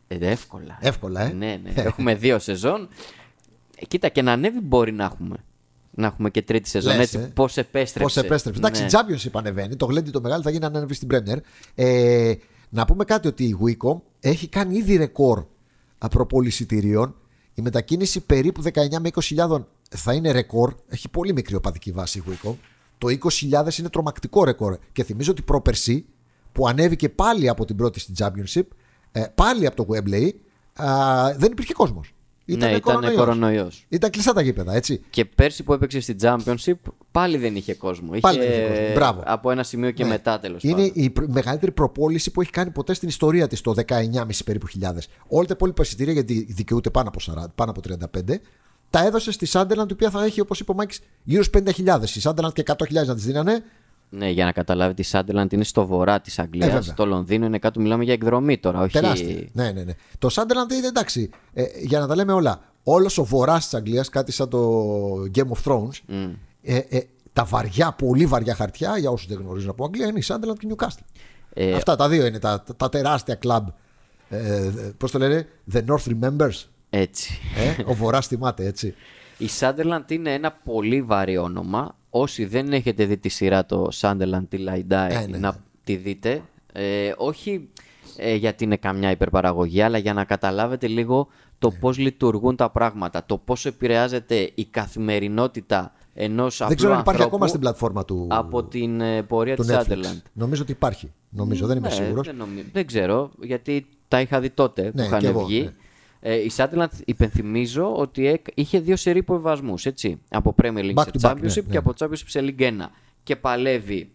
Ε, 0.07 0.15
εύκολα. 0.19 0.77
Εύκολα, 0.81 1.21
ε. 1.21 1.33
Ναι, 1.33 1.59
ναι. 1.63 1.71
Έχουμε 1.81 2.15
δύο 2.15 2.39
σεζόν. 2.39 2.89
Ε, 3.75 3.85
κοίτα, 3.85 4.09
και 4.09 4.21
να 4.21 4.31
ανέβει 4.31 4.59
μπορεί 4.61 4.91
να 4.91 5.03
έχουμε. 5.03 5.35
Να 5.91 6.07
έχουμε 6.07 6.29
και 6.29 6.41
τρίτη 6.41 6.69
σεζόν. 6.69 6.95
Λες, 6.95 7.03
έτσι, 7.13 7.17
ε. 7.17 7.31
πώς 7.33 7.57
επέστρεψε. 7.57 7.99
Πώς 8.13 8.17
επέστρεψε. 8.25 8.61
Ναι. 8.61 8.67
Εντάξει, 8.67 8.85
Championship 8.97 9.31
ανεβαίνει. 9.33 9.75
Το 9.75 9.85
γλέντι 9.85 10.11
το 10.11 10.21
μεγάλο 10.21 10.41
θα 10.41 10.49
γίνει 10.49 10.61
να 10.61 10.67
ανέβει 10.67 10.93
στην 10.93 11.07
Premier. 11.11 11.37
Ε, 11.75 12.33
να 12.69 12.85
πούμε 12.85 13.03
κάτι 13.05 13.27
ότι 13.27 13.43
η 13.43 13.57
Wicom 13.65 13.97
έχει 14.19 14.47
κάνει 14.47 14.77
ήδη 14.77 14.95
ρεκόρ 14.95 15.45
προπολισιτηρίων. 16.11 17.15
Η 17.53 17.61
μετακίνηση 17.61 18.19
περίπου 18.21 18.61
19 18.63 18.99
με 18.99 19.09
20.000 19.13 19.63
θα 19.89 20.13
είναι 20.13 20.31
ρεκόρ. 20.31 20.73
Έχει 20.87 21.09
πολύ 21.09 21.33
μικρή 21.33 21.55
οπαδική 21.55 21.91
βάση 21.91 22.17
η 22.19 22.23
Wicom. 22.29 22.53
Το 22.97 23.07
20.000 23.07 23.77
είναι 23.79 23.89
τρομακτικό 23.89 24.43
ρεκόρ. 24.43 24.77
Και 24.91 25.03
θυμίζω 25.03 25.31
ότι 25.31 25.41
πρόπερσι 25.41 26.05
που 26.51 26.67
ανέβηκε 26.67 27.09
πάλι 27.09 27.49
από 27.49 27.65
την 27.65 27.75
πρώτη 27.75 27.99
στην 27.99 28.15
Championship, 28.19 28.61
ε, 29.11 29.23
πάλι 29.35 29.65
από 29.65 29.75
το 29.75 29.85
Wembley, 29.93 30.29
α, 30.73 31.33
δεν 31.37 31.51
υπήρχε 31.51 31.73
κόσμος. 31.73 32.13
ναι, 32.45 32.71
ήταν 32.71 33.15
κορονοϊός. 33.15 33.85
Ήταν 33.89 34.09
κλειστά 34.09 34.33
τα 34.33 34.41
γήπεδα, 34.41 34.73
έτσι. 34.73 35.01
Και 35.09 35.25
πέρσι 35.25 35.63
που 35.63 35.73
έπαιξε 35.73 35.99
στη 35.99 36.15
Championship 36.21 36.73
πάλι 37.11 37.37
δεν 37.37 37.55
είχε 37.55 37.73
κόσμο. 37.73 38.11
Πάλι 38.19 38.39
είχε, 38.39 38.47
δεν 38.49 38.59
είχε 38.61 38.77
κόσμο. 38.77 38.93
Μπράβο. 38.93 39.21
Από 39.25 39.51
ένα 39.51 39.63
σημείο 39.63 39.91
και 39.91 40.03
Ναι. 40.03 40.09
μετά 40.09 40.39
τέλος 40.39 40.63
Είναι 40.63 40.73
πάντων. 40.73 40.91
η 40.93 41.09
πρ- 41.09 41.29
μεγαλύτερη 41.29 41.71
προπόληση 41.71 42.31
που 42.31 42.41
έχει 42.41 42.51
κάνει 42.51 42.71
ποτέ 42.71 42.93
στην 42.93 43.07
ιστορία 43.07 43.47
της, 43.47 43.61
το 43.61 43.73
19,5 43.73 44.43
περίπου 44.45 44.67
χιλιάδες. 44.67 45.07
Όλα 45.27 45.45
τα 45.47 45.53
υπόλοιπα 45.55 45.83
εισιτήρια, 45.83 46.13
γιατί 46.13 46.45
δικαιούται 46.49 46.89
πάνω 46.89 47.07
από, 47.07 47.19
40, 47.19 47.51
πάνω 47.55 47.71
από 47.71 47.81
35, 47.81 48.41
τα 48.95 49.03
έδωσε 49.05 49.31
στη 49.31 49.45
Σάντερλαντ, 49.45 49.89
η 49.89 49.93
οποία 49.93 50.09
θα 50.09 50.23
έχει, 50.23 50.41
όπως 50.41 50.59
είπε 50.59 50.71
ο 50.71 50.73
Μάκης, 50.73 50.99
γύρω 51.23 51.43
στους 51.43 51.61
50.000. 51.63 52.01
Η 52.15 52.19
Σάντερλαντ 52.19 52.53
και 52.53 52.63
100.000 52.65 53.05
να 53.05 53.15
τη 53.15 53.21
δίνανε. 53.21 53.63
Ναι, 54.09 54.29
για 54.29 54.45
να 54.45 54.51
καταλάβετε, 54.51 55.01
η 55.01 55.05
Sunderland 55.11 55.53
είναι 55.53 55.63
στο 55.63 55.85
βορρά 55.85 56.21
της 56.21 56.39
Αγγλίας. 56.39 56.69
Ε, 56.69 56.71
βέβαια. 56.71 56.93
το 56.93 57.05
Λονδίνο 57.05 57.45
είναι 57.45 57.59
κάτω, 57.59 57.79
μιλάμε 57.79 58.03
για 58.03 58.13
εκδρομή 58.13 58.57
τώρα. 58.57 58.81
Όχι... 58.81 58.91
Τεράστια. 58.91 59.47
Ναι, 59.51 59.71
ναι, 59.71 59.83
ναι. 59.83 59.93
Το 60.19 60.29
Σάντερλαντ 60.29 60.71
είναι 60.71 60.87
εντάξει. 60.87 61.29
Ε, 61.53 61.63
για 61.81 61.99
να 61.99 62.07
τα 62.07 62.15
λέμε 62.15 62.33
όλα. 62.33 62.61
Όλος 62.83 63.17
ο 63.17 63.23
βορράς 63.23 63.63
της 63.63 63.73
Αγγλίας, 63.73 64.09
κάτι 64.09 64.31
σαν 64.31 64.49
το 64.49 64.89
Game 65.35 65.49
of 65.57 65.71
Thrones, 65.71 66.27
ε, 66.61 66.77
ε, 66.77 67.01
τα 67.33 67.43
βαριά, 67.43 67.91
πολύ 67.91 68.25
βαριά 68.25 68.55
χαρτιά, 68.55 68.97
για 68.97 69.09
όσους 69.09 69.27
δεν 69.27 69.37
γνωρίζουν 69.41 69.69
από 69.69 69.85
Αγγλία, 69.85 70.07
είναι 70.07 70.19
η 70.19 70.21
Σάντερλαντ 70.21 70.57
και 70.57 70.67
η 70.67 70.75
Newcastle. 70.75 71.05
Ε, 71.53 71.73
Αυτά 71.73 71.95
τα 71.95 72.09
δύο 72.09 72.25
είναι 72.25 72.39
τα, 72.39 72.61
τα, 72.61 72.75
τα 72.75 72.89
τεράστια 72.89 73.35
κλαμπ. 73.35 73.67
Ε, 74.29 74.71
Πώς 74.97 75.11
το 75.11 75.17
λένε, 75.17 75.47
The 75.73 75.81
North 75.85 76.11
Remembers. 76.11 76.63
Έτσι. 76.99 77.39
Ε, 77.77 77.83
ο 77.85 77.93
Βορράς 77.93 78.27
θυμάται, 78.27 78.65
έτσι. 78.65 78.93
Η 79.37 79.47
Sunderland 79.59 80.11
είναι 80.11 80.33
ένα 80.33 80.51
πολύ 80.63 81.01
βαρύ 81.01 81.37
όνομα. 81.37 81.95
Όσοι 82.09 82.45
δεν 82.45 82.73
έχετε 82.73 83.05
δει 83.05 83.17
τη 83.17 83.29
σειρά 83.29 83.65
το 83.65 83.89
Sunderland 83.93 84.43
Till 84.51 84.67
I 84.69 84.77
Die, 84.77 85.09
Ε, 85.09 85.25
ναι, 85.29 85.37
να 85.37 85.51
ναι. 85.51 85.57
τη 85.83 85.95
δείτε. 85.95 86.41
Ε, 86.73 87.13
όχι 87.17 87.69
ε, 88.17 88.35
γιατί 88.35 88.63
είναι 88.63 88.77
καμιά 88.77 89.11
υπερπαραγωγή, 89.11 89.81
αλλά 89.81 89.97
για 89.97 90.13
να 90.13 90.23
καταλάβετε 90.23 90.87
λίγο 90.87 91.27
το 91.59 91.69
Ναι. 91.71 91.77
πώς 91.79 91.97
λειτουργούν 91.97 92.55
τα 92.55 92.69
πράγματα, 92.69 93.25
το 93.25 93.37
πώς 93.37 93.65
επηρεάζεται 93.65 94.51
η 94.55 94.65
καθημερινότητα 94.65 95.93
ενός 96.13 96.55
απλού 96.55 96.67
δεν 96.67 96.77
ξέρω 96.77 96.93
αν 96.93 96.99
υπάρχει 96.99 97.21
ανθρώπου 97.21 97.35
ακόμα 97.35 97.47
στην 97.47 97.59
πλατφόρμα 97.59 98.05
του, 98.05 98.27
από 98.31 98.63
την 98.63 99.01
ε, 99.01 99.23
πορεία 99.23 99.55
του 99.55 99.61
της 99.63 99.75
Netflix. 99.75 99.91
Sunderland. 99.91 100.21
Νομίζω 100.33 100.61
ότι 100.61 100.71
υπάρχει. 100.71 101.11
Νομίζω, 101.29 101.67
δεν 101.67 101.77
είμαι 101.77 101.87
Ναι, 101.87 101.93
σίγουρος. 101.93 102.25
Δεν, 102.27 102.35
νομι- 102.35 102.65
δεν 102.73 102.85
ξέρω, 102.87 103.31
γιατί 103.41 103.85
τα 104.07 104.21
είχα 104.21 104.39
δει 104.39 104.49
τότε 104.49 104.81
που 104.81 104.91
Ναι, 104.97 105.03
είχαν 105.03 105.19
κι 105.19 105.25
εγώ, 105.25 105.45
βγει. 105.45 105.69
Ναι. 106.25 106.33
Ε, 106.33 106.35
η 106.35 106.51
Sunderland 106.55 106.99
υπενθυμίζω 107.05 107.95
ότι 107.95 108.27
έκ- 108.27 108.47
είχε 108.53 108.79
δύο 108.79 108.95
σερί 108.95 109.19
υποβιβασμούς, 109.19 109.85
έτσι. 109.85 110.21
Από 110.29 110.55
Premier 110.61 110.83
League 110.83 110.93
Back 110.93 111.03
σε 111.03 111.11
to 111.13 111.21
back, 111.21 111.31
Championship 111.31 111.43
ναι, 111.43 111.49
και 111.49 111.61
ναι. 111.67 111.77
από 111.77 111.93
Championship 111.99 112.23
σε 112.25 112.39
League 112.43 112.61
1. 112.61 112.71
Και 113.23 113.35
παλεύει 113.35 114.09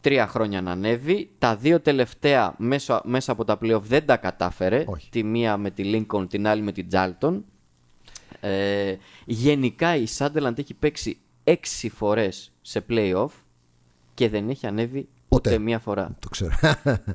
τρία 0.00 0.26
χρόνια 0.26 0.60
να 0.62 0.70
ανέβει. 0.70 1.30
Τα 1.38 1.56
δύο 1.56 1.80
τελευταία 1.80 2.54
μέσα, 2.58 3.02
μέσα 3.04 3.32
από 3.32 3.44
τα 3.44 3.58
playoff 3.62 3.80
δεν 3.82 4.06
τα 4.06 4.16
κατάφερε. 4.16 4.84
Όχι. 4.86 5.10
Τη 5.10 5.22
μία 5.22 5.56
με 5.56 5.70
τη 5.70 5.82
Lincoln, 6.06 6.28
την 6.28 6.46
άλλη 6.46 6.62
με 6.62 6.72
την 6.72 6.88
Charlton. 6.92 7.40
Ε, 8.40 8.96
γενικά 9.24 9.96
η 9.96 10.04
Sunderland 10.18 10.58
έχει 10.58 10.74
παίξει 10.74 11.18
έξι 11.44 11.88
φορές 11.88 12.52
σε 12.60 12.84
playoff 12.88 13.28
και 14.14 14.28
δεν 14.28 14.48
έχει 14.48 14.66
ανέβει 14.66 15.08
Ποτέ. 15.28 15.50
ούτε 15.50 15.58
μία 15.58 15.78
φορά. 15.78 16.16
Το 16.18 16.28
ξέρω. 16.28 16.54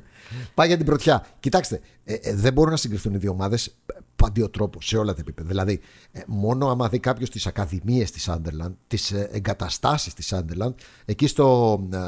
Πάει 0.54 0.68
για 0.68 0.76
την 0.76 0.86
πρωτιά. 0.86 1.26
Κοιτάξτε, 1.40 1.80
ε, 2.04 2.14
ε, 2.14 2.34
δεν 2.34 2.52
μπορούν 2.52 2.70
να 2.70 2.76
συγκριθούν 2.76 3.14
οι 3.14 3.18
δύο 3.18 3.30
ομάδες 3.30 3.74
παντίο 4.20 4.50
τρόπο 4.50 4.80
σε 4.82 4.96
όλα 4.96 5.12
τα 5.14 5.20
επίπεδα. 5.20 5.48
Δηλαδή, 5.48 5.80
ε, 6.12 6.20
μόνο 6.26 6.68
άμα 6.68 6.88
δει 6.88 6.98
κάποιος 6.98 7.30
τις 7.30 7.46
ακαδημίες 7.46 8.10
της 8.10 8.28
Sunderland, 8.30 8.72
τις 8.86 9.10
ε, 9.10 9.28
εγκαταστάσεις 9.32 10.14
της 10.14 10.34
Sunderland, 10.34 10.74
εκεί 11.04 11.26
στο 11.26 11.78
ε, 11.92 11.98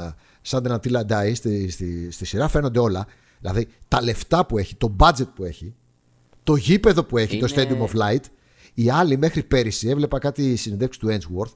Sunderland 0.49 0.79
Till 0.81 1.01
I 1.01 1.07
Die, 1.07 1.33
στη, 1.35 1.71
στη, 1.71 2.11
στη 2.11 2.25
σειρά 2.25 2.49
φαίνονται 2.49 2.79
όλα. 2.79 3.07
Δηλαδή, 3.41 3.69
τα 3.89 4.03
λεφτά 4.03 4.47
που 4.47 4.59
έχει, 4.59 4.75
το 4.77 4.97
budget 4.99 5.29
που 5.35 5.45
έχει, 5.45 5.75
το 6.43 6.55
γήπεδο 6.57 7.05
που 7.05 7.19
έχει, 7.19 7.39
το 7.39 7.47
Είναι- 7.51 7.67
Stadium 7.69 7.89
of 7.89 8.01
Light. 8.03 8.25
Οι 8.75 8.91
άλλοι 8.91 9.19
μέχρι 9.19 9.43
πέρυσι, 9.43 9.89
έβλεπα 9.89 10.19
κάτι 10.19 10.57
συνεντεύξεις 10.57 11.03
του 11.03 11.09
Ainsworth, 11.11 11.53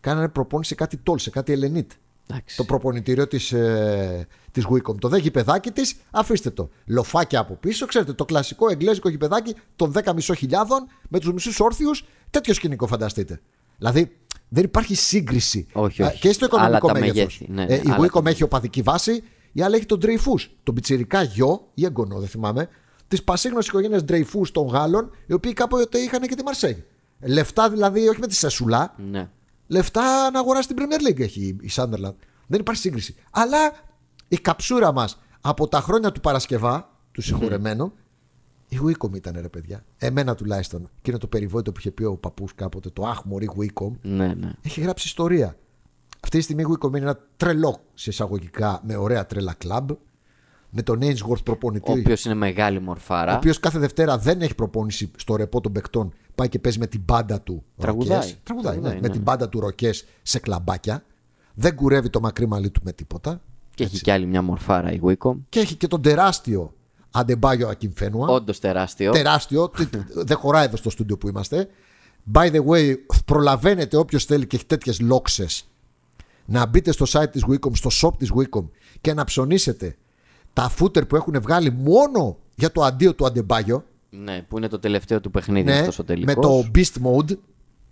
κάνανε 0.00 0.28
προπόνηση 0.28 0.68
σε 0.68 0.74
κάτι 0.74 0.96
τόλ, 0.96 1.18
σε 1.18 1.30
κάτι 1.30 1.52
Ελενίτ. 1.52 1.90
Εντάξει. 2.30 2.56
Το 2.56 2.64
προπονητήριο 2.64 3.26
της, 3.26 3.52
ε, 3.52 4.26
της 4.52 4.64
Wicom. 4.70 4.98
Το 4.98 5.08
δε 5.08 5.18
γηπεδάκι 5.18 5.70
της, 5.70 5.96
αφήστε 6.10 6.50
το. 6.50 6.70
Λοφάκια 6.86 7.40
από 7.40 7.54
πίσω, 7.54 7.86
ξέρετε, 7.86 8.12
το 8.12 8.24
κλασικό 8.24 8.70
εγγλέζικο 8.70 9.08
γηπεδάκι 9.08 9.54
των 9.76 9.92
10.500 9.92 10.86
με 11.08 11.18
τους 11.18 11.32
μισούς 11.32 11.60
όρθιους, 11.60 12.04
τέτοιο 12.30 12.54
σκηνικό 12.54 12.86
φανταστείτε. 12.86 13.40
Δηλαδή, 13.78 14.16
δεν 14.48 14.64
υπάρχει 14.64 14.94
σύγκριση. 14.94 15.66
Όχι, 15.72 16.02
Α, 16.02 16.06
όχι. 16.06 16.18
Και 16.18 16.32
στο 16.32 16.44
οικονομικό 16.44 16.76
Άλλα 16.86 16.94
τα 16.94 17.00
μέγεθος. 17.00 17.40
μεγέθη, 17.40 17.52
ναι, 17.52 17.64
ναι, 17.64 17.74
Ε, 17.74 17.76
η 17.76 17.90
άλλα 17.90 18.08
τα 18.08 18.20
Wicom 18.20 18.26
έχει 18.26 18.42
οπαδική 18.42 18.82
βάση, 18.82 19.22
η 19.52 19.62
άλλη 19.62 19.76
έχει 19.76 19.86
τον 19.86 19.98
Dreyfus. 20.02 20.48
Τον 20.62 20.74
πιτσιρικά 20.74 21.22
γιο, 21.22 21.68
ή 21.74 21.84
εγγονό, 21.84 22.18
δεν 22.18 22.28
θυμάμαι, 22.28 22.68
της 23.08 23.22
πασίγνωσης 23.22 23.68
οικογένειας 23.70 24.04
Dreyfus 24.08 24.48
των 24.52 24.66
Γάλλων, 24.66 25.10
οι 25.26 25.32
οποίοι 25.32 25.52
κάποτε 25.52 25.98
είχαν 25.98 26.20
και 26.20 26.34
τη 26.34 26.42
Μαρσέγ. 26.42 26.76
Λεφτά 27.20 27.70
δηλαδή, 27.70 28.08
όχι 28.08 28.20
με 28.20 28.26
τη 28.26 28.34
Σεσουλά, 28.34 28.94
Ναι. 29.10 29.28
Λεφτά 29.70 30.30
να 30.30 30.38
αγοράσει 30.38 30.68
την 30.68 30.76
Premier 30.78 31.08
League 31.08 31.20
έχει 31.20 31.56
η 31.60 31.70
Sunderland. 31.74 32.14
Δεν 32.46 32.60
υπάρχει 32.60 32.80
σύγκριση. 32.80 33.14
Αλλά 33.30 33.58
η 34.28 34.36
καψούρα 34.36 34.92
μας 34.92 35.20
από 35.40 35.68
τα 35.68 35.80
χρόνια 35.80 36.12
του 36.12 36.20
Παρασκευά, 36.20 36.96
του 37.12 37.22
συγχωρεμένου, 37.22 37.92
η 38.68 38.78
Wicom 38.86 39.14
ήταν 39.14 39.38
ρε 39.40 39.48
παιδιά. 39.48 39.84
Εμένα 39.98 40.34
τουλάχιστον. 40.34 40.90
Και 41.02 41.10
είναι 41.10 41.18
το 41.18 41.26
περιβόητο 41.26 41.72
που 41.72 41.78
είχε 41.78 41.90
πει 41.90 42.04
ο 42.04 42.16
παππούς 42.16 42.54
κάποτε, 42.54 42.90
το 42.90 43.06
Αχ 43.06 43.24
Μωρή 43.24 43.50
Wicom. 43.58 43.90
Ναι, 44.02 44.26
ναι. 44.26 44.52
Έχει 44.62 44.80
γράψει 44.80 45.06
ιστορία. 45.06 45.56
Αυτή 46.22 46.36
τη 46.36 46.42
στιγμή 46.42 46.62
η 46.62 46.66
Wicom 46.68 46.88
είναι 46.88 46.98
ένα 46.98 47.18
τρελό 47.36 47.80
σε 47.94 48.10
εισαγωγικά 48.10 48.80
με 48.84 48.96
ωραία 48.96 49.26
τρέλα 49.26 49.54
κλαμπ. 49.54 49.90
Με 50.70 50.82
τον 50.82 50.98
Ainsworth 51.02 51.44
προπονητή. 51.44 51.90
Ο 51.90 51.94
οποίος 51.94 52.24
είναι 52.24 52.34
μεγάλη 52.34 52.80
μορφάρα. 52.80 53.32
Ο 53.32 53.36
οποίος 53.36 53.60
κάθε 53.60 53.78
Δευτέρα 53.78 54.18
δεν 54.18 54.42
έχει 54.42 54.54
προπόνηση 54.54 55.10
στο 55.16 55.36
ρεπό 55.36 55.60
των 55.60 55.72
παικτών. 55.72 56.12
Πάει 56.40 56.48
και 56.48 56.58
παίζει 56.58 56.78
με 56.78 56.86
την 56.86 57.02
μπάντα 57.04 57.40
του. 57.40 57.64
Τραγουδάει. 57.76 58.16
ροκές. 58.18 58.38
Τραγουδάει, 58.42 58.74
ναι. 58.74 58.80
Τραγουδάει, 58.80 59.00
Με 59.00 59.06
ναι. 59.08 59.12
την 59.12 59.22
μπάντα 59.22 59.48
του 59.48 59.60
ροκές 59.60 60.04
σε 60.22 60.38
κλαμπάκια. 60.38 61.04
Δεν 61.54 61.74
κουρεύει 61.74 62.10
το 62.10 62.20
μακρύ 62.20 62.46
μαλλί 62.46 62.70
του 62.70 62.80
με 62.84 62.92
τίποτα. 62.92 63.40
Και 63.74 63.84
έχει 63.84 64.00
κι 64.00 64.10
άλλη 64.10 64.26
μια 64.26 64.42
μορφάρα 64.42 64.92
η 64.92 65.00
Wicom. 65.02 65.34
Και 65.48 65.60
έχει 65.60 65.74
και 65.74 65.86
τον 65.86 66.02
τεράστιο 66.02 66.74
Αντεμπάγιο 67.10 67.68
Ακυμφένουα. 67.68 68.28
Όντως 68.28 68.58
τεράστιο. 68.58 69.12
Τεράστιο. 69.12 69.68
Τι- 69.68 69.88
δεν 70.14 70.36
χωράει 70.36 70.64
εδώ 70.64 70.76
στο 70.76 70.90
στούντιο 70.90 71.18
που 71.18 71.28
είμαστε. 71.28 71.68
By 72.32 72.50
the 72.52 72.64
way, 72.66 72.94
προλαβαίνετε 73.24 73.96
όποιος 73.96 74.24
θέλει 74.24 74.46
και 74.46 74.56
έχει 74.56 74.66
τέτοιες 74.66 75.00
λόξες 75.00 75.68
να 76.44 76.66
μπείτε 76.66 76.92
στο 76.92 77.06
site 77.08 77.30
της 77.30 77.44
Wicom, 77.50 77.70
στο 77.76 77.90
shop 78.02 78.18
της 78.18 78.30
Wicom 78.38 78.64
και 79.00 79.14
να 79.14 79.24
ψωνίσετε 79.24 79.96
τα 80.52 80.70
footer 80.78 81.08
που 81.08 81.16
έχουν 81.16 81.40
βγάλει 81.40 81.70
μόνο 81.72 82.36
για 82.54 82.72
το 82.72 82.82
αντίο 82.82 83.14
του 83.14 83.26
Αντεμπάγιο. 83.26 83.84
Ναι, 84.10 84.42
που 84.48 84.56
είναι 84.58 84.68
το 84.68 84.78
τελευταίο 84.78 85.20
του 85.20 85.30
παιχνίδι 85.30 85.64
Ναι, 85.70 85.78
αυτός 85.78 85.98
ο 85.98 86.04
τελικός. 86.04 86.34
με 86.34 86.40
το 86.42 86.70
Beast 86.74 87.02
Mode. 87.06 87.30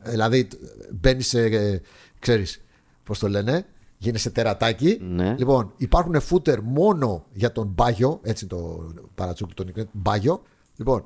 Ε, 0.02 0.10
Δηλαδή 0.10 0.48
μπαίνει 0.92 1.22
σε. 1.22 1.40
ε, 1.44 1.80
ξέρεις, 2.18 2.64
πώς 3.04 3.18
το 3.18 3.28
λένε, 3.28 3.66
γίνεσαι 3.98 4.30
τερατάκι. 4.30 4.98
Ναι. 5.02 5.34
Λοιπόν, 5.38 5.72
υπάρχουν 5.76 6.20
φούτερ 6.20 6.60
μόνο 6.62 7.24
για 7.32 7.52
τον 7.52 7.66
μπάγιο, 7.66 8.20
έτσι 8.22 8.46
το 8.46 8.90
παρατσούκι 9.14 9.54
τον 9.54 9.66
nickname, 9.74 9.88
μπάγιο. 9.92 10.42
Λοιπόν, 10.76 11.02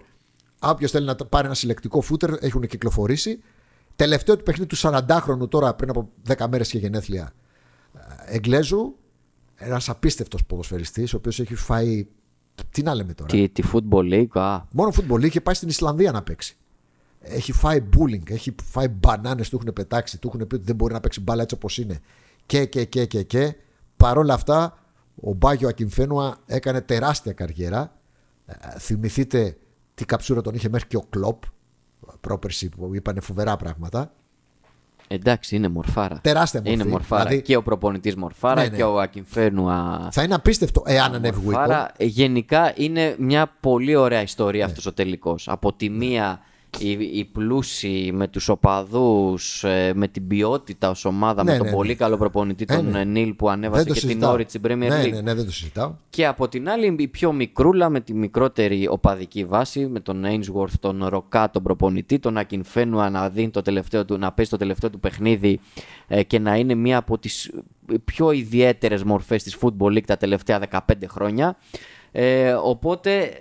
όποιος 0.60 0.90
θέλει 0.90 1.06
να 1.06 1.14
πάρει 1.14 1.46
ένα 1.46 1.54
συλλεκτικό 1.54 2.00
φούτερ, 2.00 2.30
έχουν 2.40 2.66
κυκλοφορήσει. 2.66 3.40
Τελευταίο 3.96 4.36
του 4.36 4.42
παιχνίδι 4.42 4.68
του 4.68 4.76
40χρονου 4.78 5.48
τώρα 5.48 5.74
πριν 5.74 5.90
από 5.90 6.08
10 6.28 6.46
μέρες 6.50 6.68
και 6.70 6.78
γενέθλια. 6.78 7.32
ε, 8.26 8.34
Εγγλέζου, 8.34 8.96
ένας 9.54 9.88
απίστευτος 9.88 10.44
ποδοσφαιριστής, 10.44 11.14
ο 11.14 11.16
οποίος 11.16 11.40
έχει 11.40 11.54
φάει. 11.54 12.06
Τι 12.70 12.82
να 12.82 12.94
λέμε 12.94 13.14
τώρα; 13.14 13.30
Τη, 13.30 13.48
τη 13.48 13.62
Football 13.72 14.12
League, 14.12 14.40
α, 14.40 14.60
Μόνο 14.72 14.90
φουτμπολί 14.90 15.26
είχε 15.26 15.40
πάει 15.40 15.54
στην 15.54 15.68
Ισλανδία 15.68 16.12
να 16.12 16.22
παίξει. 16.22 16.56
Έχει 17.20 17.52
φάει 17.52 17.84
bullying, 17.96 18.30
έχει 18.30 18.54
φάει 18.62 18.88
μπανάνες, 18.88 19.48
του 19.48 19.56
έχουν 19.56 19.72
πετάξει, 19.72 20.18
του 20.18 20.30
έχουν 20.34 20.46
πει 20.46 20.54
ότι 20.54 20.64
δεν 20.64 20.74
μπορεί 20.74 20.92
να 20.92 21.00
παίξει 21.00 21.20
μπάλα 21.20 21.42
έτσι 21.42 21.54
όπως 21.54 21.78
είναι. 21.78 22.00
Και, 22.46 22.64
και, 22.64 22.84
και, 22.84 23.06
και, 23.06 23.22
και. 23.22 23.54
Παρ' 23.96 24.18
όλα 24.18 24.34
αυτά, 24.34 24.78
ο 25.20 25.32
Μπάγιο 25.32 25.68
Ακυμφένουα 25.68 26.36
έκανε 26.46 26.80
τεράστια 26.80 27.32
καριέρα. 27.32 27.96
Ε, 28.46 28.78
θυμηθείτε 28.78 29.56
τι 29.94 30.04
καψούρα 30.04 30.40
τον 30.40 30.54
είχε 30.54 30.68
μέχρι 30.68 30.88
και 30.88 30.96
ο 30.96 31.04
Κλοπ 31.10 31.42
πρόπερση 32.20 32.68
που 32.68 32.94
είπανε 32.94 33.20
φοβερά 33.20 33.56
πράγματα. 33.56 34.12
Εντάξει, 35.12 35.56
είναι 35.56 35.68
μορφάρα. 35.68 36.18
Τεράστια 36.22 36.60
μορφή. 36.64 36.74
Είναι 36.80 36.90
μορφάρα. 36.90 37.22
Δηλαδή- 37.24 37.42
Και 37.42 37.56
ο 37.56 37.62
προπονητής 37.62 38.16
μορφάρα 38.16 38.62
Ναι, 38.62 38.68
ναι. 38.68 38.76
και 38.76 38.82
ο 38.82 39.00
Ακινφένουα. 39.00 40.08
Θα 40.12 40.22
είναι 40.22 40.34
απίστευτο 40.34 40.82
εάν 40.86 41.14
ανέβει 41.14 41.40
Βουίκο. 41.40 41.58
Μορφάρα. 41.58 41.90
Ε, 41.96 42.04
Γενικά 42.04 42.72
είναι 42.76 43.14
μια 43.18 43.52
πολύ 43.60 43.96
ωραία 43.96 44.22
ιστορία 44.22 44.64
αυτός 44.64 44.86
ο 44.86 44.92
τελικός. 44.92 45.48
Από 45.48 45.72
τη 45.72 45.88
μία 45.90 46.40
οι, 46.78 46.90
οι 46.90 47.24
πλούσιοι 47.32 48.10
με 48.14 48.28
τους 48.28 48.48
οπαδούς, 48.48 49.64
ε, 49.64 49.92
με 49.94 50.08
την 50.08 50.26
ποιότητα 50.26 50.90
ως 50.90 51.04
ομάδα, 51.04 51.44
Ναι, 51.44 51.50
με 51.52 51.56
τον 51.58 51.66
ναι, 51.66 51.72
πολύ 51.72 51.88
ναι. 51.88 51.94
καλό 51.94 52.16
προπονητή 52.16 52.64
Ε, 52.68 52.74
τον 52.76 52.90
ναι. 52.90 53.00
ε, 53.00 53.04
Νίλ 53.04 53.32
που 53.34 53.48
ανέβασε 53.50 53.82
Δεν 53.82 53.92
το 53.92 53.94
και 53.94 54.00
την 54.00 54.08
συζητάω. 54.08 54.32
Όρη 54.32 54.44
στην 54.48 54.60
Premier 54.64 54.76
Ναι, 54.76 55.02
League. 55.04 55.10
ναι, 55.10 55.20
ναι, 55.20 55.34
δεν 55.34 55.44
το 55.44 55.52
συζητάω. 55.52 55.94
Και 56.10 56.26
από 56.26 56.48
την 56.48 56.68
άλλη 56.68 56.96
η 56.98 57.08
πιο 57.08 57.32
μικρούλα 57.32 57.88
με 57.88 58.00
τη 58.00 58.14
μικρότερη 58.14 58.88
οπαδική 58.88 59.44
βάση 59.44 59.86
με 59.86 60.00
τον 60.00 60.24
Ainsworth, 60.26 60.72
τον 60.80 61.06
Ροκά, 61.06 61.50
τον 61.50 61.62
προπονητή, 61.62 62.18
τον 62.18 62.36
Ακινφένουα 62.36 63.10
να, 63.10 63.28
δίνει 63.28 63.50
το 63.50 63.62
τελευταίο 63.62 64.04
του, 64.04 64.18
να 64.18 64.32
παίζει 64.32 64.50
το 64.50 64.56
τελευταίο 64.56 64.90
του 64.90 65.00
παιχνίδι 65.00 65.60
ε, 66.08 66.22
και 66.22 66.38
να 66.38 66.56
είναι 66.56 66.74
μία 66.74 66.96
από 66.96 67.18
τις 67.18 67.50
πιο 68.04 68.30
ιδιαίτερες 68.30 69.02
μορφές 69.04 69.42
της 69.42 69.56
Football 69.60 69.92
League 69.96 70.04
τα 70.06 70.16
τελευταία 70.16 70.60
15 70.70 70.78
χρόνια. 71.08 71.56
Ε, 72.12 72.52
οπότε 72.52 73.40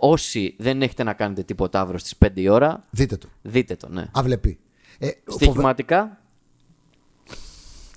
όσοι 0.00 0.54
δεν 0.58 0.82
έχετε 0.82 1.02
να 1.02 1.12
κάνετε 1.12 1.42
τίποτα 1.42 1.80
αύριο 1.80 1.98
στις 1.98 2.14
5 2.24 2.28
η 2.34 2.48
ώρα, 2.48 2.84
Δείτε 2.90 3.16
το. 3.16 3.28
δείτε 3.42 3.76
το, 3.76 3.88
ναι. 3.88 4.04
Αυλεπή. 4.12 4.58
Ε, 4.98 5.06
φοβε- 5.24 5.42
Στοιχηματικά. 5.44 6.18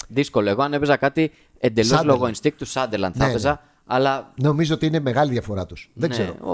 Δύσκολο. 0.08 0.50
Εγώ 0.50 0.62
αν 0.64 0.74
έπαιζα 0.74 0.98
κάτι 0.98 1.32
εντελώς 1.60 2.00
Sunderland. 2.00 2.06
λόγω 2.06 2.26
instinct 2.28 2.54
του 2.58 2.68
Sunderland 2.68 3.12
θα 3.14 3.26
Ναι, 3.26 3.30
έπαιζα, 3.30 3.62
αλλά 3.86 4.34
Νομίζω 4.36 4.74
ότι 4.74 4.86
είναι 4.86 5.00
μεγάλη 5.00 5.32
διαφορά 5.32 5.66
τους. 5.66 5.90
Δεν 5.94 6.10
Ναι, 6.10 6.16
ξέρω. 6.16 6.36
ο- 6.42 6.52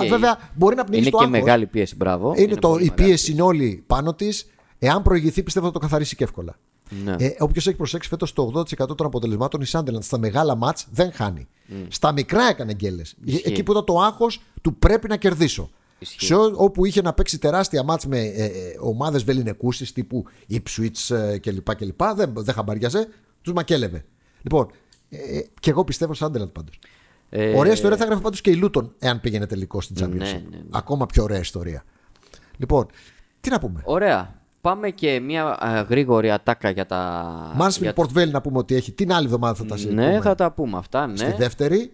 Ε, 0.00 0.02
οκ. 0.04 0.08
βέβαια, 0.08 0.38
μπορεί 0.54 0.76
να 0.76 0.84
πνίξει 0.84 1.00
είναι 1.02 1.10
το 1.10 1.16
και 1.18 1.24
άγχος. 1.24 1.40
μεγάλη 1.40 1.66
πίεση. 1.66 1.96
Μπράβο. 1.96 2.34
Είναι, 2.36 2.54
το, 2.54 2.68
πολύ 2.68 2.84
η 2.84 2.88
μεγάλη 2.90 3.08
πίεση 3.08 3.32
είναι 3.32 3.42
όλη 3.42 3.84
πάνω 3.86 4.14
της. 4.14 4.46
Εάν 4.78 5.02
προηγηθεί, 5.02 5.42
πιστεύω 5.42 5.66
θα 5.66 5.72
το 5.72 5.78
καθαρίσει 5.78 6.16
και 6.16 6.24
εύκολα. 6.24 6.56
Ναι. 7.04 7.14
Ε, 7.18 7.34
Όποιος 7.38 7.66
έχει 7.66 7.76
προσέξει 7.76 8.08
φέτος 8.08 8.32
το 8.32 8.52
80% 8.54 8.96
των 8.96 9.06
αποτελεσμάτων, 9.06 9.60
η 9.60 9.64
Sunderland 9.70 10.02
στα 10.02 10.18
μεγάλα 10.18 10.54
μάτς 10.54 10.86
δεν 10.90 11.12
χάνει. 11.12 11.48
Στα 11.88 12.12
μικρά 12.12 12.48
έκανε 12.48 12.72
γκέλες. 12.74 13.14
Ισχύει. 13.24 13.42
Εκεί 13.48 13.62
που 13.62 13.72
ήταν 13.72 13.84
το 13.84 14.00
άγχος 14.00 14.42
του 14.62 14.74
πρέπει 14.74 15.08
να 15.08 15.16
κερδίσω. 15.16 15.70
Ισχύει. 15.98 16.24
Σε 16.24 16.34
ό, 16.34 16.52
όπου 16.54 16.84
είχε 16.84 17.02
να 17.02 17.12
παίξει 17.12 17.38
τεράστια 17.38 17.82
μάτς 17.82 18.06
με 18.06 18.18
ε, 18.18 18.44
ε, 18.44 18.50
ομάδες 18.80 19.24
βεληνικούσει 19.24 19.94
τύπου 19.94 20.24
Ipswich 20.50 21.16
ε, 21.16 21.38
κλπ. 21.38 21.74
κλπ. 21.74 22.02
Δεν, 22.14 22.32
δεν 22.36 22.54
χαμπαριάζε, 22.54 23.08
τους 23.42 23.52
μακέλευε. 23.52 24.04
Λοιπόν, 24.42 24.70
ε, 25.10 25.38
ε, 25.38 25.46
και 25.60 25.70
εγώ 25.70 25.84
πιστεύω 25.84 26.12
Sunderland 26.18 26.52
πάντως. 26.52 26.78
Ε, 27.28 27.56
Ωραία 27.56 27.72
ιστορία 27.72 27.96
θα 27.96 28.04
έγραφε 28.04 28.22
πάντως 28.22 28.40
και 28.40 28.50
η 28.50 28.54
Λούτον 28.54 28.94
εάν 28.98 29.20
πήγαινε 29.20 29.46
τελικό 29.46 29.80
στην 29.80 29.96
Championship. 30.00 30.18
Ναι, 30.18 30.44
ναι, 30.50 30.56
ναι. 30.56 30.62
Ακόμα 30.70 31.06
πιο 31.06 31.22
ωραία 31.22 31.38
ιστορία. 31.38 31.84
Λοιπόν, 32.56 32.86
τι 33.40 33.50
να 33.50 33.58
πούμε; 33.60 33.82
Ωραία. 33.84 34.39
Πάμε 34.60 34.90
και 34.90 35.20
μια 35.20 35.44
α, 35.44 35.82
γρήγορη 35.82 36.30
ατάκα 36.30 36.70
για 36.70 36.86
τα. 36.86 37.52
Μάρσφιλ 37.54 37.82
για... 37.82 37.94
Port 37.96 38.18
Vale 38.18 38.30
να 38.30 38.40
πούμε 38.40 38.58
ότι 38.58 38.74
έχει. 38.74 38.92
Την 38.92 39.12
άλλη 39.12 39.24
εβδομάδα 39.24 39.54
θα 39.54 39.64
τα 39.64 39.76
συζητούμε. 39.76 40.10
Ναι, 40.10 40.20
θα 40.20 40.34
τα 40.34 40.52
πούμε 40.52 40.78
αυτά. 40.78 41.06
Ναι. 41.06 41.16
Στη 41.16 41.32
δεύτερη. 41.32 41.92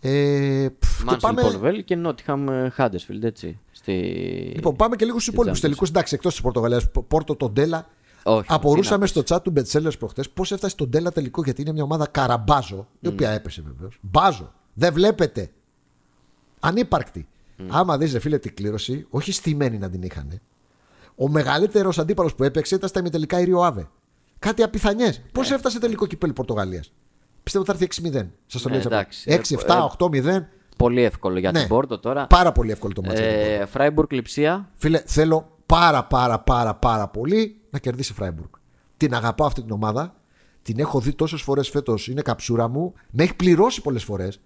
Ε, 0.00 0.66
πφ, 0.78 0.98
και 0.98 1.04
Μάνσφιλ 1.04 1.34
πάμε, 1.34 1.40
Πορβέλ 1.40 1.84
και 1.84 1.96
Νότιχαμ 1.96 2.46
Χάντεσφιλντ, 2.72 3.24
έτσι. 3.24 3.58
Στη... 3.70 3.92
λοιπόν, 4.54 4.76
πάμε 4.76 4.96
και 4.96 5.04
λίγο 5.04 5.18
στους 5.18 5.32
υπόλοιπους 5.32 5.58
Champions. 5.58 5.62
τελικούς. 5.62 5.88
Εντάξει, 5.88 6.14
εκτός 6.14 6.32
της 6.32 6.42
Πορτογαλίας. 6.42 6.90
Πόρτο 7.08 7.36
τον 7.36 7.52
Ντέλα. 7.52 7.86
Όχι, 8.22 8.46
Απορούσαμε 8.48 9.06
τι 9.06 9.12
να 9.16 9.22
στο 9.22 9.34
chat 9.34 9.42
του 9.42 9.50
Μπετσέλερς 9.50 9.96
προχτές 9.96 10.30
πώς 10.30 10.52
έφτασε 10.52 10.76
τον 10.76 10.88
Ντέλα 10.88 11.12
τελικό 11.12 11.42
γιατί 11.42 11.62
είναι 11.62 11.72
μια 11.72 11.82
ομάδα 11.82 12.06
καραμπάζο, 12.06 12.86
η 13.00 13.08
οποία 13.08 13.30
έπεσε 13.30 13.62
βεβαίως. 13.66 13.98
Μπάζο. 14.00 14.52
Δεν 14.74 14.92
βλέπετε. 14.92 15.50
Ανύπαρκτη. 16.60 17.26
Άμα 17.68 17.98
δεις, 17.98 18.16
φίλε, 18.18 18.38
την 18.38 18.54
κλήρωση, 18.54 19.06
όχι 19.10 19.32
στημένη 19.32 19.78
να 19.78 19.90
την 19.90 20.02
είχαν. 20.02 20.40
Ο 21.16 21.28
μεγαλύτερος 21.28 21.98
αντίπαλος 21.98 22.34
που 22.34 22.44
έπαιξε 22.44 22.74
ήταν 22.74 22.88
στα 22.88 23.00
ημιτελικά 23.00 23.40
η 23.40 23.44
Ριο 23.44 23.60
Άβε. 23.62 23.88
Κάτι 24.38 24.62
απιθανές. 24.62 25.22
Πώς 25.32 25.48
Ναι. 25.48 25.54
έφτασε 25.54 25.78
τελικό 25.78 26.06
κυπέλι 26.06 26.32
Πορτογαλίας; 26.32 26.92
Πιστεύω 27.42 27.64
ότι 27.68 27.78
θα 27.78 27.84
έρθει 27.84 27.84
6-0. 27.84 28.30
Σας 28.46 28.62
το 28.62 28.68
Ναι, 28.68 28.74
λέω 28.74 28.84
έτσι 28.84 29.28
εντάξει. 29.28 29.32
απλά. 29.32 29.36
6, 29.36 29.54
7, 29.54 29.84
8, 29.84 30.08
0. 30.08 30.48
Πολύ 30.76 31.02
εύκολο 31.02 31.38
για 31.38 31.50
Ναι. 31.52 31.58
την 31.58 31.68
Πόρτο 31.68 31.98
τώρα. 31.98 32.26
Πάρα 32.26 32.52
πολύ 32.52 32.70
εύκολο 32.70 32.92
το 32.92 33.02
μάτσο. 33.02 33.22
Ε, 33.22 33.66
Φράιμπουργκ 33.66 34.12
Λιψία. 34.12 34.68
Φίλε, 34.74 35.02
θέλω 35.06 35.50
πάρα 35.66 36.04
πάρα 36.04 36.40
πάρα 36.40 36.74
πάρα 36.74 37.08
πολύ 37.08 37.60
να 37.70 37.78
κερδίσει 37.78 38.12
η 38.12 38.14
Φράιμπουργκ. 38.14 38.48
Την 38.96 39.14
αγαπάω 39.14 39.46
αυτή 39.46 39.62
την 39.62 39.70
ομάδα. 39.70 40.14
Την 40.62 40.78
έχω 40.78 41.00
δει 41.00 41.12
τόσες 41.14 41.40
φορές 41.42 41.68
φέτος. 41.68 42.08
Είναι 42.08 42.22
καψούρα 42.22 42.68
μου. 42.68 42.94
Με 43.10 43.22
έχει 43.22 43.34
πληρώσει 43.34 43.82
πολλές 43.82 44.04
φορές. 44.04 44.40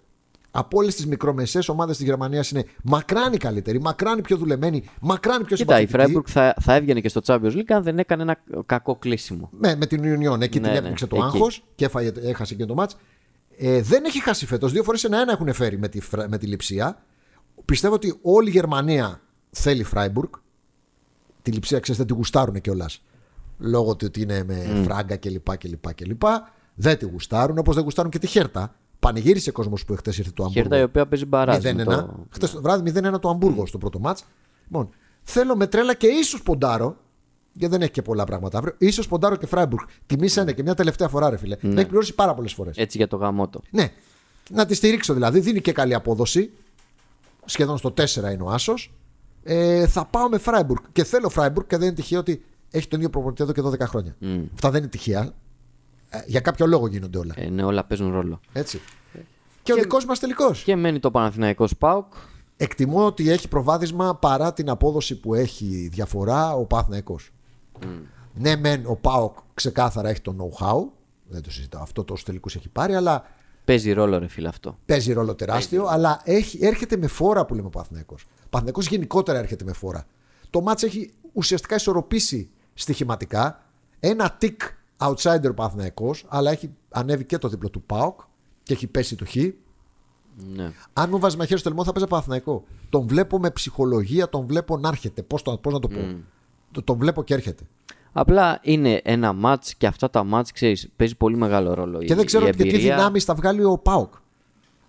Από 0.53 0.77
όλες 0.77 0.95
τις 0.95 1.05
μικρομεσαίες 1.07 1.69
ομάδες 1.69 1.97
της 1.97 2.05
Γερμανίας 2.05 2.51
είναι 2.51 2.65
μακράν 2.83 3.33
η 3.33 3.37
καλύτερη, 3.37 3.81
μακράν 3.81 4.17
η 4.17 4.21
πιο 4.21 4.37
δουλεμένη, 4.37 4.83
μακράν 5.01 5.41
η 5.41 5.43
πιο 5.43 5.55
Κοίτα, 5.55 5.73
η 5.81 5.85
συμπαθητική. 5.87 5.97
Φράιμπουργκ 5.97 6.25
θα, 6.27 6.53
θα 6.61 6.73
έβγαινε 6.75 6.99
και 7.01 7.09
στο 7.09 7.21
Champions 7.25 7.51
League 7.55 7.71
αν 7.73 7.83
δεν 7.83 7.99
έκανε 7.99 8.21
ένα 8.21 8.37
κακό 8.65 8.95
κλείσιμο. 8.95 9.49
Με, 9.51 9.75
με 9.75 9.85
την 9.85 9.99
Union. 10.01 10.41
Εκεί 10.41 10.59
Ναι, 10.59 10.63
την 10.65 10.71
ναι, 10.71 10.77
έπνιξε 10.77 11.07
το 11.07 11.15
εκεί. 11.15 11.25
άγχος 11.25 11.63
και 11.75 11.85
έφαγε, 11.85 12.11
έχασε 12.21 12.55
και 12.55 12.65
το 12.65 12.73
μάτ. 12.73 12.91
Ε, 13.57 13.81
δεν 13.81 14.03
έχει 14.05 14.21
χάσει 14.21 14.45
φέτος. 14.45 14.71
Δύο 14.71 14.83
φορές 14.83 15.03
ένα-ένα 15.03 15.31
έχουν 15.31 15.53
φέρει 15.53 15.77
με 15.77 15.87
τη, 15.87 15.99
Φρα- 16.01 16.29
με 16.29 16.37
τη 16.37 16.45
λειψία. 16.47 17.03
Πιστεύω 17.65 17.93
ότι 17.93 18.19
όλη 18.21 18.47
η 18.47 18.51
Γερμανία 18.51 19.21
θέλει 19.51 19.83
Φράιμπουργκ. 19.83 20.29
Τη 21.41 21.51
λειψία 21.51 21.79
ξέρετε 21.79 22.05
τη 22.05 22.13
γουστάρουν 22.13 22.61
κιόλας. 22.61 23.03
Λόγω 23.57 23.95
του 23.95 24.05
ότι 24.07 24.21
είναι 24.21 24.43
με 24.43 24.65
Mm. 24.73 24.83
φράγκα 24.83 25.15
κλπ. 25.17 25.57
κλπ, 25.57 25.93
κλπ. 25.93 26.21
Δεν 26.73 26.97
τη 26.97 27.05
γουστάρουν 27.05 27.57
όπως 27.57 27.75
δεν 27.75 27.83
γουστάρουν 27.83 28.11
και 28.11 28.19
τη 28.19 28.27
Χέρτα. 28.27 28.75
Πανηγύρισε 29.01 29.51
κόσμος 29.51 29.85
που 29.85 29.95
χθες 29.95 30.09
ήρθε 30.09 30.31
το 30.33 30.43
Αμβούργο. 30.43 30.61
Χέρτα 30.61 30.77
η 30.79 30.83
οποία 30.83 31.07
παίζει 31.07 31.25
μπαράζ. 31.25 31.57
0-1. 31.57 31.73
με 31.75 31.83
το- 31.83 32.25
Χθες 32.29 32.51
το 32.51 32.61
βράδυ 32.61 32.91
0-1 32.91 33.19
το 33.19 33.29
Αμβούργο 33.29 33.65
στο 33.65 33.77
πρώτο 33.77 33.99
ματς. 33.99 34.23
Λοιπόν, 34.65 34.89
θέλω 35.23 35.55
με 35.55 35.67
τρέλα 35.67 35.93
και 35.93 36.07
ίσως 36.07 36.43
ποντάρω. 36.43 36.95
Γιατί 37.53 37.73
δεν 37.73 37.81
έχει 37.81 37.91
και 37.91 38.01
πολλά 38.01 38.23
πράγματα 38.23 38.57
αύριο. 38.57 38.91
Ίσως 38.91 39.07
ποντάρω 39.07 39.35
και 39.35 39.45
Φράιμπουργκ. 39.45 39.87
Τιμήσανε 40.05 40.53
και 40.53 40.63
μια 40.63 40.73
τελευταία 40.75 41.07
φορά, 41.07 41.29
ρε 41.29 41.37
φίλε. 41.37 41.55
Με 41.61 41.73
έχει 41.81 41.85
πληρώσει 41.89 42.15
πάρα 42.15 42.33
πολλές 42.33 42.53
φορές. 42.53 42.77
Έτσι 42.77 42.97
για 42.97 43.07
το 43.07 43.15
γαμώτο. 43.17 43.61
Ναι. 43.71 43.91
Να 44.49 44.65
τη 44.65 44.73
στηρίξω 44.73 45.13
δηλαδή. 45.13 45.39
Δίνει 45.39 45.61
και 45.61 45.71
καλή 45.71 45.93
απόδοση. 45.93 46.51
Σχεδόν 47.45 47.77
στο 47.77 47.91
4 47.91 48.31
είναι 48.33 48.43
ο 48.43 48.49
Άσος. 48.49 48.93
Ε, 49.43 49.87
θα 49.87 50.05
πάω 50.05 50.29
με 50.29 50.37
Φράιμπουργκ. 50.37 50.83
Και 50.91 51.03
θέλω 51.03 51.29
Φράιμπουργκ 51.29 51.67
και 51.67 51.77
δεν 51.77 51.87
είναι 51.87 51.95
τυχαίο 51.95 52.19
ότι 52.19 52.43
έχει 52.71 52.87
τον 52.87 52.99
ίδιο 52.99 53.11
προπονητή 53.11 53.43
εδώ 53.43 53.51
και 53.51 53.61
12 53.61 53.87
χρόνια. 53.87 54.15
Αυτά 54.53 54.69
δεν 54.71 54.81
είναι 54.81 54.89
τυχαία. 54.91 55.29
Ε, 56.13 56.19
για 56.25 56.39
κάποιο 56.39 56.65
λόγο 56.65 56.87
γίνονται 56.87 57.17
όλα. 57.17 57.33
Ε, 57.37 57.49
ναι, 57.49 57.63
όλα 57.63 57.83
παίζουν 57.83 58.11
ρόλο. 58.11 58.39
Έτσι. 58.53 58.81
Και 59.63 59.73
ο 59.73 59.75
δικός 59.75 60.05
μας 60.05 60.19
τελικός. 60.19 60.63
Και 60.63 60.75
μένει 60.75 60.99
το 60.99 61.11
Παναθηναϊκός 61.11 61.77
ΠΑΟΚ. 61.77 62.13
Εκτιμώ 62.57 63.05
ότι 63.05 63.29
έχει 63.29 63.47
προβάδισμα 63.47 64.15
παρά 64.15 64.53
την 64.53 64.69
απόδοση 64.69 65.19
που 65.19 65.33
έχει 65.33 65.89
διαφορά 65.91 66.53
ο 66.53 66.65
Παθναϊκός. 66.65 67.29
Ναι, 68.33 68.55
μεν 68.55 68.83
ο 68.85 68.95
Πάοκ 68.95 69.37
ξεκάθαρα 69.53 70.09
έχει 70.09 70.21
το 70.21 70.35
know-how. 70.39 70.83
Δεν 71.27 71.41
το 71.41 71.51
συζητάω. 71.51 71.81
Αυτό 71.81 72.03
τόσο 72.03 72.23
τελικούς 72.25 72.55
έχει 72.55 72.69
πάρει, 72.69 72.95
αλλά 72.95 73.25
Παίζει 73.65 73.91
ρόλο, 73.91 74.17
ρε 74.17 74.27
φίλε 74.27 74.47
αυτό. 74.47 74.77
παίζει 74.85 75.13
ρόλο 75.13 75.35
τεράστιο. 75.35 75.85
Αλλά 75.85 76.21
έχει, 76.23 76.59
έρχεται 76.61 76.97
με 76.97 77.07
φόρα 77.07 77.45
που 77.45 77.53
λέμε 77.53 77.67
ο 77.67 77.69
Παθναϊκός. 77.69 78.23
Ο 78.23 78.47
Παθναϊκός 78.49 78.87
γενικότερα 78.87 79.39
έρχεται 79.39 79.63
με 79.63 79.73
φόρα. 79.73 80.05
Το 80.49 80.61
μάτς 80.61 80.83
έχει 80.83 81.13
ουσιαστικά 81.33 81.75
ισορροπήσει 81.75 82.49
στοιχηματικά. 82.73 83.63
Ένα 83.99 84.31
τικ 84.31 84.61
outsider 85.01 85.49
ο 85.49 85.53
Παθναϊκός, 85.53 86.25
αλλά 86.27 86.51
έχει 86.51 86.71
ανέβει 86.89 87.25
και 87.25 87.37
το 87.37 87.47
δίπλο 87.47 87.69
του 87.69 87.81
Πάοκ 87.81 88.19
και 88.63 88.73
έχει 88.73 88.87
πέσει 88.87 89.15
το 89.15 89.25
Χ. 89.25 89.35
Ναι. 90.55 90.71
Αν 90.93 91.09
μου 91.11 91.19
βάζεις 91.19 91.37
μαχαίρι 91.37 91.59
στο 91.59 91.69
λαιμό, 91.69 91.83
θα 91.83 91.91
παίζει 91.91 92.07
Παναθηναϊκό. 92.09 92.63
Τον 92.89 93.07
βλέπω 93.07 93.39
με 93.39 93.51
ψυχολογία, 93.51 94.29
τον 94.29 94.45
βλέπω 94.45 94.77
να 94.77 94.87
έρχεται. 94.87 95.21
Πώς 95.23 95.41
πώς 95.41 95.73
να 95.73 95.79
το 95.79 95.87
πω; 95.87 95.99
Το- 96.71 96.83
Τον 96.83 96.97
βλέπω 96.97 97.23
και 97.23 97.33
έρχεται. 97.33 97.63
Απλά 98.13 98.59
είναι 98.63 99.01
ένα 99.03 99.33
μάτς 99.33 99.75
και 99.75 99.87
αυτά 99.87 100.09
τα 100.09 100.23
μάτς, 100.23 100.51
ξέρεις, 100.51 100.89
παίζει 100.95 101.15
πολύ 101.15 101.37
μεγάλο 101.37 101.73
ρόλο. 101.73 101.97
Και 101.99 102.13
η, 102.13 102.15
δεν 102.15 102.25
ξέρω 102.25 102.47
η 102.47 102.49
και 102.49 102.55
τι 102.63 102.69
εμπειρία. 102.69 102.95
δυνάμεις 102.95 103.23
θα 103.23 103.33
βγάλει 103.35 103.63
ο 103.63 103.77
Πάοκ. 103.77 104.13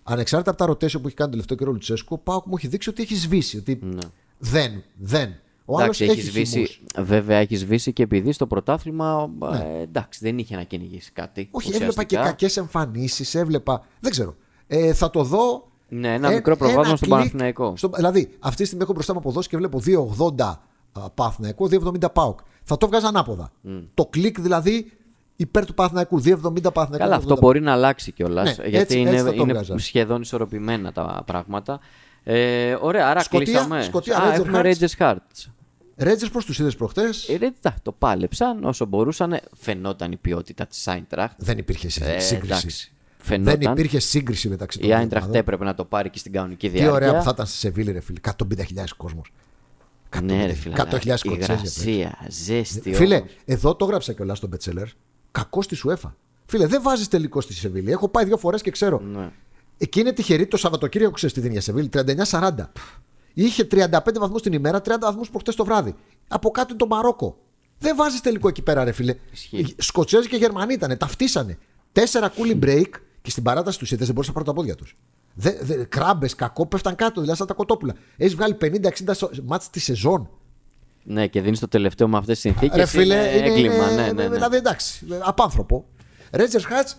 Ανεξάρτητα 0.03 0.49
από 0.51 0.59
τα 0.59 0.65
ρωτήσια 0.65 0.99
που 0.99 1.07
έχει 1.07 1.15
κάνει 1.15 1.29
το 1.31 1.35
τελευταίο 1.37 1.57
καιρό 1.57 1.69
ο 1.69 1.73
Λουτσέσκου, 1.73 2.13
ο 2.15 2.17
Πάοκ 2.23 2.45
μου 2.45 2.53
έχει 2.57 2.67
δείξει 2.67 2.89
ότι 2.89 3.01
έχει 3.01 3.15
σβήσει. 3.15 3.57
Ότι 3.57 3.79
Ναι. 3.81 4.01
δεν, 4.37 4.83
δεν. 4.97 5.35
Ο 5.65 5.79
άλλος 5.81 6.01
Εντάξει, 6.01 6.03
έχεις 6.03 6.17
έχει 6.17 6.45
σβήσει, 6.45 6.65
χυμούς. 6.65 7.07
βέβαια 7.09 7.37
έχεις 7.37 7.59
σβήσει 7.59 7.93
και 7.93 8.03
επειδή 8.03 8.31
στο 8.31 8.47
πρωτάθλημα 8.47 9.29
ε, 9.63 9.81
εντάξει, 9.81 10.19
δεν 10.23 10.37
είχε 10.37 10.55
να 10.55 10.63
κυνηγήσει 10.63 11.11
κάτι. 11.11 11.41
Ναι. 11.41 11.47
Όχι, 11.51 11.67
έβλεπα 11.73 11.85
και 11.85 11.91
ουσιαστικά. 12.15 12.21
κακές 12.23 12.57
εμφανίσεις, 12.57 13.35
έβλεπα. 13.35 13.85
Δεν 13.99 14.11
ξέρω. 14.11 14.35
Ε, 14.67 14.93
θα 14.93 15.09
το 15.09 15.23
δω. 15.23 15.67
Ναι, 15.89 16.13
ένα 16.13 16.31
Ε, 16.31 16.33
μικρό 16.33 16.55
προβάδισμα 16.55 16.87
ένα 16.87 16.95
στον 16.97 17.07
κλικ 17.09 17.17
Παναθηναϊκό. 17.19 17.73
στο- 17.77 17.89
δηλαδή, 17.95 18.29
αυτή 18.39 18.57
τη 18.61 18.65
στιγμή 18.65 18.83
έχω 18.83 18.93
μπροστά 18.93 19.13
μου 19.13 19.19
αποδόσει 19.19 19.49
και 19.49 19.57
βλέπω 19.57 19.79
2,80 19.79 20.59
α, 20.91 21.09
Παναθηναϊκό, 21.09 21.67
2,70 21.67 22.11
ΠΑΟΚ. 22.13 22.39
Θα 22.63 22.77
το 22.77 22.87
βγάζα 22.87 23.07
ανάποδα. 23.07 23.51
Το 23.93 24.05
κλικ 24.05 24.41
δηλαδή 24.41 24.91
υπέρ 25.35 25.65
του 25.65 25.73
Παναθηναϊκού. 25.73 26.21
2,70 26.21 26.73
Παναθηναϊκό. 26.73 26.97
Καλά, 26.97 27.15
αυτό 27.15 27.35
2,70. 27.35 27.39
μπορεί 27.41 27.59
να 27.61 27.71
αλλάξει 27.71 28.11
κιόλας. 28.11 28.57
Ναι, 28.57 28.63
γιατί 28.67 28.77
έτσι- 28.77 28.99
είναι, 28.99 29.09
έτσι 29.09 29.23
θα 29.23 29.29
το 29.33 29.41
είναι 29.43 29.53
βγάζα. 29.53 29.77
σχεδόν 29.77 30.21
ισορροπημένα 30.21 30.91
τα 30.91 31.23
πράγματα. 31.25 31.79
Ε, 32.23 32.77
ωραία, 32.81 33.07
άρα 33.09 33.19
Σκωτία, 33.23 33.45
κλείσαμε. 33.53 33.81
Σκωτία, 33.83 34.17
Α, 34.17 34.29
Rangers 34.35 34.39
έχουμε 34.39 34.61
Hearts. 34.63 34.77
Rangers 34.77 34.97
Hearts. 34.97 35.51
Ρέτζερ 35.97 36.29
πώς 36.29 36.45
τους 36.45 36.59
είδες 36.59 36.75
προχτές; 36.75 37.29
Ε, 37.29 37.35
ρε, 37.37 37.51
τα- 37.61 37.75
το 37.81 37.91
πάλεψαν 37.91 38.63
όσο 38.63 38.85
μπορούσαν. 38.85 39.39
Φαινόταν 39.55 40.11
η 40.11 40.15
ποιότητα 40.17 40.65
της 40.67 40.87
Άιντραχτ. 40.87 41.35
Δεν 41.37 41.57
υπήρχε 41.57 41.89
σύ- 41.89 42.01
Ε, 42.07 42.19
σύγκριση. 42.19 42.51
εντάξει, 42.51 42.91
φαινόταν. 43.17 43.59
Δεν 43.59 43.71
υπήρχε 43.71 43.99
σύγκριση 43.99 44.49
μεταξύ 44.49 44.77
των 44.77 44.87
Η 44.87 44.91
δύο 44.91 44.99
Άιντραχτ 45.01 45.23
ομάδων. 45.25 45.41
έπρεπε 45.41 45.63
να 45.63 45.73
το 45.75 45.85
πάρει 45.85 46.09
και 46.09 46.17
στην 46.17 46.31
κανονική 46.31 46.67
Τι 46.69 46.73
διάρκεια. 46.73 46.93
ωραία 46.93 47.17
που 47.17 47.23
θα 47.23 47.31
ήταν 47.33 47.45
στη 47.45 47.57
Σεβίλη, 47.57 47.91
ρε 47.91 47.99
φίλε. 47.99 48.19
150.000 48.19 48.95
κόσμος. 48.97 49.31
Ναι, 50.23 50.45
ρε 50.45 50.53
φίλε. 50.53 50.75
100.000 50.77 51.13
Η 51.13 51.17
Σκοτσέζοι. 51.17 51.59
γρασία, 51.59 52.17
ζέστη. 52.29 52.93
Φίλε, 52.93 53.15
όμως. 53.15 53.31
εδώ 53.45 53.75
το 53.75 53.85
έγραψα 53.85 54.13
κιόλας 54.13 54.37
στο 54.37 54.47
Μπετσέλερ. 54.47 54.87
Κακό 55.31 55.61
στη 55.61 55.75
Σουέφα. 55.75 56.15
Φίλε, 56.45 56.67
δεν 56.67 56.81
βάζεις 56.81 57.07
τελικό 57.07 57.41
στη 57.41 57.53
Σεβίλη. 57.53 57.91
Έχω 57.91 58.07
πάει 58.09 58.25
δύο 58.25 58.37
φορές 58.37 58.61
και 58.61 58.71
ξέρω. 58.71 58.99
Ναι. 59.01 59.29
Εκεί 59.77 59.99
είναι 59.99 60.11
τυχερή 60.11 60.47
το 60.47 60.57
Σαββατοκύριακο, 60.57 61.13
ξέρεις 61.13 61.35
τι 61.35 61.41
δίνει 61.41 61.55
η 61.55 61.59
Σεβίλη. 61.59 61.89
39-40. 62.29 62.49
Είχε 63.33 63.67
35 63.71 63.87
βαθμούς 64.19 64.41
την 64.41 64.53
ημέρα, 64.53 64.81
30 64.81 64.87
βαθμούς 64.99 65.29
προχτέ 65.29 65.51
το 65.51 65.65
βράδυ. 65.65 65.95
Από 66.27 66.49
κάτω 66.51 66.67
είναι 66.69 66.77
το 66.77 66.87
Μαρόκο. 66.87 67.37
Δεν 67.79 67.95
βάζεις 67.95 68.21
τελικό 68.21 68.47
εκεί 68.47 68.61
πέρα, 68.61 68.83
ρε 68.83 68.91
φίλε. 68.91 69.15
Ισχύει. 69.31 69.75
Σκοτσέζοι 69.77 70.27
και 70.27 70.35
Γερμανοί 70.35 70.73
ήταν, 70.73 70.97
ταυτίσανε. 70.97 71.57
Τέσσερα 71.91 72.29
κούλι 72.29 72.59
break 72.63 72.89
και 73.21 73.29
στην 73.29 73.43
παράταση 73.43 73.79
τους 73.79 73.91
είδες 73.91 74.05
δεν 74.05 74.15
μπορούσαν 74.15 74.33
να 74.35 74.43
πάρουν 74.43 74.55
τα 74.55 74.61
πόδια 74.61 74.75
τους. 74.75 74.97
Κράμπες, 75.89 76.35
κακό, 76.35 76.65
πέφταν 76.65 76.95
κάτω, 76.95 77.21
δηλαδή 77.21 77.37
σαν 77.37 77.47
τα 77.47 77.53
κοτόπουλα. 77.53 77.93
Έχεις 78.17 78.35
βγάλει 78.35 78.57
50-60 78.61 79.29
μάτς 79.43 79.69
τη 79.69 79.79
σεζόν. 79.79 80.29
Ναι, 81.03 81.27
και 81.27 81.41
δίνεις 81.41 81.59
το 81.59 81.67
τελευταίο 81.67 82.07
με 82.07 82.17
αυτές 82.17 82.39
τις 82.39 82.51
συνθήκες. 82.51 82.77
Ρε 82.77 82.85
φίλε, 82.85 83.15
είναι 83.15 83.47
έγκλημα. 83.47 83.91
ναι, 83.91 84.01
ναι, 84.01 84.11
ναι. 84.11 84.29
Δηλαδή 84.29 84.55
εντάξει, 84.55 85.05
απάνθρωπο. 85.19 85.85
Ρέτζερ 86.31 86.61
Χάτ, 86.61 86.89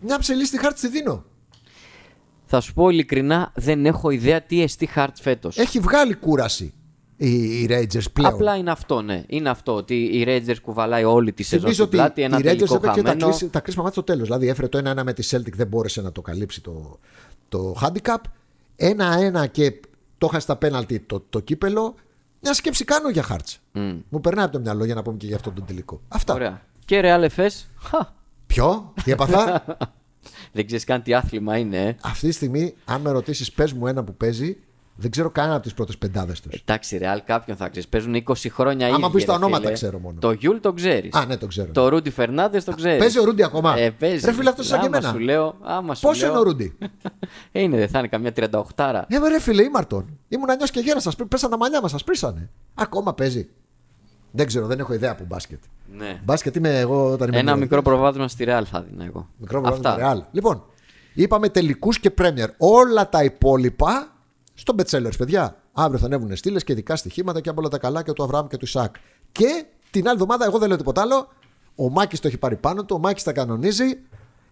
μια 0.00 0.18
ψελίστη 0.18 0.58
χάρτη 0.58 0.80
τη 0.80 0.88
δίνω. 0.88 1.24
Θα 2.52 2.60
σου 2.60 2.72
πω 2.74 2.88
ειλικρινά, 2.88 3.52
δεν 3.54 3.86
έχω 3.86 4.10
ιδέα 4.10 4.42
τι 4.42 4.62
εστί 4.62 4.86
χαρτ 4.86 5.16
φέτος. 5.20 5.56
Έχει 5.56 5.78
βγάλει 5.80 6.14
κούραση 6.14 6.74
οι, 7.16 7.30
οι 7.62 7.66
Rangers 7.70 8.12
πλέον. 8.12 8.34
Απλά 8.34 8.56
είναι 8.56 8.70
αυτό, 8.70 9.02
ναι. 9.02 9.24
Είναι 9.26 9.48
αυτό 9.48 9.74
ότι 9.74 9.94
η 9.94 10.24
Rangers 10.28 10.56
κουβαλάει 10.62 11.04
όλη 11.04 11.32
τη 11.32 11.42
σεζόν 11.42 11.60
Θυμίζω 11.60 11.84
στην 11.84 11.86
ότι 11.86 11.96
πλάτη. 11.96 12.22
Ένα 12.22 12.36
οι 12.36 12.40
Rangers 12.40 12.44
τελικό 12.44 12.74
έπαιξε 12.74 13.02
τα, 13.02 13.08
χαμένο. 13.08 13.26
κρίσι- 13.26 13.50
τα 13.52 13.60
κρίσιμα 13.60 13.82
μάτια 13.84 14.02
στο 14.02 14.12
τέλος. 14.12 14.26
Δηλαδή 14.28 14.48
έφερε 14.48 14.68
το 14.68 14.78
1-1 14.78 15.02
με 15.04 15.12
τη 15.12 15.28
Celtic, 15.30 15.52
δεν 15.54 15.66
μπόρεσε 15.66 16.00
να 16.02 16.12
το 16.12 16.20
καλύψει 16.22 16.60
το, 16.60 16.98
το 17.48 17.76
handicap. 17.82 18.16
1-1 18.76 19.50
και 19.50 19.80
το 20.18 20.28
είχα 20.30 20.40
στα 20.40 20.56
πέναλτι 20.56 21.00
το, 21.00 21.24
το 21.30 21.40
κύπελο. 21.40 21.94
Μια 22.40 22.54
σκέψη 22.54 22.84
κάνω 22.84 23.08
για 23.10 23.22
Χάρτ. 23.22 23.48
Μου 24.08 24.20
περνάει 24.20 24.44
από 24.44 24.52
το 24.52 24.60
μυαλό 24.60 24.84
για 24.84 24.94
να 24.94 25.02
πούμε 25.02 25.16
και 25.16 25.26
για 25.26 25.36
αυτόν 25.36 25.54
τον 25.54 25.64
τελικό. 25.66 26.00
Αυτά. 26.08 26.34
Ωραία. 26.34 26.62
Και 26.84 27.00
Real 27.04 27.28
Efes. 27.36 27.50
Χα, 27.82 27.98
Ποιο, 28.46 28.92
τι 29.04 29.10
έπαθα; 29.10 29.64
δεν 30.52 30.66
ξέρεις 30.66 30.84
καν 30.84 31.02
τι 31.02 31.14
άθλημα 31.14 31.56
είναι. 31.56 31.86
ε. 31.86 31.96
Αυτή 32.00 32.26
τη 32.26 32.32
στιγμή, 32.32 32.74
αν 32.84 33.00
με 33.00 33.10
ρωτήσεις, 33.10 33.52
πες 33.52 33.72
μου 33.72 33.86
ένα 33.86 34.04
που 34.04 34.14
παίζει, 34.14 34.56
δεν 34.96 35.10
ξέρω 35.10 35.30
κανένα 35.30 35.54
από 35.54 35.62
τις 35.62 35.74
πρώτες 35.74 35.98
πεντάδες 35.98 36.40
τους. 36.40 36.60
Εντάξει, 36.60 36.98
Real 37.02 37.18
κάποιον 37.24 37.56
θα 37.56 37.68
ξέρεις. 37.68 37.88
Παίζουν 37.88 38.14
20 38.14 38.34
χρόνια 38.50 38.86
ήδη. 38.86 38.94
Άμα 38.96 39.10
πεις 39.10 39.24
τα 39.24 39.32
ρε 39.32 39.38
ονόματα 39.38 39.62
φίλε. 39.62 39.72
ξέρω 39.72 39.98
μόνο. 39.98 40.18
Το 40.20 40.32
Γιούλ 40.32 40.56
το 40.56 40.72
ξέρεις. 40.72 41.14
Α, 41.14 41.24
ναι, 41.26 41.36
το 41.36 41.46
ξέρω. 41.46 41.72
Το 41.72 41.88
Ρούντι 41.88 42.10
Φερνάντεθ 42.10 42.60
το 42.60 42.74
ξέρεις. 42.74 42.98
Παίζει 42.98 43.18
ο 43.18 43.24
Ρούντι 43.24 43.42
ακόμα; 43.42 43.78
Ε, 43.78 43.90
παίζει. 43.90 44.24
Ρε 44.26 44.32
φίλε, 44.32 44.48
αυτός 44.48 44.66
σαν 44.66 44.80
και 44.80 44.86
Άμα 44.86 44.96
εμένα. 44.96 45.12
Σου 45.12 45.18
λέω, 45.18 45.56
άμα 45.62 45.94
σου 45.94 46.06
Πόσο 46.06 46.20
λέω... 46.20 46.30
είναι 46.30 46.38
ο 46.38 46.42
Ρούντι; 46.42 46.76
είναι, 47.52 47.76
δεν 47.76 47.88
θα 47.88 47.98
είναι 47.98 48.08
καμιά 48.08 48.32
38. 48.36 49.04
Ε, 49.08 49.18
με 49.18 49.28
ρε 49.28 49.40
φίλε, 49.40 49.62
ήμαρτον. 49.62 50.18
Ήμουν 50.28 50.46
νιος 50.56 50.66
και 50.72 50.80
γέρας 50.80 51.02
σας. 51.02 51.16
Πέσαν 51.28 51.50
τα 51.50 51.56
μαλλιά 51.56 51.80
μας, 51.80 51.90
σας 51.90 52.04
πρίσανε. 52.04 52.50
Ακόμα 52.74 53.14
παίζει. 53.14 53.48
Δεν 54.30 54.46
ξέρω, 54.46 54.66
δεν 54.66 54.78
έχω 54.78 54.94
ιδέα 54.94 55.10
από 55.10 55.24
μπάσκετ. 55.24 55.62
Ναι. 56.00 56.20
Μπάσκετ 56.24 56.56
είμαι 56.56 56.78
εγώ 56.78 57.10
όταν 57.12 57.28
είμαι. 57.28 57.36
Ένα 57.36 57.44
νεαρός. 57.44 57.60
μικρό 57.60 57.82
προβάδισμα 57.82 58.28
στη 58.28 58.44
Real 58.48 58.62
θα 58.64 58.82
δίνα 58.82 59.04
εγώ. 59.04 59.28
Μικρό 59.36 59.60
πρόγραμμα 59.60 59.88
Αυτά. 59.88 60.02
Ρεάλ. 60.02 60.22
Λοιπόν, 60.30 60.64
είπαμε 61.14 61.48
τελικούς 61.48 62.00
και 62.00 62.10
Πρέμιερ. 62.10 62.50
Όλα 62.58 63.08
τα 63.08 63.24
υπόλοιπα 63.24 64.12
στο 64.54 64.72
Μπετσέλερς, 64.72 65.16
παιδιά. 65.16 65.56
Αύριο 65.72 65.98
θα 65.98 66.06
ανέβουν 66.06 66.36
στήλες 66.36 66.64
και 66.64 66.72
ειδικά 66.72 66.96
στοιχήματα 66.96 67.40
και 67.40 67.48
από 67.48 67.60
όλα 67.60 67.68
τα 67.68 67.78
καλά 67.78 68.02
και 68.02 68.12
του 68.12 68.22
Αβραάμ 68.22 68.46
και 68.46 68.56
του 68.56 68.64
Ισακ. 68.64 68.94
Και 69.32 69.64
την 69.90 70.04
άλλη 70.04 70.14
εβδομάδα, 70.14 70.44
εγώ 70.44 70.58
δεν 70.58 70.68
λέω 70.68 70.76
τίποτα 70.76 71.00
άλλο. 71.00 71.28
Ο 71.74 71.90
Μάκης 71.90 72.20
το 72.20 72.28
έχει 72.28 72.38
πάρει 72.38 72.56
πάνω 72.56 72.84
του, 72.84 72.94
ο 72.98 73.00
Μάκης 73.00 73.22
τα 73.22 73.32
κανονίζει. 73.32 73.98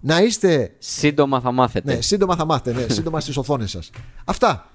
Να 0.01 0.20
είστε. 0.22 0.74
Σύντομα 0.78 1.40
θα 1.40 1.53
μάθετε. 1.53 1.94
Ναι, 1.94 2.01
σύντομα 2.01 2.36
θα 2.36 2.44
μάθετε. 2.44 2.80
Ναι, 2.80 2.88
σύντομα 2.88 3.20
στις 3.20 3.36
οθόνες 3.36 3.70
σας. 3.70 3.90
Αυτά. 4.24 4.66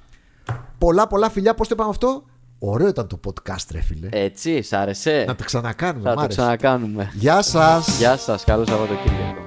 Πολλά, 0.78 1.07
πολλά 1.07 1.30
φιλιά. 1.30 1.53
Πώς 1.53 1.67
το 1.67 1.74
είπαμε 1.76 1.89
αυτό; 1.89 2.24
Ωραίο 2.66 2.88
ήταν 2.88 3.07
το 3.07 3.20
podcast, 3.26 3.66
ρε 3.72 3.82
φίλε. 3.82 4.07
Έτσι, 4.11 4.61
σ' 4.61 4.74
άρεσε. 4.74 5.24
Να 5.28 5.36
το 5.36 5.43
ξανακάνουμε. 5.43 6.03
θα 6.03 6.11
μ' 6.11 6.14
το 6.16 6.22
άρεσε. 6.22 6.38
ξανακάνουμε. 6.41 7.11
Γεια 7.14 7.41
σας. 7.41 7.97
Γεια 7.97 8.18
σας, 8.18 8.43
καλό 8.43 8.66
Σαββατοκύριακο. 8.66 9.43